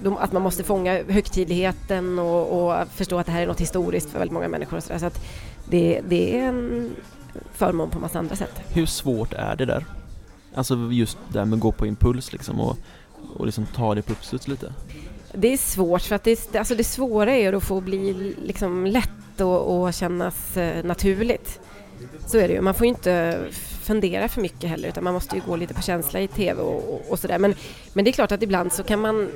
de, 0.00 0.16
att 0.16 0.32
man 0.32 0.42
måste 0.42 0.64
fånga 0.64 1.02
högtidligheten 1.08 2.18
och, 2.18 2.70
och, 2.70 2.88
förstå 2.88 3.18
att 3.18 3.26
det 3.26 3.32
här 3.32 3.42
är 3.42 3.46
något 3.46 3.60
historiskt 3.60 4.10
för 4.10 4.18
väldigt 4.18 4.32
många 4.32 4.48
människor. 4.48 4.80
Så, 4.80 4.92
där. 4.92 4.98
så 4.98 5.06
att 5.06 5.24
det, 5.64 6.00
det 6.08 6.38
är 6.38 6.44
en 6.44 6.90
förmån 7.52 7.90
på 7.90 7.98
massa 7.98 8.18
andra 8.18 8.36
sätt. 8.36 8.60
Hur 8.68 8.86
svårt 8.86 9.32
är 9.32 9.56
det 9.56 9.64
där? 9.64 9.84
Alltså 10.54 10.88
just 10.92 11.18
det 11.32 11.38
här 11.38 11.46
med 11.46 11.56
att 11.56 11.60
gå 11.60 11.72
på 11.72 11.86
impuls 11.86 12.32
liksom 12.32 12.60
och, 12.60 12.76
och 13.36 13.46
liksom 13.46 13.66
ta 13.66 13.94
det 13.94 14.02
på 14.02 14.12
uppstuds 14.12 14.48
lite? 14.48 14.72
Det 15.32 15.52
är 15.52 15.56
svårt 15.56 16.02
för 16.02 16.16
att 16.16 16.24
det, 16.24 16.56
alltså 16.56 16.74
det 16.74 16.84
svåra 16.84 17.36
är 17.36 17.52
att 17.52 17.64
få 17.64 17.80
bli 17.80 18.34
liksom 18.42 18.86
lätt 18.86 19.40
och, 19.40 19.80
och 19.80 19.94
kännas 19.94 20.56
eh, 20.56 20.84
naturligt. 20.84 21.60
Så 22.26 22.38
är 22.38 22.48
det 22.48 22.54
ju. 22.54 22.60
Man 22.60 22.74
får 22.74 22.86
ju 22.86 22.88
inte 22.88 23.38
fundera 23.88 24.28
för 24.28 24.40
mycket 24.40 24.70
heller 24.70 24.88
utan 24.88 25.04
man 25.04 25.14
måste 25.14 25.36
ju 25.36 25.42
gå 25.46 25.56
lite 25.56 25.74
på 25.74 25.82
känsla 25.82 26.20
i 26.20 26.28
TV 26.28 26.62
och, 26.62 26.94
och, 26.94 27.10
och 27.10 27.18
sådär. 27.18 27.38
Men, 27.38 27.54
men 27.92 28.04
det 28.04 28.10
är 28.10 28.12
klart 28.12 28.32
att 28.32 28.42
ibland 28.42 28.72
så 28.72 28.82
kan 28.82 29.00
man 29.00 29.28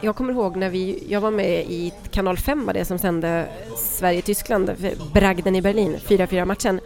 jag 0.00 0.16
kommer 0.16 0.32
ihåg 0.32 0.56
när 0.56 0.70
vi, 0.70 1.04
jag 1.08 1.20
var 1.20 1.30
med 1.30 1.60
i 1.60 1.92
kanal 2.10 2.36
5 2.36 2.66
var 2.66 2.72
det 2.72 2.84
som 2.84 2.98
sände 2.98 3.46
Sverige-Tyskland, 3.76 4.70
bragden 5.12 5.56
i 5.56 5.62
Berlin, 5.62 5.96
4-4 6.06 6.44
matchen. 6.44 6.80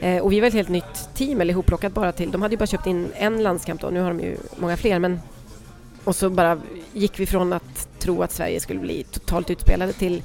Eh, 0.00 0.22
och 0.22 0.32
vi 0.32 0.40
var 0.40 0.48
ett 0.48 0.54
helt 0.54 0.68
nytt 0.68 1.08
team, 1.14 1.40
eller 1.40 1.52
ihopplockat 1.52 1.94
bara 1.94 2.12
till, 2.12 2.30
de 2.30 2.42
hade 2.42 2.52
ju 2.52 2.58
bara 2.58 2.66
köpt 2.66 2.86
in 2.86 3.08
en 3.14 3.42
landskamp 3.42 3.80
då, 3.80 3.90
nu 3.90 4.00
har 4.00 4.08
de 4.08 4.20
ju 4.20 4.36
många 4.56 4.76
fler 4.76 4.98
men 4.98 5.20
och 6.04 6.16
så 6.16 6.30
bara 6.30 6.60
gick 6.92 7.20
vi 7.20 7.26
från 7.26 7.52
att 7.52 7.88
tro 7.98 8.22
att 8.22 8.32
Sverige 8.32 8.60
skulle 8.60 8.80
bli 8.80 9.04
totalt 9.10 9.50
utspelade 9.50 9.92
till 9.92 10.22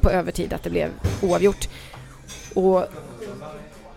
på 0.00 0.10
övertid 0.10 0.52
att 0.52 0.62
det 0.62 0.70
blev 0.70 0.90
oavgjort. 1.22 1.68
Och, 2.54 2.84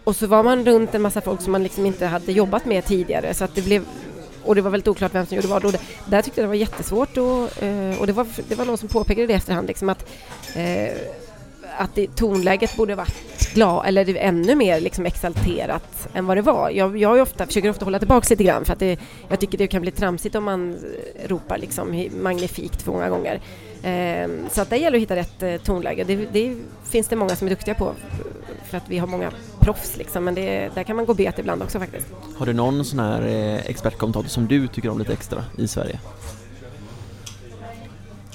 och 0.05 0.15
så 0.15 0.27
var 0.27 0.43
man 0.43 0.65
runt 0.65 0.95
en 0.95 1.01
massa 1.01 1.21
folk 1.21 1.41
som 1.41 1.51
man 1.51 1.63
liksom 1.63 1.85
inte 1.85 2.05
hade 2.05 2.31
jobbat 2.31 2.65
med 2.65 2.85
tidigare 2.85 3.33
så 3.33 3.43
att 3.43 3.55
det 3.55 3.61
blev 3.61 3.85
och 4.45 4.55
det 4.55 4.61
var 4.61 4.71
väldigt 4.71 4.87
oklart 4.87 5.15
vem 5.15 5.25
som 5.25 5.35
gjorde 5.35 5.47
vad. 5.47 5.65
Och 5.65 5.71
det, 5.71 5.79
där 6.05 6.21
tyckte 6.21 6.41
jag 6.41 6.45
det 6.45 6.47
var 6.47 6.55
jättesvårt 6.55 7.17
och, 7.17 7.63
eh, 7.63 7.99
och 7.99 8.07
det, 8.07 8.13
var, 8.13 8.27
det 8.47 8.55
var 8.55 8.65
någon 8.65 8.77
som 8.77 8.89
påpekade 8.89 9.27
det 9.27 9.33
i 9.33 9.35
efterhand 9.35 9.67
liksom 9.67 9.89
att, 9.89 10.09
eh, 10.55 10.93
att 11.77 11.95
det, 11.95 12.15
tonläget 12.15 12.77
borde 12.77 12.95
varit 12.95 13.53
glad, 13.53 13.85
eller 13.87 14.15
ännu 14.15 14.55
mer 14.55 14.79
liksom 14.79 15.05
exalterat 15.05 16.07
än 16.13 16.25
vad 16.25 16.37
det 16.37 16.41
var. 16.41 16.69
Jag, 16.69 16.97
jag 16.97 17.21
ofta, 17.21 17.45
försöker 17.45 17.69
ofta 17.69 17.85
hålla 17.85 17.99
tillbaka 17.99 18.27
lite 18.29 18.43
grann 18.43 18.65
för 18.65 18.73
att 18.73 18.79
det, 18.79 18.99
jag 19.27 19.39
tycker 19.39 19.57
det 19.57 19.67
kan 19.67 19.81
bli 19.81 19.91
tramsigt 19.91 20.35
om 20.35 20.43
man 20.43 20.77
ropar 21.25 21.57
liksom 21.57 22.09
magnifikt 22.21 22.81
för 22.81 22.91
många 22.91 23.09
gånger. 23.09 23.41
Eh, 23.83 24.29
så 24.51 24.61
att 24.61 24.69
det 24.69 24.77
gäller 24.77 24.97
att 24.97 25.01
hitta 25.01 25.15
rätt 25.15 25.43
eh, 25.43 25.57
tonläge. 25.57 26.03
Det, 26.03 26.15
det, 26.15 26.55
finns 26.89 27.07
det 27.07 27.15
många 27.15 27.35
som 27.35 27.47
är 27.47 27.49
duktiga 27.49 27.75
på 27.75 27.91
för 28.69 28.77
att 28.77 28.89
vi 28.89 28.97
har 28.97 29.07
många 29.07 29.31
proffs 29.65 29.97
liksom, 29.97 30.23
men 30.23 30.35
det, 30.35 30.75
där 30.75 30.83
kan 30.83 30.95
man 30.95 31.05
gå 31.05 31.13
bet 31.13 31.39
ibland 31.39 31.63
också 31.63 31.79
faktiskt. 31.79 32.07
Har 32.37 32.45
du 32.45 32.53
någon 32.53 32.85
sån 32.85 32.99
här 32.99 33.21
eh, 33.21 33.65
expertkommentator 33.65 34.27
som 34.27 34.47
du 34.47 34.67
tycker 34.67 34.89
om 34.89 34.99
lite 34.99 35.13
extra 35.13 35.43
i 35.57 35.67
Sverige? 35.67 35.99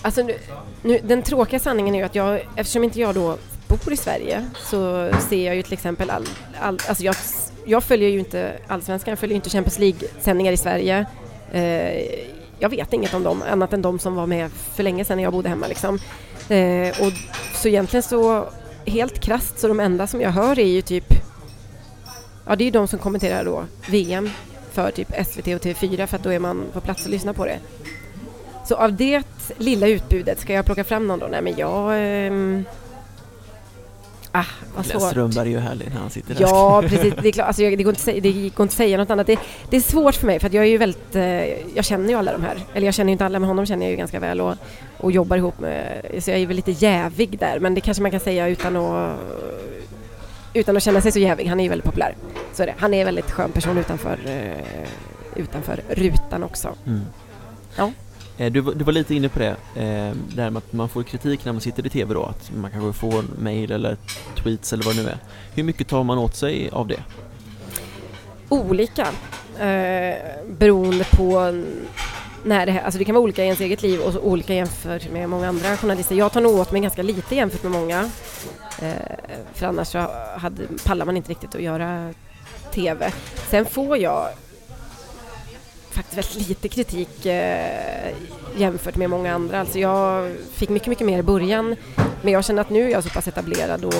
Alltså 0.02 0.22
nu, 0.22 0.34
nu, 0.82 1.00
den 1.04 1.22
tråkiga 1.22 1.60
sanningen 1.60 1.94
är 1.94 1.98
ju 1.98 2.04
att 2.04 2.14
jag, 2.14 2.40
eftersom 2.56 2.84
inte 2.84 3.00
jag 3.00 3.14
då 3.14 3.36
bor 3.68 3.92
i 3.92 3.96
Sverige 3.96 4.46
så 4.56 5.10
ser 5.28 5.46
jag 5.46 5.56
ju 5.56 5.62
till 5.62 5.72
exempel 5.72 6.10
all, 6.10 6.26
all 6.60 6.78
alltså 6.88 7.04
jag, 7.04 7.14
jag 7.64 7.84
följer 7.84 8.08
ju 8.08 8.18
inte 8.18 8.52
allsvenskan, 8.66 9.12
jag 9.12 9.18
följer 9.18 9.36
inte 9.36 9.50
Champions 9.50 9.78
League-sändningar 9.78 10.52
i 10.52 10.56
Sverige. 10.56 11.06
Eh, 11.52 12.04
jag 12.58 12.68
vet 12.68 12.92
inget 12.92 13.14
om 13.14 13.22
dem 13.22 13.42
annat 13.50 13.72
än 13.72 13.82
de 13.82 13.98
som 13.98 14.14
var 14.14 14.26
med 14.26 14.50
för 14.52 14.82
länge 14.82 15.04
sedan 15.04 15.16
när 15.16 15.24
jag 15.24 15.32
bodde 15.32 15.48
hemma 15.48 15.66
liksom. 15.66 15.98
Eh, 16.48 16.88
och 16.88 17.12
så 17.54 17.68
egentligen 17.68 18.02
så 18.02 18.48
helt 18.90 19.20
krast 19.20 19.58
så 19.58 19.68
de 19.68 19.80
enda 19.80 20.06
som 20.06 20.20
jag 20.20 20.30
hör 20.30 20.58
är 20.58 20.66
ju 20.66 20.82
typ 20.82 21.14
Ja 22.46 22.56
det 22.56 22.64
är 22.64 22.66
ju 22.66 22.70
de 22.70 22.88
som 22.88 22.98
kommenterar 22.98 23.44
då 23.44 23.64
VM 23.90 24.30
för 24.72 24.90
typ 24.90 25.08
SVT 25.26 25.46
och 25.46 25.62
TV4 25.62 26.06
för 26.06 26.16
att 26.16 26.22
då 26.22 26.30
är 26.30 26.38
man 26.38 26.64
på 26.72 26.80
plats 26.80 27.04
och 27.04 27.10
lyssnar 27.10 27.32
på 27.32 27.44
det. 27.44 27.58
Så 28.68 28.76
av 28.76 28.92
det 28.92 29.22
lilla 29.58 29.88
utbudet, 29.88 30.40
ska 30.40 30.52
jag 30.52 30.64
plocka 30.64 30.84
fram 30.84 31.06
någon 31.06 31.18
då? 31.18 31.26
Nej 31.26 31.42
men 31.42 31.56
jag... 31.56 31.92
Ehm, 31.96 32.64
Eh, 34.32 34.40
Ah, 34.40 34.44
vad 34.76 34.86
svårt. 34.86 35.10
Strömberg 35.10 35.48
är 35.48 35.52
ju 35.52 35.58
härlig 35.58 35.88
när 35.94 36.00
han 36.00 36.10
sitter 36.10 36.34
där. 36.34 36.40
Ja, 36.40 36.82
precis. 36.88 37.14
Det, 37.22 37.28
är 37.28 37.32
klart, 37.32 37.46
alltså, 37.46 37.62
det, 37.62 37.82
går 37.82 37.92
inte, 37.92 38.20
det 38.20 38.32
går 38.32 38.44
inte 38.44 38.62
att 38.62 38.72
säga 38.72 38.98
något 38.98 39.10
annat. 39.10 39.26
Det, 39.26 39.38
det, 39.70 39.76
är 39.76 39.80
svårt 39.80 40.14
för 40.14 40.26
mig 40.26 40.40
för 40.40 40.46
att 40.46 40.52
jag 40.52 40.64
är 40.64 40.68
ju 40.68 40.78
väldigt... 40.78 41.16
Eh, 41.16 41.22
jag 41.74 41.84
känner 41.84 42.08
ju 42.08 42.14
alla 42.14 42.32
de 42.32 42.42
här. 42.42 42.58
Eller 42.74 42.86
jag 42.86 42.94
känner 42.94 43.08
ju 43.08 43.12
inte 43.12 43.26
alla, 43.26 43.38
men 43.38 43.48
honom 43.48 43.66
känner 43.66 43.86
jag 43.86 43.90
ju 43.90 43.96
ganska 43.96 44.20
väl 44.20 44.40
och, 44.40 44.54
och 44.98 45.12
jobbar 45.12 45.36
ihop 45.36 45.60
med... 45.60 46.06
Så 46.18 46.30
jag 46.30 46.38
är 46.38 46.46
väl 46.46 46.56
lite 46.56 46.70
jävig 46.70 47.38
där, 47.38 47.60
men 47.60 47.74
det 47.74 47.80
kanske 47.80 48.02
man 48.02 48.10
kan 48.10 48.20
säga 48.20 48.48
utan 48.48 48.76
att 48.76 49.20
utan 50.54 50.76
att 50.76 50.82
känna 50.82 51.00
sig 51.00 51.12
så 51.12 51.18
jävig. 51.18 51.46
Han 51.46 51.60
är 51.60 51.64
ju 51.64 51.70
väldigt 51.70 51.84
populär. 51.84 52.16
Så 52.52 52.62
är 52.62 52.66
det. 52.66 52.74
Han 52.78 52.94
är 52.94 52.98
en 53.00 53.04
väldigt 53.04 53.30
skön 53.30 53.52
person 53.52 53.78
utanför, 53.78 54.18
uh, 54.26 55.42
utanför 55.42 55.80
rutan 55.88 56.42
också. 56.42 56.74
Mm. 56.86 57.00
Ja. 57.76 57.92
Eh, 58.40 58.52
du, 58.52 58.62
du 58.62 58.84
var 58.84 58.92
lite 58.92 59.14
inne 59.14 59.28
på 59.28 59.38
det, 59.38 59.56
eh, 59.76 60.16
det 60.34 60.42
här 60.42 60.50
med 60.50 60.56
att 60.56 60.72
man 60.72 60.88
får 60.88 61.02
kritik 61.02 61.44
när 61.44 61.52
man 61.52 61.60
sitter 61.60 61.86
i 61.86 61.88
TV 61.88 62.14
då, 62.14 62.22
att 62.22 62.52
man 62.56 62.70
kanske 62.70 63.00
får 63.00 63.24
mail 63.38 63.72
eller 63.72 63.96
tweets 64.36 64.72
eller 64.72 64.84
vad 64.84 64.96
det 64.96 65.02
nu 65.02 65.08
är. 65.08 65.18
Hur 65.54 65.62
mycket 65.62 65.88
tar 65.88 66.02
man 66.02 66.18
åt 66.18 66.36
sig 66.36 66.70
av 66.72 66.86
det? 66.86 67.02
Olika, 68.48 69.06
eh, 69.58 70.16
beroende 70.58 71.04
på 71.04 71.62
när 72.44 72.66
det, 72.66 72.80
alltså 72.80 72.98
det 72.98 73.04
kan 73.04 73.14
vara 73.14 73.24
olika 73.24 73.42
i 73.42 73.46
ens 73.46 73.60
eget 73.60 73.82
liv 73.82 74.00
och 74.00 74.26
olika 74.26 74.54
jämfört 74.54 75.12
med 75.12 75.28
många 75.28 75.48
andra 75.48 75.76
journalister. 75.76 76.14
Jag 76.14 76.32
tar 76.32 76.40
nog 76.40 76.54
åt 76.54 76.72
mig 76.72 76.80
ganska 76.80 77.02
lite 77.02 77.34
jämfört 77.34 77.62
med 77.62 77.72
många. 77.72 78.10
Eh, 78.82 78.92
för 79.54 79.66
annars 79.66 79.88
så 79.88 79.98
hade, 80.36 80.62
pallar 80.86 81.06
man 81.06 81.16
inte 81.16 81.30
riktigt 81.30 81.54
att 81.54 81.62
göra 81.62 82.14
TV. 82.74 83.12
Sen 83.50 83.66
får 83.66 83.98
jag 83.98 84.28
faktiskt 86.02 86.34
väldigt 86.34 86.48
lite 86.48 86.68
kritik 86.68 87.26
eh, 87.26 88.12
jämfört 88.56 88.96
med 88.96 89.10
många 89.10 89.34
andra. 89.34 89.60
Alltså 89.60 89.78
jag 89.78 90.30
fick 90.52 90.68
mycket, 90.68 90.88
mycket 90.88 91.06
mer 91.06 91.18
i 91.18 91.22
början 91.22 91.76
men 92.22 92.32
jag 92.32 92.44
känner 92.44 92.62
att 92.62 92.70
nu 92.70 92.84
är 92.84 92.88
jag 92.88 93.04
så 93.04 93.10
pass 93.10 93.28
etablerad 93.28 93.84
och 93.84 93.94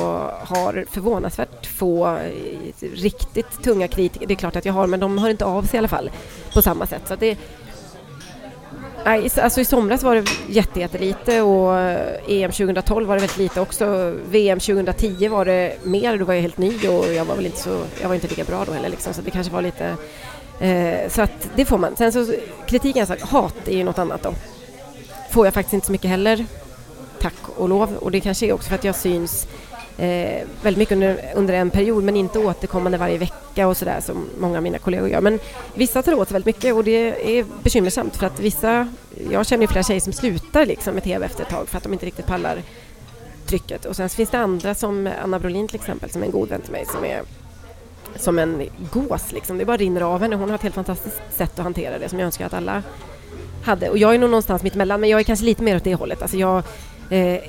har 0.47 0.85
förvånansvärt 0.91 1.67
få 1.67 2.07
eh, 2.17 2.89
riktigt 2.95 3.63
tunga 3.63 3.89
kritiker. 3.89 4.27
Det 4.27 4.35
är 4.35 4.37
klart 4.37 4.57
att 4.57 4.65
jag 4.65 4.73
har 4.73 4.87
men 4.87 5.01
de 5.01 5.19
hör 5.19 5.31
inte 5.31 5.45
av 5.45 5.63
sig 5.63 5.77
i 5.77 5.79
alla 5.79 5.89
fall 5.89 6.11
på 6.53 6.63
samma 6.63 6.87
sätt. 6.87 7.03
Så 7.09 7.17
det, 7.17 7.39
alltså 9.05 9.61
i 9.61 9.65
somras 9.65 10.03
var 10.03 10.15
det 10.15 10.31
jättelite 10.49 11.43
och 11.43 11.79
eh, 11.79 12.19
EM 12.29 12.51
2012 12.51 13.09
var 13.09 13.15
det 13.15 13.21
väldigt 13.21 13.39
lite 13.39 13.61
också. 13.61 14.15
VM 14.31 14.61
2010 14.61 15.29
var 15.29 15.45
det 15.45 15.77
mer, 15.83 16.17
då 16.17 16.25
var 16.25 16.35
jag 16.35 16.43
helt 16.43 16.59
ny 16.59 16.89
och 16.89 17.13
jag 17.13 17.25
var 17.25 17.37
väl 17.37 17.47
inte 17.47 17.61
så, 17.61 17.83
jag 18.01 18.09
var 18.09 18.15
inte 18.15 18.29
lika 18.29 18.45
bra 18.45 18.65
då 18.65 18.73
heller 18.73 18.89
liksom, 18.89 19.15
så 19.15 19.23
det 19.23 19.31
kanske 19.31 19.53
var 19.53 19.63
lite 19.63 19.97
Eh, 20.61 21.09
så 21.09 21.23
att 21.23 21.49
det 21.57 21.65
får 21.65 21.79
man. 21.79 21.97
Sen 21.97 22.13
så 22.13 22.35
kritiken, 22.67 23.07
alltså, 23.11 23.27
hat 23.27 23.69
är 23.69 23.77
ju 23.77 23.85
något 23.85 23.99
annat 23.99 24.23
då. 24.23 24.35
Får 25.31 25.47
jag 25.47 25.55
faktiskt 25.55 25.75
inte 25.75 25.87
så 25.87 25.93
mycket 25.93 26.11
heller, 26.11 26.47
tack 27.21 27.35
och 27.57 27.69
lov. 27.69 27.97
Och 27.97 28.11
det 28.11 28.21
kanske 28.21 28.47
är 28.47 28.53
också 28.53 28.69
för 28.69 28.75
att 28.75 28.85
jag 28.85 28.95
syns 28.95 29.47
eh, 29.99 30.47
väldigt 30.63 30.79
mycket 30.79 30.93
under, 30.93 31.33
under 31.35 31.55
en 31.55 31.71
period 31.71 32.05
men 32.05 32.17
inte 32.17 32.39
återkommande 32.39 32.99
varje 32.99 33.19
vecka 33.19 33.69
och 33.69 33.77
sådär 33.77 34.01
som 34.01 34.29
många 34.39 34.57
av 34.57 34.63
mina 34.63 34.79
kollegor 34.79 35.09
gör. 35.09 35.21
Men 35.21 35.39
vissa 35.75 36.03
tar 36.03 36.15
åt 36.15 36.29
sig 36.29 36.33
väldigt 36.33 36.57
mycket 36.57 36.75
och 36.75 36.85
det 36.85 37.39
är 37.39 37.45
bekymmersamt 37.63 38.17
för 38.17 38.27
att 38.27 38.41
vissa, 38.41 38.89
jag 39.31 39.47
känner 39.47 39.63
ju 39.63 39.69
flera 39.69 39.85
tjejer 39.85 40.01
som 40.01 40.13
slutar 40.13 40.67
liksom 40.67 40.95
med 40.95 41.05
TV 41.05 41.27
efter 41.27 41.43
ett 41.43 41.51
tag 41.51 41.69
för 41.69 41.77
att 41.77 41.83
de 41.83 41.93
inte 41.93 42.07
riktigt 42.07 42.27
pallar 42.27 42.63
trycket. 43.47 43.85
Och 43.85 43.97
sen 43.97 44.09
finns 44.09 44.31
det 44.31 44.39
andra 44.39 44.75
som 44.75 45.11
Anna 45.23 45.39
Brolin 45.39 45.69
till 45.69 45.77
exempel 45.77 46.11
som 46.11 46.23
är 46.23 46.27
en 46.27 46.33
god 46.33 46.49
vän 46.49 46.61
till 46.61 46.73
mig 46.73 46.85
som 46.87 47.05
är 47.05 47.23
som 48.17 48.39
en 48.39 48.69
gås. 48.93 49.33
Liksom. 49.33 49.59
Det 49.59 49.65
bara 49.65 49.77
rinner 49.77 50.01
av 50.01 50.21
henne. 50.21 50.37
Hon 50.37 50.49
har 50.49 50.55
ett 50.55 50.63
helt 50.63 50.75
fantastiskt 50.75 51.21
sätt 51.31 51.59
att 51.59 51.65
hantera 51.65 51.99
det 51.99 52.09
som 52.09 52.19
jag 52.19 52.27
önskar 52.27 52.47
att 52.47 52.55
alla 52.55 52.83
hade. 53.65 53.91
Och 53.91 53.99
jag 53.99 54.15
är 54.15 54.19
nog 54.19 54.31
någonstans 54.31 54.63
mitt 54.63 54.75
emellan, 54.75 55.01
men 55.01 55.11
jag 55.11 55.21
är 55.21 55.25
kanske 55.25 55.45
lite 55.45 55.63
mer 55.63 55.77
åt 55.77 55.85
det 55.85 55.95
hållet. 55.95 56.23
Alltså 56.23 56.37
jag 56.37 56.63
eh, 57.11 57.41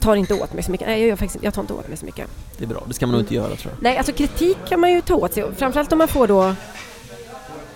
tar 0.00 0.16
inte 0.16 0.34
åt 0.34 0.52
mig 0.52 0.62
så 0.62 0.70
mycket. 0.70 0.86
Nej, 0.86 1.06
jag, 1.06 1.18
faktiskt, 1.18 1.44
jag 1.44 1.54
tar 1.54 1.62
inte 1.62 1.72
åt 1.72 1.88
mig 1.88 1.96
så 1.96 2.06
mycket. 2.06 2.28
Det 2.58 2.64
är 2.64 2.68
bra. 2.68 2.84
Det 2.86 2.94
ska 2.94 3.06
man 3.06 3.12
nog 3.12 3.22
inte 3.22 3.34
göra 3.34 3.56
tror 3.56 3.72
jag. 3.74 3.82
Nej, 3.82 3.96
alltså 3.96 4.12
kritik 4.12 4.58
kan 4.68 4.80
man 4.80 4.92
ju 4.92 5.00
ta 5.00 5.14
åt 5.14 5.34
sig. 5.34 5.44
Framförallt 5.56 5.92
om 5.92 5.98
man 5.98 6.08
får 6.08 6.26
då 6.26 6.54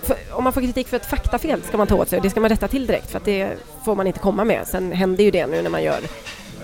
för, 0.01 0.17
om 0.31 0.43
man 0.43 0.53
får 0.53 0.61
kritik 0.61 0.87
för 0.87 0.97
ett 0.97 1.05
faktafel 1.05 1.61
ska 1.63 1.77
man 1.77 1.87
ta 1.87 1.95
åt 1.95 2.09
sig 2.09 2.17
och 2.17 2.23
det 2.23 2.29
ska 2.29 2.39
man 2.39 2.49
rätta 2.49 2.67
till 2.67 2.87
direkt 2.87 3.11
för 3.11 3.17
att 3.17 3.25
det 3.25 3.57
får 3.85 3.95
man 3.95 4.07
inte 4.07 4.19
komma 4.19 4.43
med. 4.43 4.67
Sen 4.67 4.91
händer 4.91 5.23
ju 5.23 5.31
det 5.31 5.47
nu 5.47 5.61
när 5.61 5.69
man 5.69 5.83
gör 5.83 5.99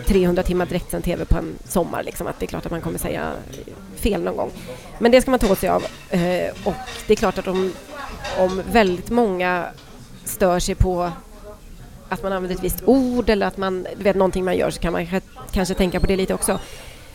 300 0.05 0.43
timmar 0.43 0.65
direktsänd 0.65 1.03
TV 1.03 1.25
på 1.25 1.37
en 1.37 1.55
sommar. 1.67 2.03
Liksom, 2.03 2.27
att 2.27 2.39
det 2.39 2.45
är 2.45 2.47
klart 2.47 2.65
att 2.65 2.71
man 2.71 2.81
kommer 2.81 2.99
säga 2.99 3.33
fel 3.95 4.23
någon 4.23 4.37
gång. 4.37 4.51
Men 4.99 5.11
det 5.11 5.21
ska 5.21 5.31
man 5.31 5.39
ta 5.39 5.51
åt 5.51 5.59
sig 5.59 5.69
av. 5.69 5.83
Eh, 6.09 6.51
och 6.63 6.73
det 7.07 7.13
är 7.13 7.15
klart 7.15 7.37
att 7.37 7.47
om, 7.47 7.73
om 8.39 8.61
väldigt 8.71 9.09
många 9.09 9.65
stör 10.23 10.59
sig 10.59 10.75
på 10.75 11.11
att 12.09 12.23
man 12.23 12.33
använder 12.33 12.55
ett 12.55 12.63
visst 12.63 12.83
ord 12.85 13.29
eller 13.29 13.45
att 13.45 13.57
man 13.57 13.87
vet 13.97 14.15
någonting 14.15 14.45
man 14.45 14.57
gör 14.57 14.69
så 14.69 14.79
kan 14.79 14.93
man 14.93 15.07
kanske 15.51 15.73
tänka 15.73 15.99
på 15.99 16.07
det 16.07 16.15
lite 16.15 16.33
också. 16.33 16.59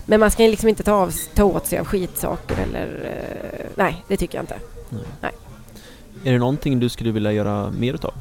Men 0.07 0.21
man 0.21 0.31
ska 0.31 0.43
liksom 0.43 0.69
inte 0.69 0.83
ta, 0.83 0.93
av, 0.93 1.13
ta 1.35 1.45
åt 1.45 1.67
sig 1.67 1.79
av 1.79 1.85
skitsaker 1.85 2.57
eller... 2.69 2.87
Eh, 3.05 3.67
nej, 3.75 4.05
det 4.09 4.17
tycker 4.17 4.39
jag 4.39 4.43
inte. 4.43 4.59
Nej. 4.89 5.03
nej. 5.21 5.33
Är 6.25 6.33
det 6.33 6.39
någonting 6.39 6.81
du 6.81 6.89
skulle 6.89 7.13
vilja 7.13 7.33
göra 7.33 7.71
mer 7.71 7.95
utav? 7.95 8.15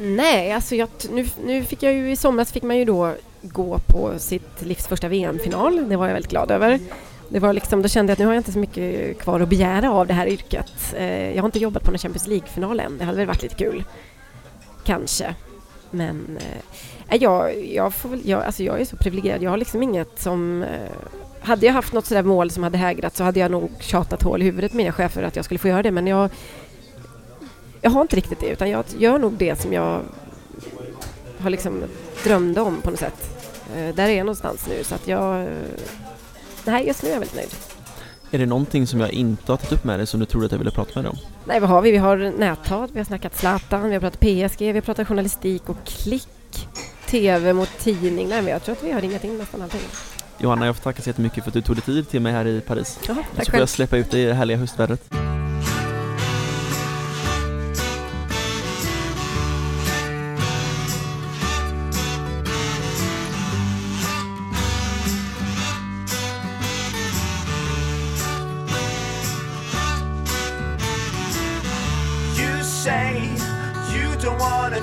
Nej, 0.00 0.52
alltså 0.52 0.74
jag, 0.74 0.88
nu, 1.10 1.26
nu 1.44 1.64
fick 1.64 1.82
jag 1.82 1.92
ju 1.92 2.10
i 2.10 2.16
somras 2.16 2.52
fick 2.52 2.62
man 2.62 2.78
ju 2.78 2.84
då 2.84 3.14
gå 3.42 3.78
på 3.78 4.18
sitt 4.18 4.62
livs 4.62 4.86
första 4.86 5.08
VM-final. 5.08 5.88
Det 5.88 5.96
var 5.96 6.06
jag 6.06 6.14
väldigt 6.14 6.30
glad 6.30 6.50
över. 6.50 6.80
Det 7.28 7.38
var 7.38 7.52
liksom, 7.52 7.82
då 7.82 7.88
kände 7.88 8.10
jag 8.10 8.12
att 8.14 8.18
nu 8.18 8.26
har 8.26 8.32
jag 8.32 8.40
inte 8.40 8.52
så 8.52 8.58
mycket 8.58 9.18
kvar 9.18 9.40
att 9.40 9.48
begära 9.48 9.92
av 9.92 10.06
det 10.06 10.14
här 10.14 10.26
yrket. 10.26 10.94
Eh, 10.96 11.30
jag 11.30 11.42
har 11.42 11.48
inte 11.48 11.58
jobbat 11.58 11.82
på 11.82 11.90
någon 11.90 11.98
Champions 11.98 12.26
League-final 12.26 12.80
än. 12.80 12.98
Det 12.98 13.04
hade 13.04 13.18
väl 13.18 13.26
varit 13.26 13.42
lite 13.42 13.54
kul. 13.54 13.84
Kanske. 14.84 15.34
Men 15.90 16.38
eh, 16.40 17.14
eh 17.14 17.22
jag, 17.22 17.66
jag, 17.66 17.94
får 17.94 18.08
väl, 18.08 18.20
jag, 18.24 18.42
alltså 18.42 18.62
jag 18.62 18.80
är 18.80 18.84
så 18.84 18.96
privilegierad. 18.96 19.42
Jag 19.42 19.50
har 19.50 19.56
liksom 19.56 19.82
inget 19.82 20.20
som... 20.20 20.62
Eh, 20.62 20.68
hade 21.40 21.66
jag 21.66 21.72
haft 21.72 21.92
något 21.92 22.06
sådär 22.06 22.22
mål 22.22 22.50
som 22.50 22.62
hade 22.62 22.78
hägrat 22.78 23.16
så 23.16 23.24
hade 23.24 23.40
jag 23.40 23.50
nog 23.50 23.70
tjatat 23.80 24.22
hål 24.22 24.42
i 24.42 24.44
huvudet 24.44 24.72
mina 24.72 24.92
chefer 24.92 25.22
att 25.22 25.36
jag 25.36 25.44
skulle 25.44 25.58
få 25.58 25.68
göra 25.68 25.82
det. 25.82 25.90
Men 25.90 26.06
jag, 26.06 26.30
jag 27.80 27.90
har 27.90 28.02
inte 28.02 28.16
riktigt 28.16 28.40
det 28.40 28.48
utan 28.48 28.70
jag 28.70 28.84
gör 28.98 29.18
nog 29.18 29.32
det 29.32 29.60
som 29.60 29.72
jag 29.72 30.02
har 31.38 31.50
liksom 31.50 31.84
drömde 32.24 32.60
om 32.60 32.80
på 32.82 32.90
något 32.90 32.98
sätt. 32.98 33.38
Eh, 33.76 33.94
där 33.94 34.08
är 34.08 34.16
jag 34.16 34.26
någonstans 34.26 34.66
nu 34.68 34.84
så 34.84 34.94
att 34.94 35.08
jag... 35.08 35.40
Eh, 35.40 35.48
nej, 36.64 36.86
just 36.86 37.02
nu 37.02 37.08
är 37.08 37.12
jag 37.12 37.20
väldigt 37.20 37.36
nöjd. 37.36 37.54
Är 38.30 38.38
det 38.38 38.46
någonting 38.46 38.86
som 38.86 39.00
jag 39.00 39.10
inte 39.10 39.52
har 39.52 39.56
tagit 39.56 39.72
upp 39.72 39.84
med 39.84 39.98
dig 39.98 40.06
som 40.06 40.20
du 40.20 40.26
trodde 40.26 40.46
att 40.46 40.52
jag 40.52 40.58
ville 40.58 40.70
prata 40.70 40.90
med 40.94 41.04
dig 41.04 41.10
om? 41.10 41.18
Nej, 41.44 41.60
vad 41.60 41.70
har 41.70 41.82
vi? 41.82 41.90
Vi 41.90 41.96
har 41.96 42.16
näthat, 42.38 42.90
vi 42.92 42.98
har 42.98 43.04
snackat 43.04 43.36
Zlatan, 43.36 43.88
vi 43.88 43.94
har 43.94 44.00
pratat 44.00 44.20
PSG, 44.20 44.60
vi 44.60 44.72
har 44.72 44.80
pratat 44.80 45.08
journalistik 45.08 45.68
och 45.68 45.76
klick, 45.84 46.68
TV 47.06 47.52
mot 47.52 47.78
tidning. 47.78 48.28
Nej, 48.28 48.42
men 48.42 48.52
jag 48.52 48.64
tror 48.64 48.72
att 48.72 48.84
vi 48.84 48.92
har 48.92 49.00
ringat 49.00 49.24
in 49.24 49.38
nästan 49.38 49.62
allting. 49.62 49.80
Johanna, 50.38 50.66
jag 50.66 50.76
får 50.76 50.82
tacka 50.82 51.02
så 51.02 51.08
jättemycket 51.08 51.44
för 51.44 51.50
att 51.50 51.54
du 51.54 51.62
tog 51.62 51.76
dig 51.76 51.82
tid 51.82 52.08
till 52.08 52.20
mig 52.20 52.32
här 52.32 52.46
i 52.46 52.60
Paris. 52.60 52.98
Jaha, 53.08 53.16
tack 53.16 53.24
så 53.26 53.36
får 53.36 53.44
själv. 53.44 53.62
jag 53.62 53.68
släppa 53.68 53.96
ut 53.96 54.10
dig 54.10 54.22
i 54.22 54.26
det 54.26 54.34
härliga 54.34 54.56
höstvädret. 54.56 55.10